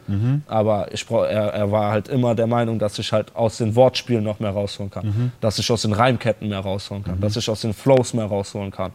Aber 0.48 0.94
ich 0.94 1.06
er, 1.10 1.54
er 1.54 1.72
war 1.72 1.92
halt 1.92 2.08
immer 2.08 2.34
der 2.36 2.48
Meinung, 2.48 2.80
dass 2.80 2.98
ich 3.00 3.12
halt 3.12 3.36
aus 3.36 3.58
den 3.58 3.76
Wortspielen 3.76 4.24
noch 4.24 4.40
mehr 4.40 4.52
rausholen 4.52 4.92
kann. 4.92 5.06
Dass 5.42 5.58
ich 5.60 5.70
aus 5.72 5.82
den 5.82 5.94
Reimketten 5.94 6.48
mehr 6.48 6.60
rausholen 6.60 7.04
kann. 7.04 7.20
Dass 7.20 7.36
ich 7.36 7.50
aus 7.50 7.62
den 7.62 7.74
Flows 7.74 8.14
mehr 8.14 8.26
rausholen 8.26 8.72
kann. 8.72 8.92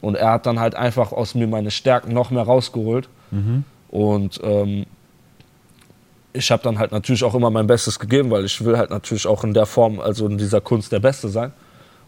Und 0.00 0.16
er 0.16 0.32
hat 0.32 0.46
dann 0.46 0.60
halt 0.60 0.74
einfach 0.74 1.12
aus 1.12 1.34
mir 1.34 1.46
meine 1.46 1.70
Stärken 1.70 2.12
noch 2.12 2.30
mehr 2.30 2.42
rausgeholt. 2.42 3.08
Und 3.90 4.40
ähm, 4.42 4.86
ich 6.32 6.50
habe 6.50 6.62
dann 6.62 6.78
halt 6.78 6.92
natürlich 6.92 7.24
auch 7.24 7.34
immer 7.34 7.50
mein 7.50 7.66
Bestes 7.66 7.98
gegeben, 7.98 8.30
weil 8.30 8.44
ich 8.44 8.64
will 8.64 8.76
halt 8.76 8.90
natürlich 8.90 9.26
auch 9.26 9.44
in 9.44 9.54
der 9.54 9.66
Form, 9.66 9.98
also 9.98 10.26
in 10.26 10.36
dieser 10.36 10.60
Kunst 10.60 10.92
der 10.92 11.00
Beste 11.00 11.28
sein. 11.28 11.52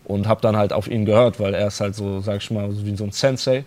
Und 0.04 0.26
habe 0.26 0.40
dann 0.40 0.56
halt 0.56 0.72
auf 0.72 0.88
ihn 0.88 1.04
gehört, 1.04 1.38
weil 1.40 1.54
er 1.54 1.68
ist 1.68 1.80
halt 1.80 1.94
so, 1.94 2.20
sag 2.20 2.38
ich 2.38 2.50
mal, 2.50 2.68
wie 2.84 2.96
so 2.96 3.04
ein 3.04 3.12
Sensei. 3.12 3.64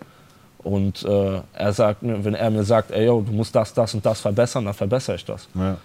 Und 0.64 1.04
äh, 1.04 1.42
er 1.54 1.74
sagt 1.74 2.00
wenn 2.02 2.34
er 2.34 2.50
mir 2.50 2.64
sagt, 2.64 2.92
ey, 2.92 3.06
yo, 3.06 3.22
du 3.22 3.32
musst 3.34 3.54
das, 3.56 3.74
das 3.74 3.94
und 3.94 4.06
das 4.06 4.22
verbessern, 4.22 4.66
dann 4.66 4.74
verbessere 4.74 5.16
ich 5.16 5.26
das. 5.26 5.48
Ja. 5.56 5.78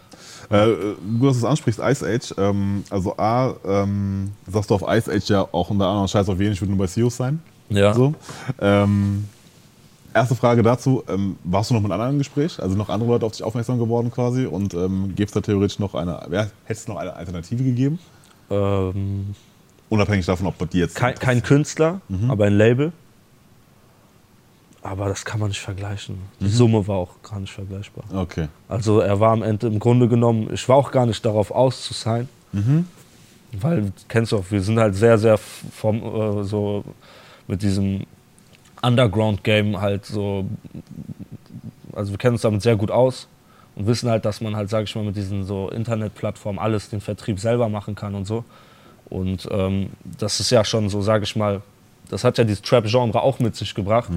Äh, 0.50 0.66
du, 0.66 1.26
dass 1.26 1.34
du 1.34 1.38
es 1.38 1.44
ansprichst, 1.44 1.80
Ice 1.82 2.06
Age. 2.06 2.34
Ähm, 2.38 2.84
also 2.90 3.16
A, 3.16 3.54
ähm, 3.66 4.32
sagst 4.50 4.70
du 4.70 4.74
auf 4.74 4.82
Ice 4.86 5.10
Age 5.10 5.28
ja 5.30 5.48
auch 5.50 5.70
unter 5.70 5.86
anderem 5.86 6.08
Scheiß 6.08 6.28
auf 6.28 6.40
jeden, 6.40 6.52
ich 6.52 6.60
würde 6.60 6.70
nur 6.70 6.78
bei 6.78 6.86
Seos 6.86 7.16
sein. 7.16 7.40
Ja. 7.68 7.92
So. 7.92 8.14
Ähm, 8.60 9.24
erste 10.14 10.34
Frage 10.34 10.62
dazu, 10.62 11.02
ähm, 11.08 11.36
warst 11.44 11.70
du 11.70 11.74
noch 11.74 11.82
mit 11.82 11.92
anderen 11.92 12.12
im 12.12 12.18
Gespräch? 12.18 12.60
Also 12.62 12.76
noch 12.76 12.88
andere 12.88 13.10
Leute 13.10 13.26
auf 13.26 13.32
dich 13.32 13.42
aufmerksam 13.42 13.78
geworden 13.78 14.10
quasi? 14.10 14.46
Und 14.46 14.74
ähm, 14.74 15.14
gäbe 15.14 15.26
es 15.26 15.32
da 15.32 15.40
theoretisch 15.40 15.78
noch 15.78 15.94
eine, 15.94 16.20
wer, 16.28 16.50
hättest 16.64 16.88
du 16.88 16.92
noch 16.92 17.00
eine 17.00 17.14
Alternative 17.14 17.62
gegeben? 17.62 17.98
Ähm, 18.50 19.34
Unabhängig 19.90 20.26
davon, 20.26 20.46
ob 20.46 20.70
die 20.70 20.78
jetzt... 20.78 20.94
kein, 20.94 21.14
kein 21.14 21.42
Künstler, 21.42 22.00
aber 22.28 22.44
ein 22.44 22.56
Label. 22.58 22.92
Aber 24.82 25.08
das 25.08 25.24
kann 25.24 25.40
man 25.40 25.48
nicht 25.48 25.60
vergleichen. 25.60 26.18
Die 26.40 26.48
Summe 26.48 26.86
war 26.86 26.96
auch 26.96 27.22
gar 27.22 27.40
nicht 27.40 27.52
vergleichbar. 27.52 28.04
Okay. 28.14 28.48
Also 28.68 29.00
er 29.00 29.18
war 29.18 29.32
am 29.32 29.42
Ende 29.42 29.66
im 29.66 29.78
Grunde 29.78 30.08
genommen, 30.08 30.48
ich 30.52 30.68
war 30.68 30.76
auch 30.76 30.92
gar 30.92 31.04
nicht 31.04 31.24
darauf 31.24 31.50
aus 31.50 31.82
zu 31.82 31.94
sein. 31.94 32.28
Weil, 33.52 33.92
kennst 34.08 34.32
du 34.32 34.38
auch, 34.38 34.44
wir 34.50 34.60
sind 34.62 34.78
halt 34.78 34.94
sehr, 34.94 35.18
sehr 35.18 35.38
vom, 35.38 36.02
äh, 36.02 36.44
so 36.44 36.84
mit 37.46 37.62
diesem 37.62 38.04
Underground-Game 38.82 39.80
halt 39.80 40.04
so, 40.06 40.44
also 41.92 42.12
wir 42.12 42.18
kennen 42.18 42.34
uns 42.34 42.42
damit 42.42 42.62
sehr 42.62 42.76
gut 42.76 42.90
aus 42.90 43.26
und 43.74 43.86
wissen 43.86 44.10
halt, 44.10 44.24
dass 44.24 44.40
man 44.40 44.54
halt, 44.54 44.70
sage 44.70 44.84
ich 44.84 44.94
mal, 44.94 45.04
mit 45.04 45.16
diesen 45.16 45.44
so 45.44 45.70
Internetplattformen 45.70 46.58
alles 46.60 46.90
den 46.90 47.00
Vertrieb 47.00 47.40
selber 47.40 47.68
machen 47.68 47.94
kann 47.94 48.14
und 48.14 48.26
so. 48.26 48.44
Und 49.08 49.48
ähm, 49.50 49.90
das 50.18 50.40
ist 50.40 50.50
ja 50.50 50.64
schon 50.64 50.88
so, 50.90 51.00
sage 51.00 51.24
ich 51.24 51.34
mal, 51.34 51.62
das 52.10 52.24
hat 52.24 52.38
ja 52.38 52.44
dieses 52.44 52.62
Trap-Genre 52.62 53.20
auch 53.20 53.38
mit 53.38 53.56
sich 53.56 53.74
gebracht 53.74 54.10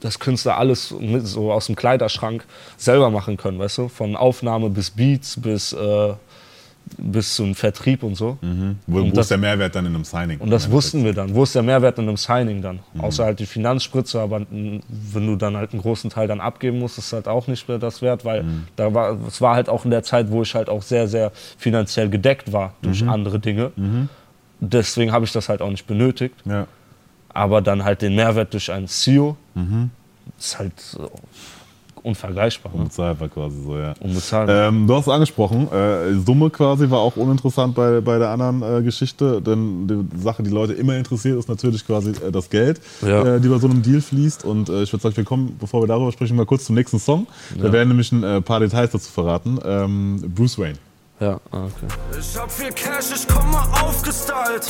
dass 0.00 0.18
Künstler 0.18 0.58
alles 0.58 0.94
so 1.24 1.52
aus 1.52 1.66
dem 1.66 1.76
Kleiderschrank 1.76 2.44
selber 2.76 3.10
machen 3.10 3.36
können, 3.36 3.58
weißt 3.58 3.78
du? 3.78 3.88
Von 3.88 4.16
Aufnahme 4.16 4.70
bis 4.70 4.90
Beats 4.90 5.40
bis, 5.40 5.72
äh, 5.72 6.12
bis 6.96 7.34
zum 7.34 7.54
Vertrieb 7.54 8.02
und 8.02 8.14
so. 8.14 8.38
Wo, 8.86 8.98
Und 9.00 9.10
wo 9.10 9.14
das- 9.16 9.26
ist 9.26 9.30
der 9.32 9.36
Mehrwert 9.38 9.74
dann 9.74 9.84
in 9.84 9.94
einem 9.94 10.04
Signing? 10.04 10.38
Und 10.38 10.48
das 10.50 10.70
wussten 10.70 11.04
wir 11.04 11.12
dann. 11.12 11.34
Wo 11.34 11.42
ist 11.42 11.54
der 11.54 11.62
Mehrwert 11.62 11.98
in 11.98 12.08
einem 12.08 12.16
Signing 12.16 12.62
dann? 12.62 12.78
Mhm. 12.94 13.00
Außer 13.02 13.24
halt 13.24 13.40
die 13.40 13.44
Finanzspritze, 13.46 14.18
aber 14.20 14.40
wenn 14.50 15.26
du 15.26 15.36
dann 15.36 15.56
halt 15.56 15.72
einen 15.72 15.82
großen 15.82 16.08
Teil 16.08 16.28
dann 16.28 16.40
abgeben 16.40 16.78
musst, 16.78 16.96
ist 16.96 17.12
halt 17.12 17.28
auch 17.28 17.46
nicht 17.46 17.68
mehr 17.68 17.78
das 17.78 18.00
wert, 18.00 18.24
weil 18.24 18.44
Mhm. 18.44 18.64
da 18.76 18.94
war, 18.94 19.18
es 19.26 19.40
war 19.42 19.54
halt 19.54 19.68
auch 19.68 19.84
in 19.84 19.90
der 19.90 20.02
Zeit, 20.02 20.30
wo 20.30 20.40
ich 20.42 20.54
halt 20.54 20.70
auch 20.70 20.80
sehr, 20.82 21.08
sehr 21.08 21.30
finanziell 21.58 22.08
gedeckt 22.08 22.52
war 22.54 22.72
durch 22.80 23.02
Mhm. 23.02 23.10
andere 23.10 23.38
Dinge. 23.38 23.72
Deswegen 24.60 25.12
habe 25.12 25.24
ich 25.24 25.32
das 25.32 25.48
halt 25.48 25.60
auch 25.62 25.70
nicht 25.70 25.86
benötigt. 25.86 26.34
Ja. 26.46 26.66
Aber 27.38 27.60
dann 27.62 27.84
halt 27.84 28.02
den 28.02 28.14
Mehrwert 28.16 28.52
durch 28.52 28.70
ein 28.72 28.88
CEO 28.88 29.36
Mhm. 29.54 29.90
ist 30.38 30.58
halt 30.58 30.72
unvergleichbar. 32.02 32.72
Ne? 32.72 32.78
Unbezahlbar 32.82 33.28
quasi 33.28 33.56
so, 33.64 33.76
ja. 33.76 33.92
Unbezahlbar. 34.00 34.68
Ähm, 34.68 34.86
du 34.86 34.94
hast 34.94 35.06
es 35.06 35.12
angesprochen, 35.12 35.68
äh, 35.72 36.14
Summe 36.24 36.48
quasi 36.50 36.88
war 36.90 37.00
auch 37.00 37.16
uninteressant 37.16 37.74
bei, 37.74 38.00
bei 38.00 38.18
der 38.18 38.28
anderen 38.30 38.62
äh, 38.62 38.82
Geschichte, 38.82 39.42
denn 39.42 39.86
die 39.88 40.22
Sache, 40.22 40.42
die 40.42 40.50
Leute 40.50 40.72
immer 40.74 40.96
interessiert, 40.96 41.38
ist 41.38 41.48
natürlich 41.48 41.84
quasi 41.86 42.10
äh, 42.10 42.30
das 42.30 42.48
Geld, 42.50 42.80
Ja. 43.02 43.36
äh, 43.36 43.40
die 43.40 43.48
bei 43.48 43.58
so 43.58 43.68
einem 43.68 43.82
Deal 43.82 44.00
fließt. 44.00 44.44
Und 44.44 44.68
äh, 44.68 44.82
ich 44.84 44.92
würde 44.92 45.02
sagen, 45.02 45.16
wir 45.16 45.24
kommen, 45.24 45.56
bevor 45.58 45.82
wir 45.82 45.86
darüber 45.88 46.12
sprechen, 46.12 46.36
mal 46.36 46.46
kurz 46.46 46.64
zum 46.64 46.76
nächsten 46.76 46.98
Song. 46.98 47.26
Wir 47.56 47.72
werden 47.72 47.88
nämlich 47.88 48.12
ein 48.12 48.22
äh, 48.22 48.40
paar 48.40 48.60
Details 48.60 48.90
dazu 48.92 49.10
verraten. 49.10 49.58
Ähm, 49.64 50.22
Bruce 50.34 50.58
Wayne. 50.58 50.78
Ja, 51.20 51.40
ah, 51.50 51.64
okay. 51.64 51.88
Ich 52.16 52.36
hab 52.38 52.50
viel 52.50 52.72
Cash, 52.72 53.06
ich 53.12 53.26
komme 53.26 53.58
aufgestylt. 53.82 54.66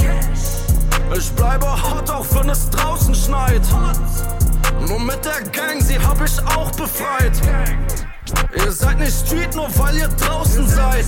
Ich 1.14 1.30
bleibe 1.32 1.66
hot, 1.66 2.08
auch 2.08 2.24
wenn 2.32 2.48
es 2.48 2.70
draußen 2.70 3.14
schneit. 3.14 3.60
Nur 4.88 4.98
mit 4.98 5.22
der 5.26 5.42
Gang, 5.50 5.82
sie 5.82 5.98
hab 5.98 6.24
ich 6.24 6.40
auch 6.46 6.70
befreit. 6.70 7.38
Ihr 8.54 8.72
seid 8.72 8.98
nicht 8.98 9.26
Street, 9.26 9.54
nur 9.54 9.68
weil 9.78 9.98
ihr 9.98 10.08
draußen 10.08 10.66
seid. 10.66 11.04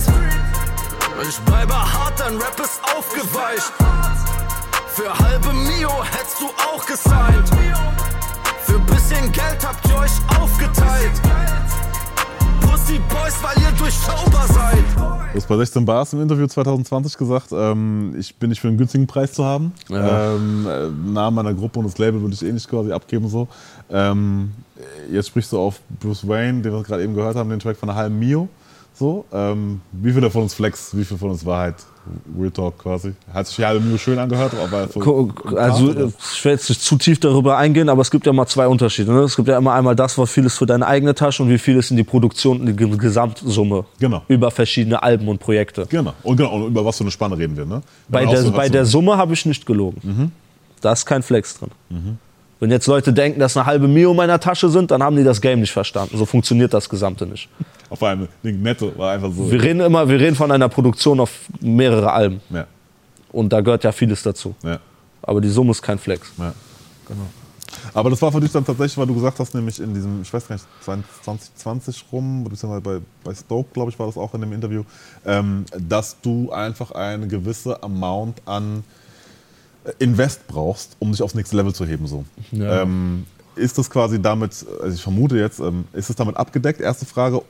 Ich 1.27 1.39
bleibe 1.39 1.73
hart, 1.73 2.19
dein 2.19 2.37
Rap 2.37 2.59
ist 2.59 2.79
aufgeweicht. 2.95 3.73
Für 4.93 5.17
halbe 5.17 5.53
Mio 5.53 6.03
hättest 6.03 6.39
du 6.39 6.49
auch 6.71 6.85
gesigned. 6.85 7.49
Für 8.63 8.79
bisschen 8.79 9.31
Geld 9.31 9.65
habt 9.65 9.87
ihr 9.89 9.97
euch 9.97 10.39
aufgeteilt. 10.39 11.19
Pussy 12.71 12.99
Boys, 13.09 13.35
weil 13.43 13.61
ihr 13.61 13.71
durchschaubar 13.77 14.47
seid. 14.47 14.85
Du 14.95 15.37
hast 15.37 15.47
bei 15.47 15.57
16 15.57 15.85
Bars 15.85 16.13
im 16.13 16.21
Interview 16.21 16.47
2020 16.47 17.17
gesagt, 17.17 17.47
ähm, 17.51 18.15
ich 18.17 18.33
bin 18.35 18.49
nicht 18.49 18.61
für 18.61 18.69
einen 18.69 18.77
günstigen 18.77 19.07
Preis 19.07 19.33
zu 19.33 19.43
haben. 19.43 19.73
Ja. 19.89 20.35
Ähm, 20.35 20.65
äh, 20.65 20.87
Namen 21.11 21.35
meiner 21.35 21.53
Gruppe 21.53 21.79
und 21.79 21.85
das 21.85 21.97
Label 21.97 22.21
würde 22.21 22.33
ich 22.33 22.45
eh 22.45 22.51
nicht 22.51 22.69
quasi 22.69 22.93
abgeben. 22.93 23.27
So. 23.27 23.49
Ähm, 23.89 24.51
jetzt 25.11 25.27
sprichst 25.27 25.51
du 25.51 25.59
auf 25.59 25.81
Bruce 25.99 26.25
Wayne, 26.25 26.61
den 26.61 26.71
wir 26.71 26.81
gerade 26.83 27.03
eben 27.03 27.13
gehört 27.13 27.35
haben, 27.35 27.49
den 27.49 27.59
Track 27.59 27.75
von 27.75 27.89
einer 27.89 27.97
halben 27.97 28.17
Mio. 28.17 28.47
So, 29.01 29.25
ähm, 29.33 29.81
wie 29.93 30.11
viel 30.11 30.21
davon 30.21 30.45
ist 30.45 30.53
Flex, 30.53 30.95
wie 30.95 31.03
viel 31.03 31.17
von 31.17 31.31
uns 31.31 31.43
Wahrheit? 31.43 31.73
Real 32.39 32.51
Talk 32.51 32.77
quasi. 32.77 33.13
Hat 33.33 33.47
sich 33.47 33.55
die 33.55 33.65
halbe 33.65 33.83
Mio 33.83 33.97
schön 33.97 34.19
angehört, 34.19 34.53
aber 34.63 34.87
so 34.89 35.31
Also 35.57 35.85
oder? 35.89 36.05
ich 36.33 36.45
will 36.45 36.51
jetzt 36.51 36.69
nicht 36.69 36.81
zu 36.83 36.97
tief 36.97 37.19
darüber 37.19 37.57
eingehen, 37.57 37.89
aber 37.89 38.01
es 38.03 38.11
gibt 38.11 38.27
ja 38.27 38.31
mal 38.33 38.45
zwei 38.45 38.67
Unterschiede. 38.67 39.11
Ne? 39.11 39.21
Es 39.21 39.35
gibt 39.35 39.47
ja 39.47 39.57
immer 39.57 39.73
einmal 39.73 39.95
das, 39.95 40.19
was 40.19 40.29
viel 40.29 40.45
ist 40.45 40.55
für 40.59 40.67
deine 40.67 40.85
eigene 40.85 41.15
Tasche 41.15 41.41
und 41.41 41.49
wie 41.49 41.57
viel 41.57 41.77
ist 41.77 41.89
in 41.89 41.97
die 41.97 42.03
Produktion, 42.03 42.59
in 42.59 42.65
die 42.67 42.75
Ge- 42.75 42.95
Gesamtsumme 42.95 43.85
Genau. 43.99 44.21
über 44.27 44.51
verschiedene 44.51 45.01
Alben 45.01 45.27
und 45.27 45.39
Projekte. 45.39 45.87
Genau. 45.89 46.13
Und 46.21 46.37
genau, 46.37 46.53
und 46.57 46.67
über 46.67 46.85
was 46.85 46.97
für 46.97 47.03
eine 47.03 47.11
Spanne 47.11 47.39
reden 47.39 47.57
wir, 47.57 47.65
ne? 47.65 47.81
Bei 48.07 48.23
der, 48.27 48.43
so 48.43 48.51
bei 48.51 48.69
der 48.69 48.85
Summe 48.85 49.17
habe 49.17 49.33
ich 49.33 49.47
nicht 49.47 49.65
gelogen. 49.65 50.31
Da 50.81 50.91
ist 50.91 51.07
kein 51.07 51.23
Flex 51.23 51.57
drin. 51.57 51.71
Wenn 52.59 52.69
jetzt 52.69 52.85
Leute 52.85 53.13
denken, 53.13 53.39
dass 53.39 53.57
eine 53.57 53.65
halbe 53.65 53.87
Mio 53.87 54.11
in 54.11 54.17
meiner 54.17 54.39
Tasche 54.39 54.69
sind, 54.69 54.91
dann 54.91 55.01
haben 55.01 55.15
die 55.15 55.23
das 55.23 55.41
Game 55.41 55.59
nicht 55.61 55.71
verstanden. 55.71 56.15
So 56.19 56.27
funktioniert 56.27 56.71
das 56.71 56.87
Gesamte 56.87 57.25
nicht. 57.25 57.49
Auf 57.91 58.01
einmal, 58.03 58.29
Ding, 58.41 58.61
netto, 58.61 58.97
war 58.97 59.11
einfach 59.11 59.31
so. 59.31 59.51
Wir 59.51 59.61
reden 59.61 59.81
immer, 59.81 60.07
wir 60.07 60.17
reden 60.17 60.35
von 60.35 60.49
einer 60.49 60.69
Produktion 60.69 61.19
auf 61.19 61.31
mehrere 61.59 62.11
Alben. 62.11 62.39
Ja, 62.49 62.65
Und 63.33 63.51
da 63.51 63.59
gehört 63.59 63.83
ja 63.83 63.91
vieles 63.91 64.23
dazu. 64.23 64.55
ja. 64.63 64.79
Aber 65.23 65.39
die 65.39 65.49
Summe 65.49 65.69
ist 65.69 65.83
kein 65.83 65.99
Flex. 65.99 66.31
Ja. 66.39 66.51
Aber 67.93 68.09
das 68.09 68.19
war 68.23 68.31
für 68.31 68.39
dich 68.39 68.51
dann 68.51 68.65
tatsächlich, 68.65 68.97
weil 68.97 69.05
du 69.05 69.13
gesagt 69.13 69.37
hast, 69.39 69.53
nämlich 69.53 69.79
in 69.79 69.93
diesem, 69.93 70.23
ich 70.23 70.33
weiß 70.33 70.47
gar 70.47 70.55
nicht, 70.55 70.65
2020 70.83 72.05
rum, 72.11 72.43
beziehungsweise 72.45 72.81
bei, 72.81 72.97
bei 73.23 73.35
Stoke, 73.35 73.69
glaube 73.71 73.91
ich, 73.91 73.99
war 73.99 74.07
das 74.07 74.17
auch 74.17 74.33
in 74.33 74.41
dem 74.41 74.51
Interview, 74.51 74.83
ähm, 75.23 75.65
dass 75.77 76.19
du 76.21 76.51
einfach 76.51 76.91
eine 76.91 77.27
gewisse 77.27 77.83
Amount 77.83 78.41
an 78.45 78.83
Invest 79.99 80.47
brauchst, 80.47 80.95
um 80.99 81.11
dich 81.11 81.21
aufs 81.21 81.35
nächste 81.35 81.55
Level 81.55 81.73
zu 81.73 81.85
heben. 81.85 82.07
So. 82.07 82.25
Ja. 82.51 82.81
Ähm, 82.81 83.25
ist 83.55 83.77
das 83.77 83.89
quasi 83.89 84.21
damit, 84.21 84.65
also 84.81 84.95
ich 84.95 85.01
vermute 85.03 85.37
jetzt, 85.37 85.59
ähm, 85.59 85.85
ist 85.93 86.09
es 86.09 86.15
damit 86.15 86.37
abgedeckt? 86.37 86.81
Erste 86.81 87.05
Frage. 87.05 87.41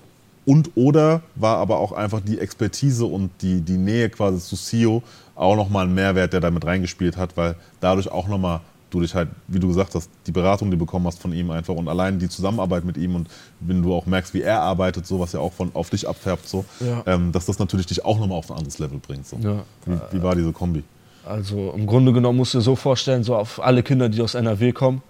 Und 0.46 0.72
oder 0.76 1.22
war 1.36 1.58
aber 1.58 1.78
auch 1.80 1.92
einfach 1.92 2.20
die 2.20 2.40
Expertise 2.40 3.06
und 3.06 3.30
die, 3.42 3.62
die 3.62 3.78
Nähe 3.78 4.10
quasi 4.10 4.40
zu 4.40 4.56
CEO 4.56 5.04
auch 5.36 5.56
nochmal 5.56 5.86
ein 5.88 5.94
Mehrwert, 5.94 6.34
der 6.34 6.40
damit 6.40 6.66
reingespielt 6.66 7.16
hat, 7.18 7.38
weil 7.38 7.56
dadurch 7.80 8.12
auch 8.12 8.28
nochmal 8.28 8.62
du 8.90 9.00
dich 9.00 9.16
halt, 9.16 9.30
wie 9.48 9.60
du 9.60 9.70
gesagt 9.70 9.96
hast, 9.96 10.10
die 10.28 10.32
Beratung, 10.34 10.70
die 10.70 10.76
du 10.78 10.84
bekommen 10.86 11.08
hast 11.08 11.20
von 11.20 11.32
ihm 11.32 11.50
einfach 11.52 11.74
und 11.74 11.88
allein 11.88 12.20
die 12.20 12.28
Zusammenarbeit 12.28 12.84
mit 12.84 12.98
ihm 12.98 13.16
und 13.16 13.30
wenn 13.62 13.82
du 13.82 13.94
auch 13.94 14.06
merkst, 14.06 14.34
wie 14.34 14.42
er 14.42 14.62
arbeitet, 14.62 15.08
so 15.08 15.20
was 15.20 15.32
ja 15.32 15.40
auch 15.40 15.54
von 15.54 15.72
auf 15.74 15.90
dich 15.90 16.08
abfärbt, 16.10 16.48
so, 16.50 16.66
Ja. 16.82 17.02
ähm, 17.06 17.32
dass 17.32 17.46
das 17.46 17.58
natürlich 17.58 17.86
dich 17.86 18.04
auch 18.04 18.20
nochmal 18.20 18.38
auf 18.40 18.52
ein 18.52 18.58
anderes 18.58 18.80
Level 18.80 19.00
bringt. 19.00 19.26
So. 19.28 19.38
Ja. 19.38 19.64
Wie, 19.86 20.18
wie 20.18 20.24
war 20.24 20.36
diese 20.36 20.52
Kombi? 20.52 20.84
Also 21.26 21.72
im 21.74 21.86
Grunde 21.88 22.12
genommen 22.12 22.38
musst 22.38 22.54
du 22.54 22.58
dir 22.58 22.64
so 22.64 22.76
vorstellen, 22.76 23.24
so 23.24 23.36
auf 23.36 23.64
alle 23.64 23.82
Kinder, 23.84 24.10
die 24.10 24.22
aus 24.22 24.34
NRW 24.34 24.74
kommen, 24.74 25.02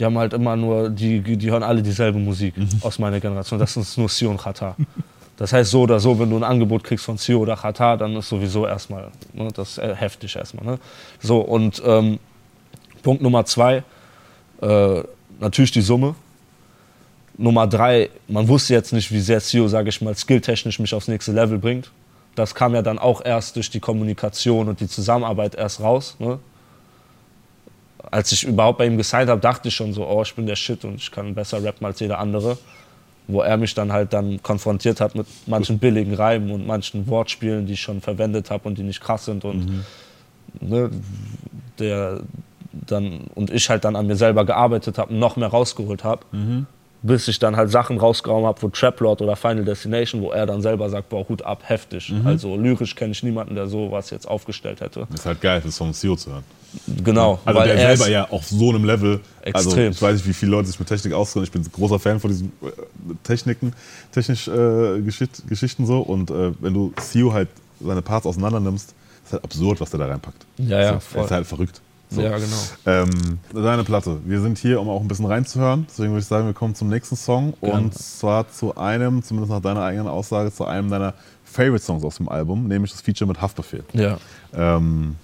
die 0.00 0.04
haben 0.06 0.16
halt 0.16 0.32
immer 0.32 0.56
nur, 0.56 0.88
die, 0.88 1.20
die 1.20 1.50
hören 1.50 1.62
alle 1.62 1.82
dieselbe 1.82 2.18
Musik 2.18 2.54
aus 2.80 2.98
meiner 2.98 3.20
Generation. 3.20 3.60
Das 3.60 3.76
ist 3.76 3.98
nur 3.98 4.08
Sio 4.08 4.30
und 4.30 4.40
Chata. 4.40 4.74
Das 5.36 5.52
heißt 5.52 5.70
so 5.70 5.82
oder 5.82 6.00
so, 6.00 6.18
wenn 6.18 6.30
du 6.30 6.36
ein 6.36 6.42
Angebot 6.42 6.84
kriegst 6.84 7.04
von 7.04 7.18
Sio 7.18 7.38
oder 7.38 7.56
Chata, 7.56 7.96
dann 7.96 8.16
ist 8.16 8.28
sowieso 8.28 8.66
erstmal, 8.66 9.10
ne, 9.34 9.48
das 9.54 9.72
ist 9.72 9.78
äh, 9.78 9.94
heftig 9.94 10.36
erstmal. 10.36 10.64
Ne? 10.64 10.78
So 11.20 11.40
und 11.40 11.82
ähm, 11.84 12.18
Punkt 13.02 13.22
Nummer 13.22 13.44
zwei, 13.44 13.82
äh, 14.62 15.02
natürlich 15.38 15.70
die 15.70 15.82
Summe. 15.82 16.14
Nummer 17.36 17.66
drei, 17.66 18.10
man 18.28 18.48
wusste 18.48 18.74
jetzt 18.74 18.92
nicht, 18.92 19.12
wie 19.12 19.20
sehr 19.20 19.40
Sio, 19.40 19.68
sage 19.68 19.90
ich 19.90 20.00
mal, 20.00 20.14
skilltechnisch 20.14 20.78
mich 20.78 20.94
aufs 20.94 21.08
nächste 21.08 21.32
Level 21.32 21.58
bringt. 21.58 21.90
Das 22.34 22.54
kam 22.54 22.74
ja 22.74 22.80
dann 22.80 22.98
auch 22.98 23.22
erst 23.24 23.56
durch 23.56 23.70
die 23.70 23.80
Kommunikation 23.80 24.68
und 24.68 24.80
die 24.80 24.88
Zusammenarbeit 24.88 25.54
erst 25.54 25.80
raus. 25.80 26.16
Ne? 26.18 26.38
Als 28.10 28.32
ich 28.32 28.44
überhaupt 28.44 28.78
bei 28.78 28.86
ihm 28.86 28.96
gesigned 28.96 29.28
habe, 29.28 29.40
dachte 29.40 29.68
ich 29.68 29.74
schon 29.74 29.92
so, 29.92 30.06
oh, 30.06 30.22
ich 30.22 30.34
bin 30.34 30.46
der 30.46 30.56
Shit 30.56 30.84
und 30.84 30.96
ich 30.96 31.10
kann 31.10 31.34
besser 31.34 31.62
rappen 31.62 31.86
als 31.86 32.00
jeder 32.00 32.18
andere. 32.18 32.56
Wo 33.26 33.42
er 33.42 33.56
mich 33.56 33.74
dann 33.74 33.92
halt 33.92 34.12
dann 34.12 34.42
konfrontiert 34.42 35.00
hat 35.00 35.14
mit 35.14 35.26
manchen 35.46 35.78
billigen 35.78 36.14
Reimen 36.14 36.50
und 36.50 36.66
manchen 36.66 37.06
Wortspielen, 37.06 37.66
die 37.66 37.74
ich 37.74 37.80
schon 37.80 38.00
verwendet 38.00 38.50
habe 38.50 38.68
und 38.68 38.76
die 38.78 38.82
nicht 38.82 39.00
krass 39.00 39.26
sind. 39.26 39.44
Und 39.44 39.84
ne, 40.60 40.90
der 41.78 42.20
dann 42.72 43.20
und 43.34 43.50
ich 43.50 43.68
halt 43.70 43.84
dann 43.84 43.94
an 43.96 44.06
mir 44.06 44.16
selber 44.16 44.44
gearbeitet 44.44 44.98
habe 44.98 45.12
und 45.12 45.18
noch 45.20 45.36
mehr 45.36 45.48
rausgeholt 45.48 46.02
habe, 46.02 46.24
bis 47.02 47.28
ich 47.28 47.38
dann 47.38 47.56
halt 47.56 47.70
Sachen 47.70 47.98
rausgehauen 47.98 48.44
habe, 48.46 48.60
wo 48.62 48.68
Traplord 48.68 49.22
oder 49.22 49.36
Final 49.36 49.64
Destination, 49.64 50.20
wo 50.22 50.32
er 50.32 50.46
dann 50.46 50.60
selber 50.60 50.88
sagt, 50.90 51.08
boah, 51.08 51.28
Hut 51.28 51.42
ab, 51.42 51.62
heftig. 51.66 52.12
Also 52.24 52.56
lyrisch 52.56 52.96
kenne 52.96 53.12
ich 53.12 53.22
niemanden, 53.22 53.54
der 53.54 53.68
sowas 53.68 54.10
jetzt 54.10 54.26
aufgestellt 54.26 54.80
hätte. 54.80 55.06
Ist 55.14 55.26
halt 55.26 55.40
geil, 55.40 55.62
das 55.64 55.78
vom 55.78 55.92
CEO 55.92 56.16
zu 56.16 56.32
hören. 56.32 56.44
Genau, 57.02 57.40
Also 57.44 57.62
der 57.62 57.74
er 57.74 57.96
selber 57.96 58.04
ist, 58.04 58.10
ja 58.10 58.30
auf 58.30 58.46
so 58.46 58.70
einem 58.70 58.84
Level. 58.84 59.20
Also 59.52 59.70
Extrem. 59.70 59.92
ich 59.92 60.02
weiß 60.02 60.14
nicht, 60.16 60.28
wie 60.28 60.32
viele 60.32 60.52
Leute 60.52 60.68
sich 60.68 60.78
mit 60.78 60.88
Technik 60.88 61.12
auskennen. 61.12 61.44
Ich 61.44 61.50
bin 61.50 61.62
ein 61.62 61.72
großer 61.72 61.98
Fan 61.98 62.20
von 62.20 62.30
diesen 62.30 62.52
äh, 62.62 62.70
Techniken, 63.24 63.72
technisch 64.12 64.46
äh, 64.48 65.00
Geschicht, 65.00 65.48
Geschichten 65.48 65.86
so. 65.86 66.00
Und 66.00 66.30
äh, 66.30 66.52
wenn 66.60 66.74
du 66.74 66.92
CEO 66.96 67.32
halt 67.32 67.48
seine 67.80 68.02
Parts 68.02 68.26
auseinander 68.26 68.60
nimmst, 68.60 68.94
ist 69.24 69.32
halt 69.32 69.44
absurd, 69.44 69.80
was 69.80 69.90
der 69.90 70.00
da 70.00 70.06
reinpackt. 70.06 70.44
Ja, 70.58 70.80
ja, 70.80 70.90
ist, 70.96 71.06
voll. 71.06 71.24
ist 71.24 71.30
halt 71.30 71.46
verrückt. 71.46 71.80
So. 72.10 72.20
Ja, 72.22 72.36
genau. 72.38 72.56
Ähm, 72.86 73.38
deine 73.54 73.84
Platte. 73.84 74.18
Wir 74.24 74.40
sind 74.40 74.58
hier, 74.58 74.80
um 74.80 74.88
auch 74.88 75.00
ein 75.00 75.06
bisschen 75.06 75.26
reinzuhören. 75.26 75.86
Deswegen 75.88 76.10
würde 76.10 76.20
ich 76.22 76.26
sagen, 76.26 76.46
wir 76.46 76.54
kommen 76.54 76.74
zum 76.74 76.88
nächsten 76.88 77.14
Song. 77.14 77.54
Gerne. 77.60 77.84
Und 77.84 77.94
zwar 77.94 78.50
zu 78.50 78.76
einem, 78.76 79.22
zumindest 79.22 79.52
nach 79.52 79.62
deiner 79.62 79.82
eigenen 79.82 80.08
Aussage, 80.08 80.52
zu 80.52 80.64
einem 80.64 80.90
deiner 80.90 81.14
Favorite 81.44 81.84
Songs 81.84 82.04
aus 82.04 82.16
dem 82.16 82.28
Album, 82.28 82.66
nämlich 82.66 82.90
das 82.90 83.00
Feature 83.00 83.28
mit 83.28 83.40
Haftbefehl. 83.40 83.84
Ja. 83.92 84.18
Ähm, 84.52 85.16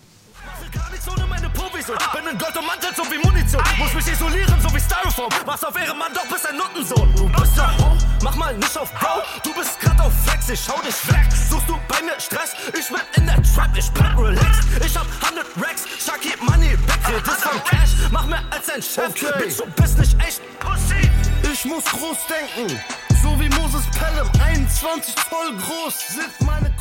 Gar 0.76 0.90
nichts 0.90 1.08
ohne 1.08 1.26
meine 1.26 1.48
Provision. 1.50 1.96
Bin 2.12 2.26
in 2.26 2.38
Gold 2.38 2.56
ummantel, 2.56 2.90
so 2.94 3.02
wie 3.10 3.18
Munition. 3.18 3.62
Muss 3.78 3.94
mich 3.94 4.06
isolieren, 4.06 4.60
so 4.60 4.72
wie 4.74 4.80
Styrofoam. 4.80 5.30
Mach's 5.46 5.64
auf 5.64 5.76
Ehrenmann, 5.76 6.12
doch 6.12 6.26
bist 6.26 6.46
ein 6.46 6.56
Nuttensohn. 6.56 7.14
Du 7.16 7.28
bist 7.28 7.56
ja 7.56 7.72
Ho, 7.78 7.96
mach 8.22 8.36
mal 8.36 8.54
nicht 8.56 8.76
auf 8.76 8.92
Bro. 8.92 9.22
Du 9.42 9.54
bist 9.54 9.80
grad 9.80 9.98
auf 10.00 10.12
Flex, 10.24 10.48
ich 10.50 10.60
schau 10.60 10.78
dich 10.82 10.96
weg. 11.08 11.26
Suchst 11.48 11.68
du 11.68 11.78
bei 11.88 12.02
mir 12.02 12.18
Stress? 12.20 12.54
Ich 12.78 12.88
bin 12.88 13.00
in 13.14 13.26
der 13.26 13.42
Trap, 13.42 13.70
ich 13.74 13.90
bin 13.90 14.06
relaxed. 14.18 14.68
Ich 14.84 14.96
hab 14.96 15.06
100 15.22 15.46
Racks, 15.56 15.82
Shaki 16.04 16.34
Money, 16.40 16.76
back 16.86 17.00
hier, 17.06 17.20
das 17.20 17.42
von 17.42 17.64
Cash. 17.64 17.90
Mach 18.10 18.26
mehr 18.26 18.42
als 18.50 18.68
ein 18.68 18.82
Chef, 18.82 19.14
Bitch, 19.14 19.58
du 19.58 19.66
bist 19.80 19.98
nicht 19.98 20.16
echt 20.20 20.40
Pussy. 20.60 21.10
Ich 21.52 21.64
muss 21.64 21.84
groß 21.84 22.18
denken, 22.28 22.80
so 23.22 23.38
wie 23.40 23.48
Moses 23.60 23.84
Pelham. 23.98 24.30
21 24.44 25.14
Zoll 25.30 25.56
groß 25.56 26.08
sind 26.08 26.40
meine. 26.40 26.75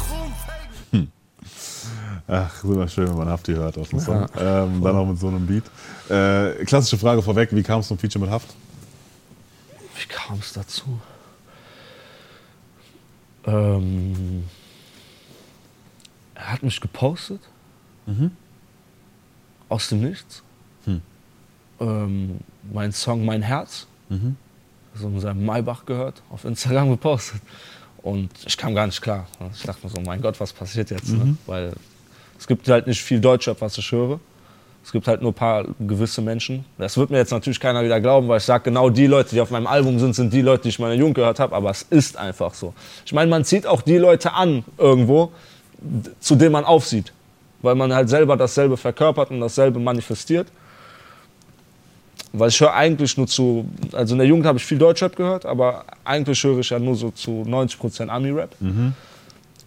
Ach, 2.28 2.56
super 2.64 2.88
schön, 2.88 3.08
wenn 3.08 3.18
man 3.18 3.30
Hafti 3.30 3.54
hört 3.54 3.78
auf 3.78 3.90
dem 3.90 4.00
Song. 4.00 4.26
ähm, 4.38 4.82
dann 4.82 4.96
auch 4.96 5.06
mit 5.06 5.20
so 5.20 5.28
einem 5.28 5.46
Beat. 5.46 5.64
Äh, 6.10 6.66
klassische 6.66 6.98
Frage 6.98 7.22
vorweg, 7.22 7.50
wie 7.56 7.62
kam 7.64 7.82
es 7.82 7.88
zum 7.88 7.98
Feature 7.98 8.24
mit 8.26 8.32
Haft? 8.34 8.54
Wie 10.00 10.08
kam 10.08 10.40
es 10.40 10.54
dazu? 10.54 11.00
Ähm, 13.46 14.44
er 16.34 16.52
hat 16.54 16.64
mich 16.64 16.82
gepostet. 16.82 17.42
Aus 19.70 19.90
dem 19.90 20.02
Nichts. 20.02 20.42
Ähm, 21.80 22.40
mein 22.72 22.92
Song 22.92 23.26
Mein 23.26 23.42
Herz. 23.42 23.86
So 24.96 25.08
in 25.08 25.20
seinem 25.20 25.46
Maybach 25.46 25.86
gehört, 25.86 26.22
auf 26.30 26.46
Instagram 26.46 26.90
gepostet. 26.90 27.42
Und 28.02 28.30
ich 28.46 28.56
kam 28.58 28.74
gar 28.74 28.86
nicht 28.86 29.02
klar. 29.02 29.28
Ich 29.54 29.64
dachte 29.64 29.86
mir 29.86 29.94
so, 29.94 30.00
mein 30.02 30.22
Gott, 30.22 30.40
was 30.40 30.54
passiert 30.54 30.90
jetzt? 30.92 31.10
Ne? 31.10 31.36
Weil 31.46 31.74
es 32.38 32.48
gibt 32.48 32.68
halt 32.68 32.88
nicht 32.88 33.02
viel 33.02 33.20
Deutschrap, 33.20 33.62
was 33.62 33.78
ich 33.78 33.92
höre. 33.92 34.20
Es 34.84 34.92
gibt 34.92 35.08
halt 35.08 35.22
nur 35.22 35.32
ein 35.32 35.36
paar 35.36 35.66
gewisse 35.80 36.22
Menschen. 36.22 36.64
Das 36.78 36.96
wird 36.96 37.10
mir 37.10 37.18
jetzt 37.18 37.32
natürlich 37.32 37.60
keiner 37.60 37.84
wieder 37.84 38.00
glauben, 38.00 38.28
weil 38.28 38.38
ich 38.38 38.44
sage, 38.44 38.66
genau 38.66 38.90
die 38.92 39.08
Leute, 39.08 39.32
die 39.32 39.42
auf 39.42 39.50
meinem 39.50 39.66
Album 39.66 39.98
sind, 39.98 40.14
sind 40.14 40.32
die 40.32 40.44
Leute, 40.44 40.64
die 40.64 40.70
ich 40.70 40.78
meiner 40.78 40.94
Jugend 40.94 41.16
gehört 41.16 41.40
habe. 41.40 41.56
Aber 41.56 41.72
es 41.72 41.82
ist 41.82 42.18
einfach 42.18 42.54
so. 42.54 42.74
Ich 43.04 43.12
meine, 43.12 43.30
man 43.32 43.44
zieht 43.44 43.66
auch 43.66 43.82
die 43.82 43.98
Leute 43.98 44.34
an 44.34 44.64
irgendwo, 44.78 45.32
zu 46.20 46.36
denen 46.36 46.52
man 46.52 46.66
aufsieht. 46.66 47.14
Weil 47.64 47.74
man 47.74 47.92
halt 47.96 48.10
selber 48.10 48.38
dasselbe 48.38 48.78
verkörpert 48.78 49.32
und 49.32 49.40
dasselbe 49.40 49.80
manifestiert. 49.80 50.48
Weil 52.32 52.50
ich 52.50 52.60
höre 52.62 52.76
eigentlich 52.76 53.18
nur 53.18 53.26
zu, 53.26 53.68
also 53.92 54.14
in 54.14 54.20
der 54.20 54.28
Jugend 54.28 54.46
habe 54.46 54.60
ich 54.60 54.66
viel 54.66 54.78
Deutschrap 54.78 55.16
gehört, 55.16 55.48
aber 55.48 55.86
eigentlich 56.04 56.44
höre 56.44 56.60
ich 56.60 56.70
ja 56.70 56.78
nur 56.78 56.96
so 56.96 57.10
zu 57.10 57.44
90% 57.48 58.10
Ami-Rap. 58.10 58.56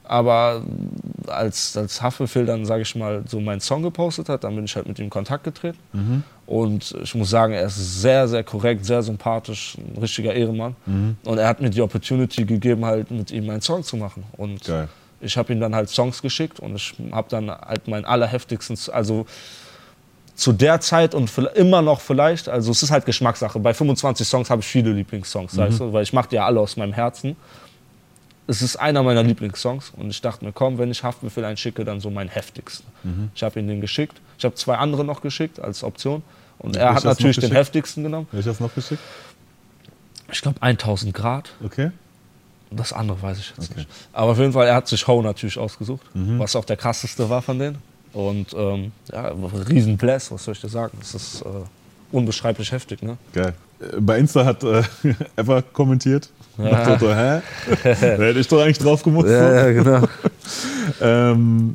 Aber 0.08 0.62
als, 1.26 1.76
als 1.76 2.00
Haftbefehl 2.00 2.46
dann, 2.46 2.64
sage 2.64 2.82
ich 2.82 2.96
mal, 2.96 3.22
so 3.28 3.40
meinen 3.40 3.60
Song 3.60 3.82
gepostet 3.82 4.28
hat, 4.28 4.44
dann 4.44 4.54
bin 4.54 4.64
ich 4.64 4.74
halt 4.74 4.86
mit 4.88 4.98
ihm 4.98 5.04
in 5.04 5.10
Kontakt 5.10 5.44
getreten. 5.44 5.78
Und 6.46 6.94
ich 7.02 7.14
muss 7.14 7.28
sagen, 7.28 7.52
er 7.52 7.66
ist 7.66 8.00
sehr, 8.00 8.26
sehr 8.26 8.42
korrekt, 8.42 8.86
sehr 8.86 9.02
sympathisch, 9.02 9.76
ein 9.76 10.00
richtiger 10.00 10.32
Ehrenmann. 10.32 10.76
Und 11.24 11.38
er 11.38 11.46
hat 11.46 11.60
mir 11.60 11.70
die 11.70 11.82
Opportunity 11.82 12.44
gegeben, 12.44 12.84
halt 12.84 13.10
mit 13.10 13.30
ihm 13.30 13.48
einen 13.50 13.60
Song 13.60 13.82
zu 13.82 13.96
machen. 13.96 14.24
Und 14.38 14.64
Geil. 14.64 14.88
ich 15.20 15.36
habe 15.36 15.52
ihm 15.52 15.60
dann 15.60 15.74
halt 15.74 15.90
Songs 15.90 16.22
geschickt 16.22 16.58
und 16.58 16.74
ich 16.76 16.94
habe 17.12 17.28
dann 17.28 17.50
halt 17.50 17.86
meinen 17.86 18.06
allerheftigsten, 18.06 18.78
also 18.92 19.26
zu 20.34 20.52
der 20.52 20.80
Zeit 20.80 21.14
und 21.14 21.30
immer 21.56 21.82
noch 21.82 22.00
vielleicht, 22.00 22.48
also 22.48 22.70
es 22.70 22.82
ist 22.82 22.92
halt 22.92 23.04
Geschmackssache. 23.04 23.58
Bei 23.58 23.74
25 23.74 24.26
Songs 24.26 24.48
habe 24.48 24.60
ich 24.60 24.68
viele 24.68 24.92
Lieblingssongs, 24.92 25.56
weißt 25.56 25.80
du, 25.80 25.92
weil 25.92 26.04
ich 26.04 26.12
mache 26.12 26.28
die 26.28 26.36
ja 26.36 26.46
alle 26.46 26.60
aus 26.60 26.76
meinem 26.76 26.92
Herzen. 26.92 27.36
Es 28.50 28.62
ist 28.62 28.76
einer 28.76 29.02
meiner 29.02 29.22
Lieblingssongs 29.22 29.92
und 29.96 30.08
ich 30.10 30.20
dachte 30.22 30.44
mir, 30.44 30.52
komm, 30.52 30.78
wenn 30.78 30.90
ich 30.90 31.04
Haftbefehl 31.04 31.44
einschicke, 31.44 31.84
dann 31.84 32.00
so 32.00 32.08
mein 32.10 32.28
heftigsten. 32.28 32.86
Ich 33.34 33.42
habe 33.42 33.60
ihn 33.60 33.68
den 33.68 33.80
geschickt. 33.80 34.20
Ich 34.38 34.44
habe 34.44 34.54
zwei 34.54 34.76
andere 34.76 35.04
noch 35.04 35.20
geschickt 35.20 35.60
als 35.60 35.84
Option 35.84 36.22
und 36.58 36.74
er 36.76 36.94
hat 36.94 37.04
natürlich 37.04 37.38
den 37.38 37.52
heftigsten 37.52 38.02
genommen. 38.02 38.26
Welches 38.32 38.58
noch 38.58 38.74
geschickt? 38.74 39.02
Ich 40.32 40.40
glaube 40.40 40.60
1000 40.62 41.12
Grad. 41.14 41.50
Okay. 41.62 41.90
Das 42.70 42.92
andere 42.92 43.20
weiß 43.22 43.38
ich 43.38 43.50
jetzt 43.50 43.70
Okay. 43.70 43.80
nicht. 43.80 43.90
Aber 44.12 44.32
auf 44.32 44.38
jeden 44.38 44.52
Fall, 44.52 44.66
er 44.66 44.74
hat 44.74 44.88
sich 44.88 45.06
Ho 45.06 45.22
natürlich 45.22 45.58
ausgesucht, 45.58 46.04
Mhm. 46.14 46.38
was 46.38 46.56
auch 46.56 46.64
der 46.64 46.76
krasseste 46.76 47.28
war 47.30 47.42
von 47.42 47.58
denen. 47.58 47.78
Und 48.14 48.54
ähm, 48.54 48.92
ja, 49.12 49.28
riesen 49.68 49.96
Bless, 49.98 50.30
was 50.32 50.44
soll 50.44 50.52
ich 50.52 50.60
dir 50.62 50.68
sagen? 50.70 50.96
Das 51.00 51.14
ist 51.14 51.42
äh, 51.42 51.46
unbeschreiblich 52.12 52.72
heftig, 52.72 53.02
ne? 53.02 53.18
Geil. 53.34 53.54
Äh, 53.80 54.00
Bei 54.00 54.18
Insta 54.18 54.44
hat 54.44 54.62
äh, 54.64 54.82
Ever 55.36 55.62
kommentiert. 55.62 56.28
Dem 56.56 56.64
Motto, 56.66 57.08
hä? 57.14 57.40
da 57.84 57.88
hätte 57.94 58.38
ich 58.40 58.48
doch 58.48 58.60
eigentlich 58.60 58.78
drauf 58.78 59.02
gemusst. 59.02 59.28
genau. 59.28 60.02
Ähm, 61.00 61.74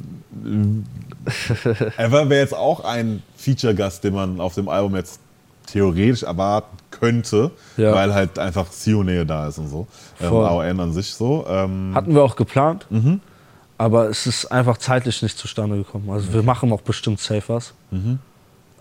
Ever 1.97 2.29
wäre 2.29 2.41
jetzt 2.41 2.53
auch 2.55 2.83
ein 2.83 3.21
Feature-Gast, 3.37 4.03
den 4.03 4.13
man 4.13 4.41
auf 4.41 4.55
dem 4.55 4.67
Album 4.67 4.95
jetzt 4.95 5.19
theoretisch 5.67 6.23
erwarten 6.23 6.75
könnte, 6.91 7.51
Ja. 7.77 7.93
weil 7.93 8.13
halt 8.13 8.37
einfach 8.39 8.71
Sio-Nähe 8.71 9.25
da 9.25 9.47
ist 9.47 9.57
und 9.59 9.69
so. 9.69 9.87
Ähm, 10.19 10.29
Voll. 10.29 10.45
AON 10.45 10.79
an 10.79 10.93
sich 10.93 11.13
so. 11.13 11.45
Ähm, 11.47 11.91
Hatten 11.93 12.13
wir 12.13 12.23
auch 12.23 12.35
geplant, 12.35 12.85
Mhm. 12.89 13.21
aber 13.77 14.09
es 14.09 14.27
ist 14.27 14.45
einfach 14.47 14.77
zeitlich 14.77 15.21
nicht 15.21 15.37
zustande 15.37 15.77
gekommen. 15.77 16.09
Also 16.09 16.33
wir 16.33 16.43
machen 16.43 16.71
auch 16.73 16.81
bestimmt 16.81 17.19
safe 17.19 17.43
was. 17.47 17.73
Mhm. 17.91 18.19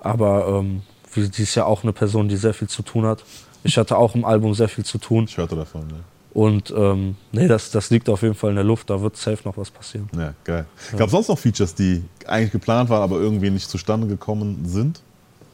Aber 0.00 0.48
ähm, 0.48 0.82
wie- 1.14 1.28
die 1.28 1.42
ist 1.42 1.54
ja 1.54 1.64
auch 1.64 1.82
eine 1.82 1.92
Person, 1.92 2.28
die 2.28 2.36
sehr 2.36 2.54
viel 2.54 2.68
zu 2.68 2.82
tun 2.82 3.04
hat. 3.06 3.24
Ich 3.64 3.76
hatte 3.78 3.96
auch 3.96 4.14
im 4.14 4.24
Album 4.24 4.54
sehr 4.54 4.68
viel 4.68 4.84
zu 4.84 4.98
tun. 4.98 5.24
ich 5.28 5.36
hörte 5.36 5.54
davon, 5.56 5.86
ne? 5.86 6.00
Und 6.34 6.72
ähm, 6.74 7.16
nee, 7.30 7.46
das, 7.46 7.70
das 7.70 7.90
liegt 7.90 8.08
auf 8.08 8.22
jeden 8.22 8.34
Fall 8.34 8.50
in 8.50 8.56
der 8.56 8.64
Luft. 8.64 8.88
Da 8.88 9.00
wird 9.02 9.16
safe 9.18 9.40
noch 9.44 9.56
was 9.58 9.70
passieren. 9.70 10.08
Ja, 10.16 10.32
geil. 10.44 10.64
Gab 10.96 11.06
es 11.08 11.12
sonst 11.12 11.28
noch 11.28 11.38
Features, 11.38 11.74
die 11.74 12.02
eigentlich 12.26 12.52
geplant 12.52 12.88
waren, 12.88 13.02
aber 13.02 13.16
irgendwie 13.20 13.50
nicht 13.50 13.68
zustande 13.68 14.06
gekommen 14.06 14.62
sind? 14.64 15.02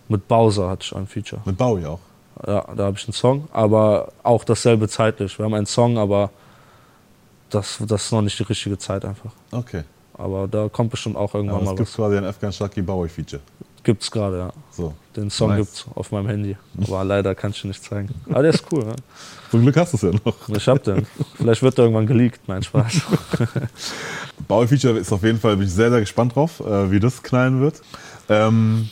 Mit 0.06 0.28
Bowser 0.28 0.70
hatte 0.70 0.84
ich 0.84 0.94
ein 0.94 1.06
Feature. 1.08 1.42
Mit 1.44 1.56
Bowie 1.58 1.84
auch. 1.84 1.98
Ja, 2.46 2.64
da 2.76 2.84
habe 2.84 2.96
ich 2.96 3.04
einen 3.06 3.12
Song, 3.12 3.48
aber 3.52 4.12
auch 4.22 4.44
dasselbe 4.44 4.88
zeitlich. 4.88 5.36
Wir 5.36 5.44
haben 5.44 5.54
einen 5.54 5.66
Song, 5.66 5.98
aber 5.98 6.30
das, 7.50 7.78
das 7.84 8.04
ist 8.04 8.12
noch 8.12 8.22
nicht 8.22 8.38
die 8.38 8.44
richtige 8.44 8.78
Zeit 8.78 9.04
einfach. 9.04 9.32
Okay. 9.50 9.82
Aber 10.14 10.46
da 10.48 10.68
kommt 10.68 10.90
bestimmt 10.90 11.16
auch 11.16 11.34
irgendwann 11.34 11.56
Aber 11.56 11.64
es 11.64 11.70
mal 11.70 11.76
gibt 11.76 11.88
was. 11.88 11.96
quasi 11.96 12.16
ein 12.18 12.24
Afghan 12.24 12.52
Shaki 12.52 12.82
Bowie-Feature. 12.82 13.42
Gibt's 13.84 14.10
gerade, 14.10 14.38
ja. 14.38 14.52
So. 14.70 14.92
Den 15.16 15.30
Song 15.30 15.50
Nice. 15.50 15.58
gibt's 15.58 15.86
auf 15.94 16.10
meinem 16.12 16.28
Handy. 16.28 16.56
Aber 16.86 17.04
leider 17.04 17.34
kann 17.34 17.52
ich 17.52 17.64
ihn 17.64 17.68
nicht 17.68 17.82
zeigen. 17.82 18.08
Aber 18.28 18.42
der 18.42 18.52
ist 18.52 18.64
cool, 18.72 18.84
ja. 18.84 18.94
Zum 19.50 19.62
Glück 19.62 19.76
hast 19.76 19.92
du 19.92 19.96
es 19.96 20.02
ja 20.02 20.20
noch. 20.24 20.48
Ich 20.56 20.68
hab 20.68 20.82
den. 20.84 21.06
Vielleicht 21.36 21.62
wird 21.62 21.78
der 21.78 21.84
irgendwann 21.86 22.06
geleakt, 22.06 22.40
nein, 22.46 22.62
Spaß. 22.62 23.02
Bowie-Feature 24.48 24.98
ist 24.98 25.12
auf 25.12 25.22
jeden 25.22 25.38
Fall, 25.40 25.56
bin 25.56 25.66
ich 25.66 25.72
sehr, 25.72 25.90
sehr 25.90 26.00
gespannt 26.00 26.34
drauf, 26.34 26.60
äh, 26.60 26.90
wie 26.90 27.00
das 27.00 27.22
knallen 27.22 27.60
wird. 27.60 27.80
Ähm, 28.28 28.88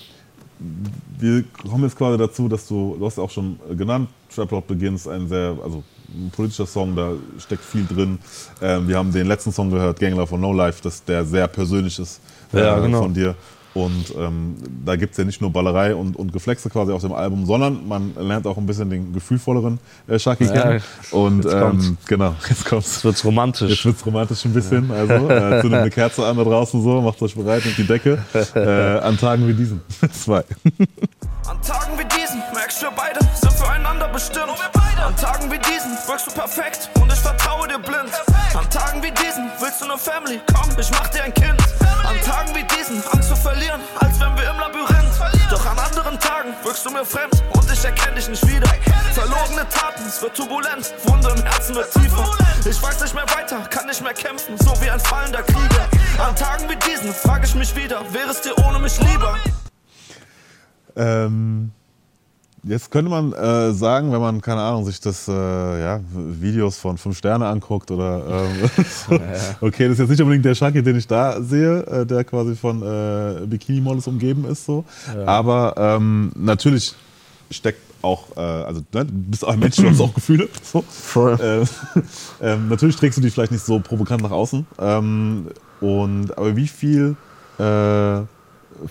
wir 1.19 1.45
kommen 1.69 1.85
jetzt 1.85 1.97
quasi 1.97 2.17
dazu, 2.19 2.49
dass 2.49 2.67
du, 2.67 2.97
du 2.99 3.07
hast 3.07 3.19
ja 3.19 3.25
auch 3.25 3.31
schon 3.31 3.59
äh, 3.71 3.75
genannt, 3.75 4.09
Trap 4.35 4.51
Lord 4.51 4.67
Begins, 4.67 5.07
ein 5.07 5.29
sehr, 5.29 5.57
also 5.63 5.83
ein 6.09 6.31
politischer 6.35 6.67
Song, 6.67 6.97
da 6.97 7.13
steckt 7.39 7.63
viel 7.65 7.87
drin. 7.87 8.19
Ähm, 8.63 8.89
wir 8.89 8.97
haben 8.97 9.13
den 9.13 9.27
letzten 9.27 9.53
Song 9.53 9.71
gehört, 9.71 9.99
Gangler 10.01 10.27
von 10.27 10.41
No 10.41 10.53
Life, 10.53 10.81
das, 10.83 11.05
der 11.05 11.25
sehr 11.25 11.47
persönlich 11.49 11.99
ist 11.99 12.21
äh, 12.53 12.61
Ja, 12.61 12.79
genau. 12.79 13.03
von 13.03 13.15
dir. 13.15 13.35
Und 13.77 14.15
ähm, 14.19 14.55
da 14.87 14.97
gibt 14.97 15.13
es 15.13 15.19
ja 15.19 15.25
nicht 15.25 15.43
nur 15.43 15.53
Ballerei 15.53 15.95
und, 15.95 16.17
und 16.17 16.33
Geflexe 16.33 16.71
quasi 16.71 16.93
auf 16.93 17.03
dem 17.03 17.13
Album, 17.13 17.45
sondern 17.45 17.87
man 17.87 18.15
lernt 18.19 18.47
auch 18.47 18.57
ein 18.57 18.65
bisschen 18.65 18.89
den 18.89 19.13
gefühlvolleren 19.13 19.79
äh, 20.09 20.19
Shaki 20.19 20.45
Ja, 20.45 20.63
kennen. 20.63 20.83
Und 21.11 21.45
jetzt 21.45 21.53
ähm, 21.53 21.99
genau, 22.07 22.35
jetzt 22.49 22.65
kommt's. 22.65 22.95
Jetzt 22.95 23.05
wird's 23.05 23.25
romantisch. 23.27 23.71
Jetzt 23.71 23.85
wird's 23.85 24.07
romantisch 24.07 24.47
ein 24.47 24.55
bisschen. 24.55 24.91
Also 24.91 25.29
äh, 25.29 25.61
zündet 25.61 25.81
eine 25.81 25.91
Kerze 25.91 26.25
an 26.25 26.39
da 26.39 26.45
draußen 26.45 26.83
so, 26.83 27.03
macht 27.03 27.21
euch 27.21 27.35
bereit 27.35 27.67
und 27.67 27.77
die 27.77 27.87
Decke. 27.87 28.19
Äh, 28.55 28.99
an 29.01 29.19
Tagen 29.19 29.47
wie 29.47 29.53
diesen. 29.53 29.83
Zwei. 30.11 30.45
An 31.49 31.63
Tagen 31.63 31.97
wie 31.97 32.05
diesen 32.07 32.43
merkst 32.53 32.83
wir 32.83 32.91
beide 32.91 33.21
sind 33.35 33.53
füreinander 33.53 34.09
bestimmt. 34.09 34.59
An 34.97 35.17
Tagen 35.17 35.49
wie 35.51 35.59
diesen 35.59 35.97
wirkst 36.09 36.27
du 36.27 36.33
perfekt 36.33 36.91
und 37.01 37.13
ich 37.13 37.21
vertraue 37.21 37.69
dir 37.69 37.79
blind. 37.79 38.11
An 38.55 38.69
Tagen 38.69 39.01
wie 39.01 39.13
diesen 39.13 39.51
willst 39.61 39.81
du 39.81 39.85
eine 39.85 39.97
Family, 39.97 40.41
komm, 40.53 40.71
ich 40.77 40.91
mach 40.91 41.07
dir 41.09 41.23
ein 41.23 41.35
Kind. 41.35 41.57
An 42.05 42.21
Tagen 42.23 42.53
wie 42.55 42.65
diesen 42.77 43.01
Angst 43.13 43.29
zu 43.29 43.37
verlieren, 43.37 43.81
als 44.01 44.19
wären 44.19 44.37
wir 44.37 44.51
im 44.51 44.59
Labyrinth. 44.59 45.15
Doch 45.49 45.65
an 45.67 45.79
anderen 45.79 46.19
Tagen 46.19 46.53
wirkst 46.65 46.85
du 46.85 46.91
mir 46.91 47.05
fremd 47.05 47.41
und 47.53 47.71
ich 47.71 47.85
erkenne 47.85 48.17
dich 48.17 48.29
nicht 48.29 48.47
wieder. 48.49 48.69
Verlogene 49.15 49.69
Taten, 49.69 50.05
es 50.09 50.21
wird 50.21 50.37
turbulent, 50.37 50.93
Wunde 51.05 51.31
im 51.31 51.45
Herzen 51.45 51.77
wird 51.77 51.93
tiefer. 51.93 52.29
Ich 52.69 52.83
weiß 52.83 53.01
nicht 53.03 53.15
mehr 53.15 53.27
weiter, 53.37 53.61
kann 53.71 53.87
nicht 53.87 54.03
mehr 54.03 54.15
kämpfen, 54.15 54.59
so 54.59 54.75
wie 54.83 54.91
ein 54.91 54.99
fallender 54.99 55.43
Krieger. 55.45 55.89
An 56.19 56.35
Tagen 56.35 56.69
wie 56.69 56.77
diesen 56.91 57.15
frage 57.15 57.47
ich 57.47 57.55
mich 57.55 57.77
wieder, 57.77 58.03
wäre 58.13 58.31
es 58.31 58.41
dir 58.41 58.59
ohne 58.67 58.81
mich 58.81 58.99
lieber? 58.99 59.39
Ähm, 60.97 61.71
jetzt 62.65 62.91
könnte 62.91 63.11
man 63.11 63.33
äh, 63.33 63.73
sagen, 63.73 64.13
wenn 64.13 64.21
man, 64.21 64.41
keine 64.41 64.61
Ahnung, 64.61 64.85
sich 64.85 65.01
das, 65.01 65.29
äh, 65.29 65.33
ja, 65.33 66.01
Videos 66.13 66.79
von 66.79 66.99
Fünf 66.99 67.19
Sterne 67.19 67.47
anguckt 67.47 67.91
oder, 67.91 68.23
ähm, 68.29 68.71
okay, 69.61 69.89
das 69.89 69.95
ist 69.95 69.99
jetzt 70.01 70.11
nicht 70.11 70.21
unbedingt 70.21 70.45
der 70.45 70.55
Shaki, 70.55 70.83
den 70.83 70.97
ich 70.97 71.07
da 71.07 71.41
sehe, 71.41 71.81
äh, 71.87 72.07
der 72.07 72.25
quasi 72.25 72.57
von 72.57 72.83
äh, 72.83 73.47
Bikini-Models 73.47 74.07
umgeben 74.07 74.45
ist, 74.47 74.65
so. 74.65 74.85
Aber 75.27 75.75
ähm, 75.77 76.33
natürlich 76.35 76.95
steckt 77.51 77.81
auch, 78.03 78.37
äh, 78.37 78.41
also 78.41 78.81
ne, 78.93 79.05
du 79.05 79.13
bist 79.13 79.45
auch 79.45 79.53
ein 79.53 79.59
Mensch, 79.59 79.77
du 79.77 79.89
hast 79.89 80.01
auch 80.01 80.15
Gefühle. 80.15 80.49
So. 80.63 80.83
Voll. 80.89 81.39
Ähm, 81.41 81.69
ähm, 82.41 82.69
natürlich 82.69 82.97
trägst 82.97 83.19
du 83.19 83.23
die 83.23 83.31
vielleicht 83.31 83.53
nicht 83.53 83.65
so 83.65 83.79
provokant 83.81 84.23
nach 84.23 84.31
außen. 84.31 84.67
Ähm, 84.79 85.49
und, 85.81 86.37
aber 86.37 86.57
wie 86.57 86.69
viel 86.69 87.17
äh, 87.59 88.23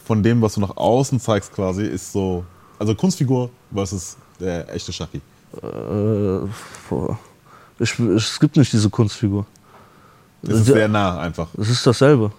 von 0.05 0.23
dem, 0.23 0.41
was 0.41 0.55
du 0.55 0.61
nach 0.61 0.75
außen 0.77 1.19
zeigst, 1.19 1.53
quasi, 1.53 1.83
ist 1.85 2.11
so, 2.11 2.43
also 2.79 2.95
Kunstfigur 2.95 3.49
versus 3.73 4.17
der 4.39 4.73
echte 4.73 4.91
Shaki. 4.91 5.21
Äh, 5.61 6.45
ich, 7.79 7.99
es 7.99 8.39
gibt 8.39 8.55
nicht 8.57 8.71
diese 8.73 8.89
Kunstfigur. 8.89 9.45
Das 10.41 10.59
ist 10.61 10.67
Ja. 10.67 10.75
sehr 10.75 10.87
nah 10.87 11.19
einfach. 11.19 11.47
Es 11.57 11.69
ist 11.69 11.85
dasselbe. 11.85 12.31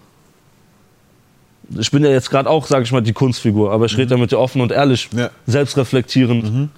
Ich 1.79 1.91
bin 1.91 2.05
ja 2.05 2.11
jetzt 2.11 2.31
gerade 2.31 2.49
auch, 2.49 2.67
sage 2.67 2.85
ich 2.85 2.93
mal, 2.93 3.01
die 3.03 3.13
Kunstfigur, 3.13 3.73
aber 3.73 3.87
ich 3.87 3.97
rede 3.99 4.15
ja 4.15 4.21
mit 4.21 4.31
dir 4.31 4.39
offen 4.39 4.61
und 4.61 4.71
ehrlich, 4.71 5.09
Ja. 5.13 5.31
selbstreflektierend. 5.47 6.71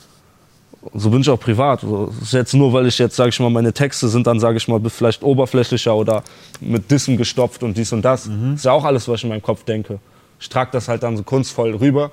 So 0.95 1.11
bin 1.11 1.21
ich 1.21 1.29
auch 1.29 1.39
privat. 1.41 1.83
Es 1.83 2.23
ist 2.29 2.33
jetzt 2.33 2.55
nur, 2.55 2.73
weil 2.73 2.87
ich 2.87 2.99
jetzt, 2.99 3.17
sage 3.17 3.29
ich 3.31 3.41
mal, 3.41 3.51
meine 3.51 3.73
Texte 3.73 4.09
sind 4.09 4.27
dann, 4.27 4.41
sage 4.41 4.57
ich 4.57 4.67
mal, 4.69 4.81
vielleicht 4.89 5.23
oberflächlicher 5.23 5.95
oder 5.95 6.23
mit 6.61 6.91
Dissen 6.91 7.17
gestopft 7.19 7.63
und 7.63 7.77
dies 7.77 7.93
und 7.93 8.03
das. 8.03 8.31
Ist 8.55 8.65
ja 8.65 8.73
auch 8.73 8.85
alles, 8.85 9.07
was 9.09 9.17
ich 9.17 9.25
in 9.25 9.31
meinem 9.31 9.43
Kopf 9.43 9.65
denke. 9.65 9.99
Ich 10.41 10.49
trage 10.49 10.71
das 10.73 10.89
halt 10.89 11.03
dann 11.03 11.17
so 11.17 11.23
kunstvoll 11.23 11.75
rüber. 11.75 12.11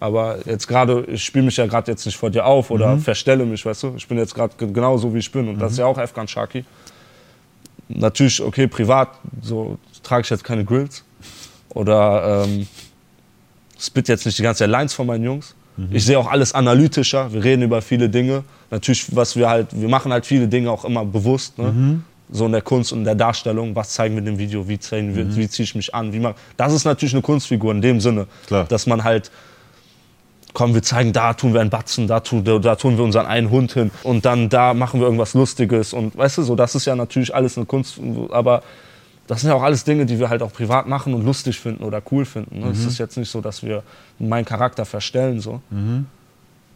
Aber 0.00 0.38
jetzt 0.46 0.66
gerade, 0.66 1.04
ich 1.06 1.24
spiele 1.24 1.44
mich 1.44 1.56
ja 1.56 1.66
gerade 1.66 1.90
jetzt 1.90 2.04
nicht 2.06 2.16
vor 2.16 2.30
dir 2.30 2.44
auf 2.44 2.70
oder 2.70 2.98
verstelle 2.98 3.44
mich, 3.44 3.64
weißt 3.64 3.84
du. 3.84 3.94
Ich 3.96 4.08
bin 4.08 4.18
jetzt 4.18 4.34
gerade 4.34 4.52
genau 4.58 4.98
so, 4.98 5.14
wie 5.14 5.18
ich 5.18 5.30
bin. 5.30 5.48
Und 5.48 5.58
das 5.60 5.72
ist 5.72 5.78
ja 5.78 5.86
auch 5.86 5.98
Afghan 5.98 6.26
Shaki. 6.26 6.64
Natürlich, 7.88 8.42
okay, 8.42 8.66
privat, 8.66 9.10
so 9.42 9.78
trage 10.02 10.22
ich 10.22 10.30
jetzt 10.30 10.44
keine 10.44 10.64
Grills. 10.64 11.04
Oder 11.70 12.44
ähm, 12.46 12.66
spit 13.78 14.08
jetzt 14.08 14.26
nicht 14.26 14.38
die 14.38 14.42
ganze 14.42 14.60
Zeit 14.60 14.70
Lines 14.70 14.92
von 14.92 15.06
meinen 15.06 15.24
Jungs. 15.24 15.54
Ich 15.90 16.04
sehe 16.04 16.18
auch 16.18 16.30
alles 16.30 16.52
analytischer. 16.52 17.32
Wir 17.32 17.42
reden 17.42 17.62
über 17.62 17.80
viele 17.80 18.08
Dinge. 18.08 18.44
Natürlich, 18.70 19.14
was 19.14 19.36
wir 19.36 19.48
halt, 19.48 19.68
wir 19.72 19.88
machen 19.88 20.12
halt 20.12 20.26
viele 20.26 20.46
Dinge 20.48 20.70
auch 20.70 20.84
immer 20.84 21.04
bewusst. 21.04 21.58
Ne? 21.58 22.00
So 22.30 22.46
in 22.46 22.52
der 22.52 22.62
Kunst 22.62 22.92
und 22.92 23.00
in 23.00 23.04
der 23.04 23.14
Darstellung. 23.14 23.76
Was 23.76 23.90
zeigen 23.90 24.14
wir 24.14 24.20
in 24.20 24.26
dem 24.26 24.38
Video? 24.38 24.66
Wie, 24.66 24.78
zeigen 24.78 25.14
wir, 25.14 25.36
wie 25.36 25.48
ziehe 25.48 25.64
ich 25.64 25.74
mich 25.74 25.94
an? 25.94 26.12
Wie 26.12 26.20
man, 26.20 26.34
das 26.56 26.72
ist 26.72 26.84
natürlich 26.84 27.12
eine 27.14 27.22
Kunstfigur 27.22 27.72
in 27.72 27.82
dem 27.82 28.00
Sinne, 28.00 28.26
Klar. 28.46 28.64
dass 28.64 28.86
man 28.86 29.04
halt 29.04 29.30
komm, 30.54 30.74
wir 30.74 30.82
zeigen, 30.82 31.12
da 31.12 31.32
tun 31.34 31.54
wir 31.54 31.60
einen 31.60 31.70
Batzen, 31.70 32.06
da 32.06 32.20
tun, 32.20 32.44
da, 32.44 32.58
da 32.58 32.76
tun 32.76 32.96
wir 32.96 33.04
unseren 33.04 33.26
einen 33.26 33.50
Hund 33.50 33.72
hin 33.72 33.90
und 34.02 34.24
dann 34.24 34.48
da 34.48 34.74
machen 34.74 35.00
wir 35.00 35.06
irgendwas 35.06 35.34
Lustiges 35.34 35.92
und 35.92 36.16
weißt 36.16 36.38
du, 36.38 36.42
so, 36.42 36.54
das 36.54 36.74
ist 36.74 36.84
ja 36.84 36.94
natürlich 36.94 37.34
alles 37.34 37.56
eine 37.56 37.66
Kunst, 37.66 37.98
aber 38.30 38.62
das 39.26 39.40
sind 39.40 39.50
ja 39.50 39.56
auch 39.56 39.62
alles 39.62 39.84
Dinge, 39.84 40.04
die 40.04 40.18
wir 40.18 40.28
halt 40.28 40.42
auch 40.42 40.52
privat 40.52 40.86
machen 40.86 41.14
und 41.14 41.24
lustig 41.24 41.58
finden 41.58 41.84
oder 41.84 42.02
cool 42.10 42.24
finden. 42.24 42.60
Ne? 42.60 42.66
Mhm. 42.66 42.72
Es 42.72 42.84
ist 42.84 42.98
jetzt 42.98 43.16
nicht 43.16 43.30
so, 43.30 43.40
dass 43.40 43.62
wir 43.62 43.82
meinen 44.18 44.44
Charakter 44.44 44.84
verstellen, 44.84 45.40
so. 45.40 45.60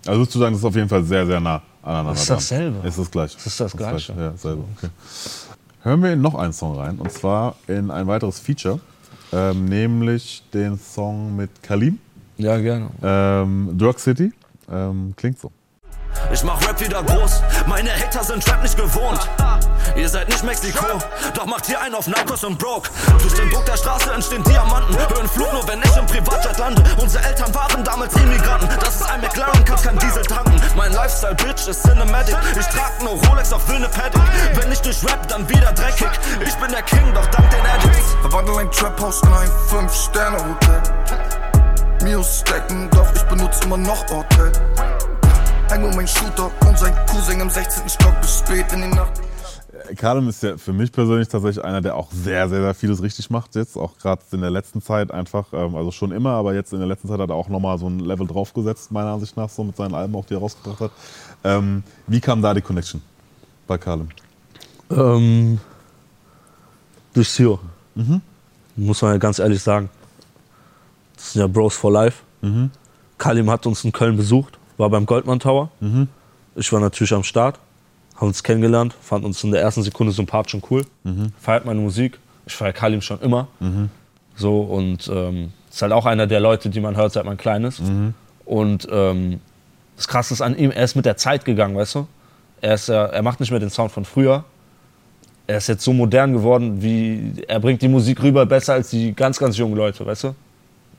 Also 0.07 0.21
würdest 0.21 0.35
du 0.37 0.39
sagen, 0.39 0.53
das 0.53 0.61
ist 0.61 0.65
auf 0.65 0.77
jeden 0.77 0.89
Fall 0.89 1.05
sehr, 1.05 1.27
sehr 1.27 1.41
nah 1.41 1.61
aneinander. 1.87 2.13
Das 2.13 2.21
ist 2.23 2.31
dasselbe. 2.31 2.87
Ist 2.89 2.99
das 2.99 3.11
gleiche. 3.11 3.37
Das 3.37 3.47
ist 3.47 3.61
das 3.61 3.77
Gleiche. 3.77 4.13
Ja, 4.13 4.31
dasselbe. 4.31 4.65
Okay. 4.77 4.89
Hören 5.83 6.03
wir 6.03 6.13
in 6.13 6.21
noch 6.21 6.35
einen 6.35 6.53
Song 6.53 6.77
rein 6.77 6.99
und 6.99 7.13
zwar 7.13 7.55
in 7.69 7.91
ein 7.91 8.07
weiteres 8.07 8.41
Feature, 8.41 8.81
ähm, 9.33 9.65
nämlich 9.67 10.43
den 10.53 10.79
Song 10.79 11.37
mit 11.37 11.63
Kalim, 11.63 11.99
Ja, 12.39 12.59
gerne. 12.59 12.91
ähm, 13.03 13.77
Drug 13.79 13.99
City. 13.99 14.33
Ähm, 14.71 15.15
klingt 15.17 15.39
so. 15.39 15.53
Ich 16.33 16.43
mach 16.43 16.61
Rap 16.67 16.81
wieder 16.81 17.03
groß, 17.03 17.43
meine 17.67 17.91
Hater 17.91 18.25
sind 18.25 18.47
Rap 18.49 18.63
nicht 18.63 18.77
gewohnt. 18.77 19.21
Ihr 19.95 20.09
seid 20.09 20.29
nicht 20.29 20.43
Mexiko, 20.43 20.99
doch 21.35 21.47
macht 21.47 21.67
hier 21.67 21.81
einen 21.81 21.95
auf 21.95 22.07
Narcos 22.07 22.45
und 22.45 22.59
Broke. 22.59 22.91
Durch 23.23 23.35
den 23.35 23.51
Druck 23.51 23.65
der 23.67 23.77
Straße 23.77 24.13
entstehen 24.13 24.43
Diamanten. 24.45 24.97
Hören 24.99 25.29
Flug 25.29 25.53
nur, 25.53 25.67
wenn 25.69 25.81
ich 25.83 25.97
im 25.97 26.07
Privatjet 26.07 26.59
lande. 26.59 26.83
Unsere 26.99 27.25
Eltern 27.25 27.55
waren 27.55 27.85
damals 27.85 28.15
Immigranten. 28.15 28.69
Das 28.81 28.97
ist 28.97 29.11
ein 29.11 29.21
McLaren, 29.21 29.65
kann 29.65 29.81
kein 29.81 29.99
Diesel 29.99 30.23
tanken. 30.25 30.61
Mein 30.77 30.93
Lifestyle, 30.93 31.35
Bitch, 31.37 31.67
ist 31.69 31.83
Cinematic. 31.83 32.37
Ich 32.59 32.67
trag 32.67 33.01
nur 33.03 33.13
Rolex 33.27 33.53
auf 33.53 33.65
Paddock. 33.67 34.23
Wenn 34.55 34.73
ich 34.73 34.81
durch 34.81 35.03
Rap, 35.05 35.27
dann 35.29 35.49
wieder 35.49 35.73
dreckig. 35.73 36.09
Ich 36.45 36.55
bin 36.57 36.71
der 36.71 36.83
King, 36.83 37.15
doch 37.15 37.27
dank 37.27 37.49
den 37.51 37.61
Addicts. 37.61 38.17
Verwandle 38.21 38.59
ein 38.59 38.71
Trap-Haus 38.71 39.23
in 39.23 39.33
ein 39.33 39.51
5-Sterne-Hotel. 39.71 40.83
Mios 42.03 42.41
stacken, 42.41 42.91
doch 42.91 43.07
ich 43.15 43.23
benutze 43.23 43.65
immer 43.65 43.77
noch 43.79 44.03
Hotel. 44.11 44.53
Häng 45.69 45.85
um 45.85 45.97
mein 45.97 46.07
Shooter 46.07 46.51
und 46.69 46.79
sein 46.79 46.95
Cousin 47.07 47.41
im 47.41 47.51
16. 47.51 47.89
Stock 47.89 48.21
bis 48.21 48.39
spät 48.39 48.73
in 48.73 48.83
die 48.83 48.89
Nacht. 48.97 49.21
Kalim 49.97 50.29
ist 50.29 50.43
ja 50.43 50.57
für 50.57 50.73
mich 50.73 50.93
persönlich 50.93 51.29
tatsächlich 51.29 51.65
einer, 51.65 51.81
der 51.81 51.97
auch 51.97 52.11
sehr, 52.13 52.49
sehr, 52.49 52.61
sehr 52.61 52.75
vieles 52.75 53.03
richtig 53.03 53.31
macht 53.31 53.55
jetzt. 53.57 53.77
Auch 53.77 53.99
gerade 53.99 54.23
in 54.33 54.41
der 54.41 54.51
letzten 54.51 54.81
Zeit 54.81 55.11
einfach, 55.11 55.53
ähm, 55.53 55.75
also 55.75 55.91
schon 55.91 56.13
immer, 56.13 56.31
aber 56.31 56.55
jetzt 56.55 56.73
in 56.73 56.79
der 56.79 56.89
letzten 56.89 57.09
Zeit 57.09 57.19
hat 57.19 57.31
er 57.31 57.35
auch 57.35 57.49
nochmal 57.49 57.79
so 57.79 57.89
ein 57.89 57.99
Level 57.99 58.27
draufgesetzt, 58.27 58.93
meiner 58.93 59.11
Ansicht 59.11 59.37
nach, 59.37 59.49
so 59.49 59.65
mit 59.65 59.77
seinen 59.77 59.95
Alben 59.95 60.15
auch, 60.15 60.25
die 60.25 60.35
er 60.35 60.41
rausgebracht 60.41 60.81
hat. 60.81 60.91
Ähm, 61.45 61.83
wie 62.07 62.21
kam 62.21 62.43
da 62.43 62.55
die 62.55 62.63
Connection 62.63 63.03
bei 63.67 63.77
Kalim? 63.77 64.09
Ähm, 64.91 65.59
durch 67.13 67.29
Sio. 67.29 67.59
Muss 68.77 69.03
man 69.03 69.13
ja 69.13 69.19
ganz 69.19 69.39
ehrlich 69.39 69.63
sagen. 69.63 69.89
Das 71.17 71.33
sind 71.33 71.41
ja 71.41 71.49
Bros 71.49 71.75
for 71.75 71.91
Life. 71.91 72.23
Kalim 73.19 73.51
hat 73.51 73.67
uns 73.67 73.83
in 73.85 73.91
Köln 73.91 74.17
besucht, 74.17 74.56
war 74.77 74.91
beim 74.91 75.07
Goldman 75.07 75.41
Tower. 75.41 75.71
Ich 76.55 76.73
war 76.73 76.81
natürlich 76.81 77.13
am 77.13 77.23
Start, 77.25 77.59
haben 78.17 78.29
uns 78.29 78.43
kennengelernt, 78.43 78.95
fand 79.01 79.25
uns 79.25 79.43
in 79.45 79.51
der 79.51 79.61
ersten 79.63 79.83
Sekunde 79.83 80.13
sympathisch 80.13 80.55
und 80.55 80.71
cool. 80.71 80.85
Feiert 81.41 81.65
meine 81.65 81.81
Musik. 81.81 82.19
Ich 82.47 82.55
feiere 82.55 82.73
Kalim 82.73 83.01
schon 83.01 83.21
immer. 83.21 83.49
So 84.37 84.61
und 84.61 85.11
ähm, 85.13 85.53
ist 85.71 85.83
halt 85.83 85.93
auch 85.93 86.07
einer 86.07 86.27
der 86.27 86.41
Leute, 86.41 86.69
die 86.71 86.81
man 86.81 86.97
hört, 86.97 87.13
seit 87.13 87.25
man 87.25 87.37
klein 87.37 87.65
ist. 87.65 87.81
Und 88.45 88.87
ähm, 88.91 89.41
das 89.97 90.07
Krasse 90.09 90.35
ist 90.35 90.41
an 90.43 90.57
ihm, 90.57 90.71
er 90.71 90.85
ist 90.85 90.95
mit 90.95 91.05
der 91.07 91.17
Zeit 91.17 91.45
gegangen, 91.45 91.75
weißt 91.77 91.95
du? 91.97 92.07
Er, 92.61 92.75
ist 92.75 92.89
ja, 92.89 93.07
er 93.07 93.23
macht 93.23 93.41
nicht 93.41 93.51
mehr 93.51 93.61
den 93.61 93.71
Sound 93.71 93.93
von 93.93 94.05
früher. 94.05 94.45
Er 95.47 95.59
ist 95.59 95.69
jetzt 95.69 95.85
so 95.85 95.93
modern 95.93 96.33
geworden, 96.33 96.83
wie 96.83 97.33
er 97.47 97.61
bringt 97.61 97.81
die 97.83 97.89
Musik 97.89 98.23
rüber 98.23 98.47
besser 98.47 98.75
als 98.75 98.91
die 98.91 99.15
ganz, 99.15 99.39
ganz 99.39 99.57
jungen 99.57 99.77
Leute, 99.77 100.05
weißt 100.05 100.25
du? 100.25 100.35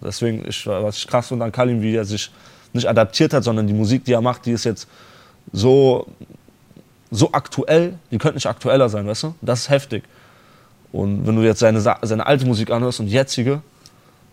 Deswegen, 0.02 0.48
ich, 0.48 0.66
was 0.68 0.98
ich 0.98 1.08
krass 1.08 1.28
finde 1.28 1.46
an 1.46 1.52
Kalim, 1.52 1.82
wie 1.82 1.96
er 1.96 2.06
sich 2.06 2.32
nicht 2.74 2.88
adaptiert 2.88 3.34
hat, 3.34 3.44
sondern 3.44 3.68
die 3.68 3.74
Musik, 3.74 4.06
die 4.06 4.14
er 4.14 4.22
macht, 4.22 4.46
die 4.46 4.52
ist 4.52 4.64
jetzt 4.64 4.88
so, 5.52 6.08
so 7.12 7.30
aktuell, 7.32 7.96
die 8.12 8.18
könnte 8.18 8.36
nicht 8.36 8.48
aktueller 8.48 8.90
sein, 8.90 9.08
weißt 9.08 9.24
du? 9.24 9.36
Das 9.42 9.62
ist 9.62 9.70
heftig. 9.70 10.04
Und 10.92 11.28
wenn 11.28 11.36
du 11.36 11.42
jetzt 11.42 11.60
seine, 11.60 11.80
seine 11.80 12.26
alte 12.26 12.46
Musik 12.46 12.72
anhörst 12.72 13.00
und 13.00 13.08
jetzige, 13.08 13.62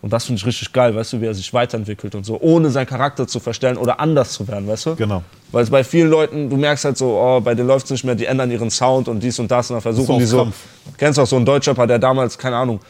und 0.01 0.13
das 0.13 0.25
finde 0.25 0.39
ich 0.39 0.45
richtig 0.45 0.71
geil, 0.71 0.95
weißt 0.95 1.13
du, 1.13 1.21
wie 1.21 1.25
er 1.25 1.33
sich 1.33 1.51
weiterentwickelt 1.53 2.13
und 2.15 2.25
so, 2.25 2.39
ohne 2.39 2.69
seinen 2.69 2.85
Charakter 2.85 3.27
zu 3.27 3.39
verstellen 3.39 3.75
oder 3.75 3.99
anders 3.99 4.33
zu 4.33 4.47
werden, 4.47 4.67
weißt 4.67 4.85
du? 4.85 4.95
Genau. 4.95 5.23
Weil 5.51 5.63
es 5.63 5.69
bei 5.69 5.83
vielen 5.83 6.09
Leuten, 6.09 6.49
du 6.49 6.57
merkst 6.57 6.85
halt 6.85 6.97
so, 6.97 7.19
oh, 7.19 7.41
bei 7.41 7.55
denen 7.55 7.67
läuft 7.67 7.85
es 7.85 7.91
nicht 7.91 8.03
mehr, 8.03 8.13
die 8.13 8.25
ändern 8.25 8.51
ihren 8.51 8.69
Sound 8.69 9.07
und 9.07 9.21
dies 9.21 9.39
und 9.39 9.49
das 9.49 9.71
und 9.71 9.75
dann 9.75 9.81
versuchen 9.81 10.19
die 10.19 10.25
so. 10.25 10.37
Kampf. 10.37 10.57
Kennst 10.97 11.17
du 11.17 11.23
auch 11.23 11.27
so 11.27 11.35
einen 11.37 11.45
Deutschrapper, 11.45 11.87
der 11.87 11.97
damals, 11.97 12.37
keine 12.37 12.55
Ahnung, 12.57 12.81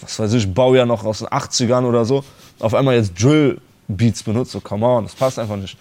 was 0.00 0.18
weiß 0.18 0.32
ich, 0.32 0.52
Baujahr 0.52 0.86
noch 0.86 1.04
aus 1.04 1.20
den 1.20 1.28
80ern 1.28 1.84
oder 1.84 2.04
so, 2.04 2.24
auf 2.58 2.74
einmal 2.74 2.96
jetzt 2.96 3.16
Drill-Beats 3.88 4.22
benutzt, 4.22 4.52
so 4.52 4.60
come 4.60 4.86
on, 4.86 5.04
das 5.04 5.14
passt 5.14 5.38
einfach 5.38 5.56
nicht. 5.56 5.76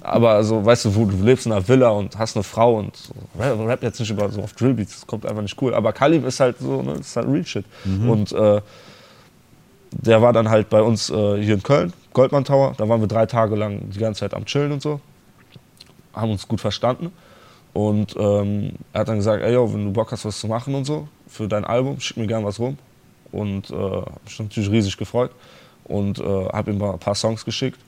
Aber 0.00 0.30
also, 0.30 0.64
weißt 0.64 0.86
du, 0.86 0.94
wo 0.94 1.04
du 1.04 1.22
lebst 1.22 1.46
in 1.46 1.52
einer 1.52 1.66
Villa 1.66 1.90
und 1.90 2.18
hast 2.18 2.36
eine 2.36 2.42
Frau 2.42 2.78
und 2.78 2.96
so, 2.96 3.12
rap, 3.38 3.82
jetzt 3.82 4.00
nicht 4.00 4.10
über 4.10 4.30
so 4.30 4.42
auf 4.42 4.54
Drillbeats, 4.54 4.92
das 4.92 5.06
kommt 5.06 5.26
einfach 5.26 5.42
nicht 5.42 5.60
cool. 5.60 5.74
Aber 5.74 5.92
Kalim 5.92 6.24
ist 6.26 6.40
halt 6.40 6.58
so, 6.58 6.82
ne, 6.82 6.94
das 6.94 7.08
ist 7.08 7.16
halt 7.16 7.28
Real 7.28 7.44
Shit. 7.44 7.64
Und 8.08 8.32
äh, 8.32 8.60
der 9.90 10.22
war 10.22 10.32
dann 10.32 10.48
halt 10.48 10.70
bei 10.70 10.80
uns 10.80 11.10
äh, 11.10 11.42
hier 11.42 11.54
in 11.54 11.62
Köln, 11.62 11.92
Goldman 12.14 12.44
Tower. 12.44 12.74
Da 12.78 12.88
waren 12.88 13.00
wir 13.00 13.08
drei 13.08 13.26
Tage 13.26 13.54
lang 13.54 13.90
die 13.90 13.98
ganze 13.98 14.20
Zeit 14.20 14.32
am 14.34 14.46
Chillen 14.46 14.72
und 14.72 14.80
so. 14.80 15.00
Haben 16.14 16.30
uns 16.30 16.48
gut 16.48 16.60
verstanden. 16.60 17.12
Und 17.74 18.16
ähm, 18.18 18.72
er 18.92 19.00
hat 19.00 19.08
dann 19.08 19.16
gesagt, 19.16 19.42
ey, 19.42 19.52
yo, 19.52 19.72
wenn 19.72 19.84
du 19.84 19.92
Bock 19.92 20.12
hast, 20.12 20.24
was 20.24 20.38
zu 20.38 20.46
machen 20.46 20.74
und 20.74 20.84
so 20.84 21.08
für 21.26 21.48
dein 21.48 21.64
Album, 21.64 22.00
schick 22.00 22.16
mir 22.16 22.26
gern 22.26 22.44
was 22.44 22.58
rum. 22.58 22.78
Und 23.30 23.70
äh, 23.70 23.74
hab 23.74 24.24
mich 24.24 24.38
natürlich 24.38 24.70
riesig 24.70 24.96
gefreut. 24.96 25.30
Und 25.84 26.18
äh, 26.18 26.22
habe 26.48 26.72
ihm 26.72 26.82
ein 26.82 26.98
paar 26.98 27.14
Songs 27.14 27.44
geschickt. 27.44 27.78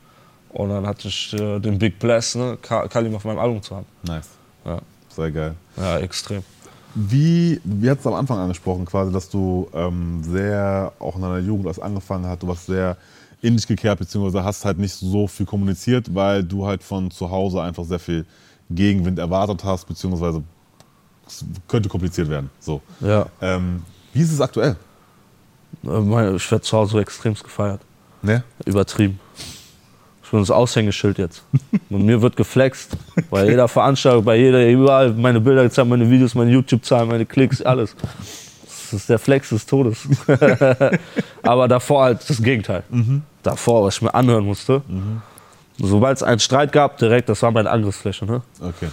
Und 0.51 0.69
dann 0.71 0.87
hatte 0.87 1.09
ich 1.09 1.33
äh, 1.35 1.59
den 1.59 1.79
Big 1.79 1.99
Bless, 1.99 2.35
ne, 2.35 2.57
Ka- 2.63 2.87
Kalim 2.89 3.15
auf 3.17 3.25
meinem 3.25 3.39
Album 3.39 3.61
zu 3.63 3.75
haben. 3.77 3.87
Nice. 4.03 4.29
Ja, 4.65 4.79
Sehr 5.09 5.31
geil. 5.31 5.55
ja 5.77 5.99
extrem. 5.99 6.43
Wie, 6.95 7.61
wie 7.65 7.91
hat 7.91 7.99
es 7.99 8.07
am 8.07 8.15
Anfang 8.15 8.39
angesprochen, 8.39 8.85
quasi, 8.85 9.13
dass 9.13 9.29
du 9.29 9.69
ähm, 9.75 10.23
sehr, 10.23 10.93
auch 11.01 11.17
in 11.17 11.23
deiner 11.23 11.39
Jugend, 11.39 11.67
als 11.67 11.81
angefangen 11.81 12.27
hat, 12.27 12.43
du 12.43 12.47
warst 12.47 12.67
sehr 12.67 12.97
in 13.43 13.57
dich 13.57 13.67
gekehrt, 13.67 13.99
beziehungsweise 13.99 14.45
hast 14.45 14.65
halt 14.65 14.79
nicht 14.79 14.95
so 14.95 15.27
viel 15.27 15.45
kommuniziert, 15.45 16.15
weil 16.15 16.45
du 16.45 16.65
halt 16.67 16.83
von 16.85 17.11
zu 17.11 17.31
Hause 17.31 17.61
einfach 17.63 17.85
sehr 17.85 17.99
viel 17.99 18.25
Gegenwind 18.71 19.19
erwartet 19.19 19.65
hast, 19.65 19.87
beziehungsweise 19.87 20.43
es 21.27 21.45
könnte 21.67 21.89
kompliziert 21.89 22.29
werden. 22.29 22.49
So. 22.61 22.81
Ja, 23.01 23.27
Ähm, 23.43 23.83
wie 24.13 24.21
ist 24.21 24.33
es 24.33 24.41
aktuell? 24.41 24.77
Äh, 25.87 26.37
ich 26.37 26.51
werde 26.51 26.63
zu 26.63 26.77
Hause 26.77 27.01
extremst 27.01 27.45
gefeiert. 27.45 27.81
Ne? 28.23 28.43
Übertrieben. 28.65 29.21
Ich 30.23 30.31
bin 30.31 30.41
das 30.41 30.51
Aushängeschild 30.51 31.19
jetzt. 31.19 31.45
Und 31.91 32.05
mir 32.05 32.21
wird 32.21 32.37
geflext. 32.37 32.97
Bei 33.31 33.45
jeder 33.45 33.69
Veranstaltung, 33.69 34.25
bei 34.25 34.37
jeder, 34.37 34.67
überall 34.69 35.13
meine 35.13 35.41
Bilder 35.41 35.63
gezeigt, 35.63 35.89
meine 35.89 36.09
Videos, 36.11 36.35
meine 36.35 36.51
YouTube-Zahlen, 36.51 37.09
meine 37.09 37.27
Klicks, 37.27 37.63
alles. 37.63 37.95
Das 38.63 38.93
ist 38.93 39.09
der 39.09 39.19
Flex 39.19 39.51
des 39.51 39.67
Todes. 39.67 40.09
Aber 41.43 41.69
davor 41.69 42.05
halt 42.05 42.29
das 42.29 42.43
Gegenteil. 42.43 42.85
Davor, 43.43 43.85
was 43.85 43.97
ich 43.97 44.03
mir 44.03 44.15
anhören 44.15 44.45
musste. 44.45 44.83
Sobald 45.79 46.17
es 46.17 46.23
einen 46.23 46.39
Streit 46.39 46.73
gab, 46.73 46.99
direkt, 46.99 47.29
das 47.29 47.43
war 47.43 47.51
meine 47.51 47.71
Angriffsfläche. 47.71 48.25
Ne? 48.25 48.43
Okay. 48.61 48.89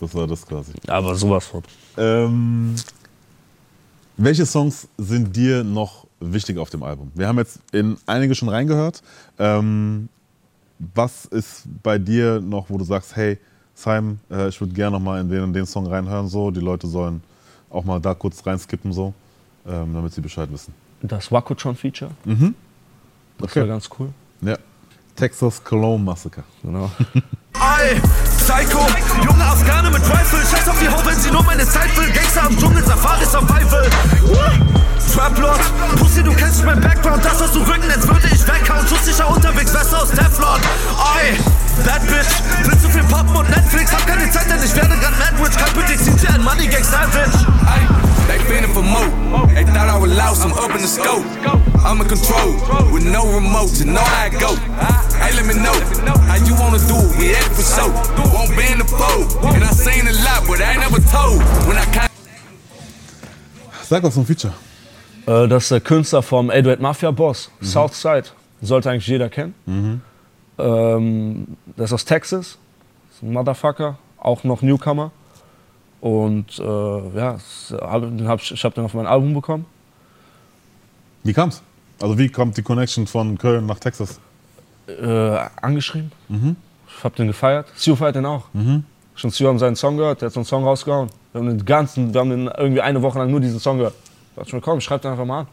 Das 0.00 0.14
war 0.14 0.26
das 0.26 0.46
quasi. 0.46 0.72
Aber 0.86 1.14
sowas 1.14 1.46
von. 1.46 1.62
Ähm, 1.96 2.74
welche 4.18 4.44
Songs 4.46 4.88
sind 4.98 5.34
dir 5.34 5.64
noch 5.64 6.06
wichtig 6.20 6.58
auf 6.58 6.70
dem 6.70 6.82
Album? 6.82 7.10
Wir 7.14 7.28
haben 7.28 7.38
jetzt 7.38 7.60
in 7.72 7.96
einige 8.06 8.34
schon 8.34 8.48
reingehört. 8.48 9.02
Ähm, 9.38 10.08
was 10.94 11.24
ist 11.24 11.62
bei 11.82 11.98
dir 11.98 12.40
noch, 12.40 12.68
wo 12.70 12.78
du 12.78 12.84
sagst, 12.84 13.16
hey, 13.16 13.38
Simon, 13.74 14.18
äh, 14.30 14.48
ich 14.48 14.60
würde 14.60 14.74
gerne 14.74 14.96
noch 14.98 15.02
mal 15.04 15.20
in 15.20 15.28
den 15.28 15.42
und 15.42 15.52
den 15.52 15.66
Song 15.66 15.86
reinhören, 15.86 16.28
so. 16.28 16.50
Die 16.50 16.60
Leute 16.60 16.86
sollen 16.86 17.22
auch 17.70 17.84
mal 17.84 18.00
da 18.00 18.14
kurz 18.14 18.44
reinskippen, 18.44 18.92
so, 18.92 19.12
ähm, 19.66 19.92
damit 19.94 20.12
sie 20.12 20.20
Bescheid 20.20 20.50
wissen. 20.52 20.72
Das 21.02 21.30
Wakutron-Feature. 21.30 22.10
Das 22.24 23.50
Okay. 23.50 23.60
war 23.60 23.66
ganz 23.68 23.88
cool. 23.98 24.08
Ja. 24.40 24.56
Texas 25.14 25.62
Cologne 25.62 26.02
Massacre. 26.04 26.42
Genau. 26.62 26.90
Psycho, 28.48 28.80
junge 29.26 29.44
Afghane 29.44 29.90
mit 29.90 30.02
Rifle. 30.08 30.38
Scheiß 30.40 30.66
auf 30.70 30.78
die 30.80 30.88
Hau, 30.88 31.04
wenn 31.04 31.20
sie 31.20 31.30
nur 31.30 31.42
meine 31.42 31.68
Zeit 31.68 31.94
will. 31.98 32.10
Gangster 32.10 32.44
am 32.44 32.56
Dschungel, 32.56 32.82
Safari 32.82 33.26
Survival. 33.26 33.90
Traplord, 35.14 35.60
Pussy, 35.98 36.22
du 36.22 36.32
kennst 36.32 36.64
mein 36.64 36.80
Background. 36.80 37.22
Das, 37.22 37.40
was 37.40 37.52
du 37.52 37.60
rücken, 37.60 37.90
jetzt 37.90 38.08
würde 38.08 38.26
ich 38.32 38.40
weghauen. 38.48 38.88
Schusssicher 38.88 39.28
unterwegs, 39.28 39.74
Weste 39.74 39.98
aus 39.98 40.08
Teflon. 40.08 40.60
Ey, 41.20 41.36
Bad 41.84 42.02
Bitch, 42.06 42.32
will 42.64 42.78
zu 42.78 42.88
viel 42.88 43.04
poppen 43.04 43.36
und 43.36 43.48
Netflix. 43.50 43.92
Hab 43.92 44.06
keine 44.06 44.30
Zeit, 44.30 44.50
denn 44.50 44.62
ich 44.62 44.74
werde 44.74 44.96
grad 44.98 45.18
Madwitch. 45.18 45.56
Kein 45.56 45.72
Politik, 45.74 45.98
zieht 45.98 46.18
sie 46.20 46.28
ein 46.28 46.42
Money 46.42 46.66
Gang 46.66 46.84
Savage. 46.84 47.46
Ay, 47.66 47.86
they 48.26 48.38
feeling 48.46 48.72
for 48.72 48.82
more. 48.82 49.08
They 49.54 49.64
thought 49.64 49.88
I 49.88 49.98
was 49.98 50.10
lost, 50.16 50.44
I'm 50.44 50.52
up 50.52 50.74
in 50.74 50.82
the 50.82 50.88
scope. 50.88 51.24
I'm 51.84 52.00
in 52.00 52.08
control 52.08 52.54
with 52.92 53.04
no 53.04 53.24
remote 53.32 53.70
to 53.78 53.84
know 53.84 54.02
how 54.02 54.26
it 54.26 54.38
go. 54.38 54.56
Hey, 55.20 55.32
let 55.36 55.46
me 55.46 55.54
know 55.54 55.74
how 56.26 56.36
you 56.36 56.54
wanna 56.58 56.78
do 56.86 56.96
it. 56.96 57.18
We 57.18 57.34
at 57.34 57.46
it 57.46 57.52
for 57.54 57.62
show. 57.62 57.88
Won't 58.34 58.56
be 58.56 58.66
in 58.72 58.78
the 58.78 58.84
fold. 58.84 59.54
And 59.54 59.64
I 59.64 59.72
seen 59.72 60.06
a 60.06 60.12
lot, 60.26 60.46
but 60.46 60.60
I 60.60 60.72
ain't 60.72 60.80
never 60.80 61.00
told. 61.10 61.42
When 61.66 61.76
I 61.76 61.84
came. 61.92 62.08
Sag 63.88 64.02
was 64.02 64.14
zum 64.14 64.26
Feature. 64.26 64.52
Äh, 65.26 65.46
das 65.48 65.64
ist 65.64 65.70
der 65.70 65.80
Künstler 65.80 66.22
vom 66.22 66.50
808 66.50 66.80
Mafia 66.80 67.10
Boss, 67.10 67.50
mhm. 67.60 67.66
Southside. 67.66 68.24
Sollte 68.60 68.90
eigentlich 68.90 69.06
jeder 69.06 69.28
kennen. 69.28 69.54
Mhm. 69.66 70.00
Ähm, 70.58 71.56
der 71.76 71.84
ist 71.84 71.92
aus 71.92 72.04
Texas, 72.04 72.58
ist 73.10 73.22
ein 73.22 73.32
Motherfucker, 73.32 73.98
auch 74.18 74.44
noch 74.44 74.62
Newcomer. 74.62 75.10
Und 76.00 76.58
äh, 76.58 76.62
ja, 76.62 77.38
den 77.70 78.28
hab 78.28 78.40
ich, 78.40 78.52
ich 78.52 78.64
habe 78.64 78.74
den 78.74 78.84
auf 78.84 78.94
mein 78.94 79.06
Album 79.06 79.34
bekommen. 79.34 79.66
Wie 81.24 81.32
kam's? 81.32 81.62
Also 82.00 82.16
wie 82.18 82.28
kommt 82.28 82.56
die 82.56 82.62
Connection 82.62 83.06
von 83.06 83.36
Köln 83.36 83.66
nach 83.66 83.80
Texas? 83.80 84.20
Äh, 84.86 85.38
angeschrieben. 85.60 86.12
Ich 86.86 87.04
habe 87.04 87.16
den 87.16 87.26
gefeiert. 87.26 87.66
Sue 87.76 87.96
feiert 87.96 88.16
den 88.16 88.26
auch. 88.26 88.44
Schon 89.16 89.30
Sue 89.30 89.48
haben 89.48 89.58
seinen 89.58 89.74
Song 89.74 89.96
gehört, 89.96 90.22
der 90.22 90.26
hat 90.26 90.32
so 90.32 90.40
einen 90.40 90.46
Song 90.46 90.64
rausgehauen. 90.64 91.10
Wir 91.32 91.40
haben 91.40 91.48
den 91.48 91.64
ganzen, 91.64 92.14
wir 92.14 92.20
haben 92.20 92.30
den 92.30 92.46
irgendwie 92.46 92.80
eine 92.80 93.02
Woche 93.02 93.18
lang 93.18 93.30
nur 93.30 93.40
diesen 93.40 93.58
Song 93.58 93.78
gehört. 93.78 93.94
Da 94.36 94.40
dachte 94.42 94.48
ich 94.50 94.54
mir, 94.54 94.60
komm, 94.60 94.80
schreib 94.80 95.02
den 95.02 95.10
einfach 95.10 95.24
mal 95.24 95.40
an. 95.40 95.46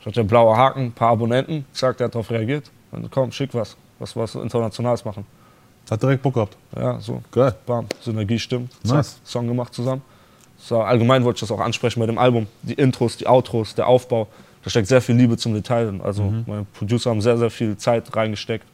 Ich 0.00 0.06
hatte 0.06 0.24
blauer 0.24 0.56
Haken, 0.56 0.86
ein 0.86 0.92
paar 0.92 1.10
Abonnenten, 1.10 1.66
zack, 1.72 1.98
der 1.98 2.06
hat 2.06 2.14
darauf 2.14 2.30
reagiert. 2.30 2.70
Und 2.90 3.10
komm, 3.10 3.30
schick 3.30 3.52
was, 3.52 3.76
was 3.98 4.16
was 4.16 4.34
Internationales 4.34 5.04
machen. 5.04 5.24
Hat 5.90 6.02
direkt 6.02 6.22
Bock 6.22 6.34
gehabt. 6.34 6.56
Ja, 6.76 7.00
so. 7.00 7.22
Geil. 7.32 7.54
Bam, 7.64 7.86
Synergie 8.02 8.38
stimmt. 8.38 8.72
Nice. 8.84 9.20
Song 9.24 9.46
gemacht 9.46 9.72
zusammen. 9.72 10.02
So, 10.58 10.82
allgemein 10.82 11.24
wollte 11.24 11.36
ich 11.36 11.40
das 11.40 11.50
auch 11.50 11.60
ansprechen 11.60 12.00
bei 12.00 12.06
dem 12.06 12.18
Album. 12.18 12.46
Die 12.62 12.74
Intros, 12.74 13.16
die 13.16 13.26
Outros, 13.26 13.74
der 13.74 13.86
Aufbau. 13.86 14.28
Da 14.64 14.70
steckt 14.70 14.88
sehr 14.88 15.00
viel 15.00 15.14
Liebe 15.14 15.36
zum 15.36 15.54
Detail 15.54 15.86
drin. 15.86 16.00
Also 16.02 16.22
meine 16.46 16.66
Producer 16.74 17.10
haben 17.10 17.22
sehr, 17.22 17.38
sehr 17.38 17.50
viel 17.50 17.76
Zeit 17.76 18.14
reingesteckt. 18.14 18.66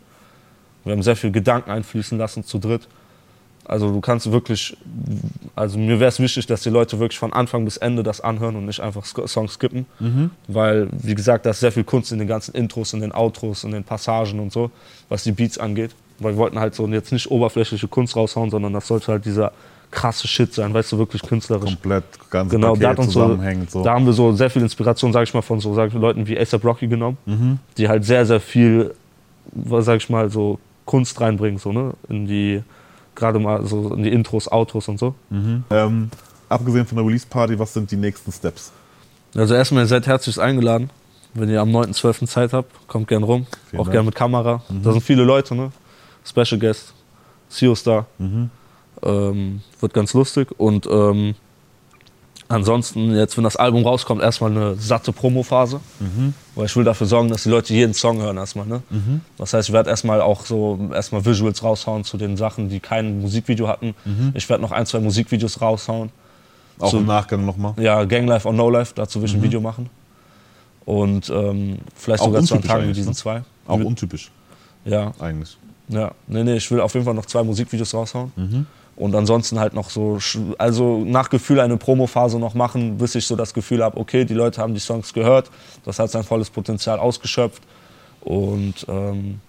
Wir 0.82 0.92
haben 0.92 1.02
sehr 1.02 1.16
viel 1.16 1.30
Gedanken 1.30 1.70
einfließen 1.70 2.18
lassen 2.18 2.44
zu 2.44 2.58
dritt. 2.58 2.88
Also 3.66 3.90
du 3.90 4.00
kannst 4.00 4.30
wirklich, 4.30 4.76
also 5.56 5.78
mir 5.78 5.98
wäre 5.98 6.08
es 6.08 6.20
wichtig, 6.20 6.46
dass 6.46 6.62
die 6.62 6.70
Leute 6.70 6.98
wirklich 7.00 7.18
von 7.18 7.32
Anfang 7.32 7.64
bis 7.64 7.76
Ende 7.78 8.02
das 8.02 8.20
anhören 8.20 8.56
und 8.56 8.66
nicht 8.66 8.80
einfach 8.80 9.04
Songs 9.04 9.54
skippen. 9.54 9.86
Weil, 10.48 10.88
wie 10.92 11.14
gesagt, 11.14 11.46
da 11.46 11.50
ist 11.50 11.60
sehr 11.60 11.72
viel 11.72 11.84
Kunst 11.84 12.12
in 12.12 12.18
den 12.18 12.28
ganzen 12.28 12.54
Intros, 12.54 12.92
in 12.92 13.00
den 13.00 13.12
Outros, 13.12 13.64
in 13.64 13.72
den 13.72 13.82
Passagen 13.84 14.38
und 14.40 14.52
so, 14.52 14.70
was 15.08 15.24
die 15.24 15.32
Beats 15.32 15.56
angeht. 15.58 15.92
Weil 16.18 16.34
wir 16.34 16.38
wollten 16.38 16.58
halt 16.58 16.74
so 16.74 16.86
jetzt 16.88 17.10
nicht 17.12 17.30
oberflächliche 17.30 17.88
Kunst 17.88 18.14
raushauen, 18.14 18.50
sondern 18.50 18.72
das 18.72 18.86
sollte 18.86 19.08
halt 19.12 19.24
dieser 19.24 19.52
krasse 19.90 20.28
Shit 20.28 20.52
sein, 20.52 20.74
weißt 20.74 20.92
du, 20.92 20.98
wirklich 20.98 21.22
künstlerisch. 21.22 21.70
Komplett, 21.70 22.04
ganz 22.30 22.50
Genau, 22.50 22.76
da, 22.76 22.90
hat 22.90 22.98
uns 22.98 23.12
so. 23.12 23.38
So. 23.68 23.82
da 23.82 23.94
haben 23.94 24.04
wir 24.06 24.12
so 24.12 24.32
sehr 24.32 24.50
viel 24.50 24.62
Inspiration, 24.62 25.12
sag 25.12 25.22
ich 25.22 25.32
mal, 25.32 25.42
von 25.42 25.60
so 25.60 25.72
sag 25.72 25.88
ich, 25.88 25.94
Leuten 25.94 26.26
wie 26.26 26.38
ASAP 26.38 26.64
Rocky 26.64 26.86
genommen, 26.88 27.16
Mhm. 27.26 27.58
die 27.78 27.88
halt 27.88 28.04
sehr, 28.04 28.26
sehr 28.26 28.40
viel, 28.40 28.92
sag 29.80 29.96
ich 29.98 30.10
mal, 30.10 30.28
so 30.30 30.58
Kunst 30.84 31.20
reinbringen, 31.20 31.58
so, 31.58 31.72
ne, 31.72 31.92
in 32.08 32.26
die, 32.26 32.62
gerade 33.14 33.38
mal 33.38 33.66
so 33.66 33.94
in 33.94 34.02
die 34.02 34.12
Intros, 34.12 34.50
Outros 34.50 34.88
und 34.88 34.98
so. 34.98 35.14
Ähm, 35.70 36.10
abgesehen 36.48 36.86
von 36.86 36.96
der 36.96 37.06
Release-Party, 37.06 37.58
was 37.58 37.72
sind 37.74 37.90
die 37.90 37.96
nächsten 37.96 38.32
Steps? 38.32 38.72
Also 39.34 39.54
erstmal, 39.54 39.84
ihr 39.84 39.88
seid 39.88 40.06
herzlich 40.06 40.40
eingeladen. 40.40 40.90
Wenn 41.34 41.48
ihr 41.48 41.60
am 41.60 41.70
9.12. 41.70 42.26
Zeit 42.28 42.52
habt, 42.52 42.70
kommt 42.86 43.08
gern 43.08 43.24
rum. 43.24 43.46
Vielen 43.70 43.80
auch 43.80 43.86
Dank. 43.86 43.92
gern 43.94 44.04
mit 44.06 44.14
Kamera. 44.14 44.62
Da 44.82 44.92
sind 44.92 45.02
viele 45.02 45.24
Leute, 45.24 45.54
ne? 45.56 45.72
Special 46.24 46.60
Guest, 46.60 46.94
CEO 47.48 47.74
Star. 47.74 48.06
Ähm, 49.02 49.60
wird 49.80 49.92
ganz 49.92 50.14
lustig. 50.14 50.48
Und 50.56 50.86
ähm, 50.86 51.34
ansonsten, 52.54 53.14
jetzt, 53.14 53.36
wenn 53.36 53.44
das 53.44 53.56
Album 53.56 53.84
rauskommt, 53.84 54.22
erstmal 54.22 54.50
eine 54.50 54.74
satte 54.76 55.12
Promophase. 55.12 55.80
Weil 56.54 56.66
ich 56.66 56.76
will 56.76 56.84
dafür 56.84 57.06
sorgen, 57.06 57.28
dass 57.28 57.42
die 57.42 57.48
Leute 57.48 57.72
jeden 57.74 57.94
Song 57.94 58.20
hören 58.22 58.36
erstmal. 58.36 58.66
Ne? 58.66 58.82
Das 59.38 59.52
heißt, 59.52 59.68
ich 59.68 59.72
werde 59.72 59.90
erstmal 59.90 60.20
auch 60.20 60.44
so 60.46 60.90
erstmal 60.92 61.24
Visuals 61.24 61.62
raushauen 61.62 62.04
zu 62.04 62.16
den 62.16 62.36
Sachen, 62.36 62.68
die 62.68 62.80
kein 62.80 63.20
Musikvideo 63.20 63.66
hatten. 63.68 63.94
Ich 64.34 64.48
werde 64.48 64.62
noch 64.62 64.72
ein, 64.72 64.86
zwei 64.86 65.00
Musikvideos 65.00 65.60
raushauen. 65.60 66.10
Auch 66.78 66.90
So- 66.90 66.98
im 66.98 67.06
Nachgang 67.06 67.44
nochmal. 67.46 67.74
Ja, 67.78 68.04
Gang 68.04 68.26
Life 68.28 68.46
or 68.48 68.54
No 68.54 68.68
Life, 68.70 68.92
dazu 68.94 69.20
will 69.20 69.28
ich 69.28 69.34
ein 69.34 69.42
Video 69.42 69.60
machen. 69.60 69.88
Und 70.84 71.30
ähm, 71.30 71.78
vielleicht 71.94 72.20
Auch 72.22 72.26
sogar 72.26 72.42
zwei 72.42 72.56
untypisch 72.56 72.70
Tage 72.74 72.86
mit 72.86 72.96
diesen 72.96 73.10
ne? 73.10 73.14
zwei. 73.16 73.42
Auch 73.66 73.78
untypisch, 73.80 74.30
ja, 74.84 75.12
eigentlich. 75.18 75.56
ja. 75.88 76.12
Nee, 76.26 76.44
nee, 76.44 76.56
ich 76.56 76.70
will 76.70 76.80
auf 76.80 76.94
jeden 76.94 77.04
Fall 77.04 77.14
noch 77.14 77.26
zwei 77.26 77.42
Musikvideos 77.42 77.94
raushauen. 77.94 78.32
Und 78.96 79.14
ansonsten 79.14 79.58
halt 79.58 79.74
noch 79.74 79.90
so, 79.90 80.18
also 80.56 81.04
nach 81.04 81.28
Gefühl 81.28 81.58
eine 81.58 81.76
Promophase 81.76 82.38
noch 82.38 82.54
machen, 82.54 82.96
bis 82.96 83.14
ich 83.16 83.26
so 83.26 83.34
das 83.34 83.52
Gefühl 83.52 83.82
habe, 83.82 83.98
okay, 83.98 84.24
die 84.24 84.34
Leute 84.34 84.62
haben 84.62 84.72
die 84.72 84.80
Songs 84.80 85.12
gehört, 85.12 85.50
das 85.84 85.98
hat 85.98 86.10
sein 86.10 86.22
volles 86.22 86.48
Potenzial 86.48 87.00
ausgeschöpft. 87.00 87.62
Und 88.20 88.86
ähm, 88.88 89.40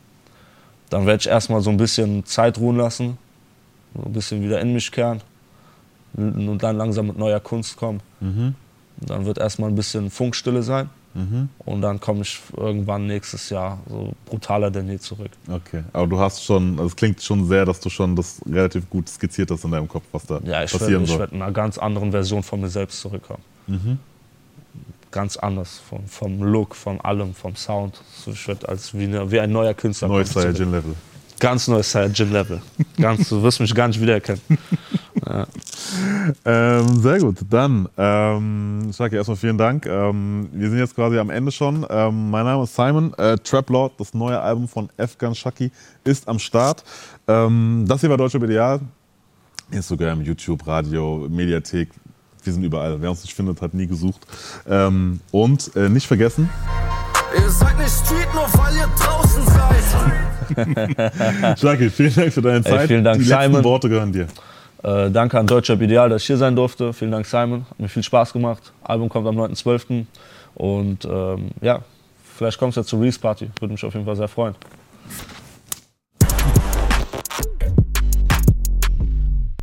dann 0.90 1.06
werde 1.06 1.22
ich 1.22 1.28
erstmal 1.28 1.62
so 1.62 1.70
ein 1.70 1.78
bisschen 1.78 2.26
Zeit 2.26 2.58
ruhen 2.58 2.78
lassen, 2.78 3.18
so 3.94 4.04
ein 4.04 4.14
bisschen 4.14 4.42
wieder 4.42 4.60
in 4.62 4.74
mich 4.74 4.92
kehren 4.92 5.22
und 6.16 6.60
dann 6.60 6.78
langsam 6.78 7.08
mit 7.08 7.18
neuer 7.18 7.40
Kunst 7.40 7.78
kommen. 7.78 8.02
Mhm. 8.22 8.56
Dann 8.98 9.26
wird 9.26 9.38
erstmal 9.38 9.70
ein 9.70 9.76
bisschen 9.76 10.10
Funkstille 10.10 10.64
sein. 10.64 10.90
Mhm. 11.16 11.48
Und 11.60 11.82
dann 11.82 12.00
komme 12.00 12.22
ich 12.22 12.42
irgendwann 12.58 13.08
nächstes 13.08 13.50
Jahr 13.50 13.80
so 13.88 14.12
brutaler 14.26 14.70
denn 14.70 14.90
je 14.90 15.00
zurück. 15.00 15.32
Okay, 15.50 15.84
aber 15.94 16.08
du 16.08 16.20
hast 16.20 16.44
schon, 16.44 16.72
also 16.74 16.88
es 16.88 16.96
klingt 16.96 17.22
schon 17.24 17.48
sehr, 17.48 17.66
dass 17.66 17.80
du 17.80 17.90
schon 17.90 18.16
das 18.18 18.42
relativ 18.46 18.90
gut 18.90 19.08
skizziert 19.08 19.50
hast 19.50 19.64
in 19.64 19.72
deinem 19.72 19.88
Kopf, 19.88 20.04
was 20.12 20.26
da 20.26 20.40
Ja, 20.44 20.64
ich 20.64 20.74
werde 20.74 20.78
passieren 20.86 21.04
ich 21.04 21.10
soll. 21.10 21.20
werd 21.20 21.32
in 21.32 21.42
einer 21.42 21.54
ganz 21.54 21.78
anderen 21.78 22.12
Version 22.12 22.44
von 22.44 22.60
mir 22.60 22.68
selbst 22.70 23.00
zurückkommen. 23.00 23.42
Mhm. 23.68 23.98
Ganz 25.10 25.38
anders, 25.38 25.80
vom, 25.90 26.06
vom 26.06 26.44
Look, 26.44 26.76
von 26.76 27.00
allem, 27.00 27.34
vom 27.34 27.56
Sound. 27.56 28.02
So, 28.14 28.32
Ich 28.32 28.48
werde 28.50 28.68
als 28.68 28.94
wie, 28.94 29.06
eine, 29.06 29.32
wie 29.32 29.40
ein 29.40 29.52
neuer 29.52 29.74
Künstler. 29.74 30.10
Neues 30.10 30.34
komme 30.34 30.50
ich 30.50 30.56
zurück. 30.58 30.70
Saiyajin 30.70 30.72
Level. 30.74 30.96
Ganz 31.40 31.68
neues 31.70 31.92
Saiyajin 31.92 32.32
Level. 32.34 32.62
Ganz, 32.98 33.30
du 33.30 33.42
wirst 33.42 33.62
mich 33.62 33.74
gar 33.74 33.88
nicht 33.88 34.02
wiedererkennen. 34.02 34.42
Ähm, 36.44 37.02
sehr 37.02 37.20
gut, 37.20 37.38
dann, 37.50 37.88
ähm, 37.98 38.92
Shaki, 38.96 39.16
erstmal 39.16 39.38
vielen 39.38 39.58
Dank. 39.58 39.86
Ähm, 39.86 40.50
wir 40.52 40.70
sind 40.70 40.80
jetzt 40.80 40.96
quasi 40.96 41.18
am 41.18 41.30
Ende 41.30 41.52
schon. 41.52 41.86
Ähm, 41.90 42.30
mein 42.32 42.46
Name 42.46 42.64
ist 42.64 42.76
Simon. 42.76 43.14
Äh, 43.18 43.38
Trap 43.38 43.70
Lord, 43.70 43.94
das 44.00 44.14
neue 44.14 44.40
Album 44.40 44.68
von 44.68 44.90
Afghan 44.98 45.34
Shaki, 45.36 45.72
ist 46.04 46.28
am 46.28 46.40
Start. 46.40 46.84
Ähm, 47.28 47.86
das 47.88 48.02
hier 48.02 48.10
war 48.10 48.18
Deutsche 48.18 48.38
Ideal. 48.40 48.80
Instagram, 49.72 50.22
YouTube, 50.22 50.66
Radio, 50.68 51.28
Mediathek. 51.30 51.90
Wir 52.44 52.54
sind 52.54 52.64
überall. 52.64 53.02
Wer 53.02 53.10
uns 53.10 53.24
nicht 53.24 53.34
findet, 53.34 53.60
hat 53.62 53.74
nie 53.74 53.88
gesucht. 53.88 54.22
Ähm, 54.68 55.20
und 55.32 55.76
äh, 55.76 55.90
nicht 55.90 56.08
vergessen, 56.08 56.50
Ihr 57.38 57.50
seid 57.50 57.78
nicht 57.78 57.90
Street, 57.90 58.28
nur 58.34 58.44
weil 58.58 58.74
ihr 58.76 58.88
draußen 58.98 59.44
seid. 59.46 59.84
Shaki, 61.60 61.90
vielen 61.90 62.14
Dank 62.16 62.32
für 62.34 62.42
deine 62.42 62.64
Zeit. 62.64 62.88
vielen 62.88 63.04
Dank, 63.04 63.20
Die 63.22 63.28
letzten 63.28 63.44
Simon. 63.52 63.64
Worte 63.64 63.90
gehören 63.90 64.12
dir. 64.14 64.28
Äh, 64.84 65.10
danke 65.12 65.40
an 65.40 65.48
Deutscher 65.48 65.80
Ideal, 65.80 66.10
dass 66.10 66.22
ich 66.22 66.28
hier 66.28 66.38
sein 66.38 66.56
durfte. 66.56 66.94
Vielen 66.94 67.12
Dank, 67.12 67.26
Simon. 67.26 67.66
Hat 67.70 67.80
mir 67.80 67.88
viel 67.88 68.04
Spaß 68.04 68.34
gemacht. 68.34 68.74
Album 68.84 69.10
kommt 69.10 69.28
am 69.28 69.38
9.12. 69.38 70.06
Und 70.56 71.06
ähm, 71.06 71.50
ja, 71.62 71.82
vielleicht 72.38 72.58
kommt 72.58 72.72
es 72.72 72.76
ja 72.78 72.84
zur 72.84 73.02
Reese 73.02 73.20
Party. 73.20 73.50
Würde 73.60 73.74
mich 73.74 73.84
auf 73.84 73.94
jeden 73.94 74.06
Fall 74.06 74.16
sehr 74.16 74.28
freuen. 74.28 74.56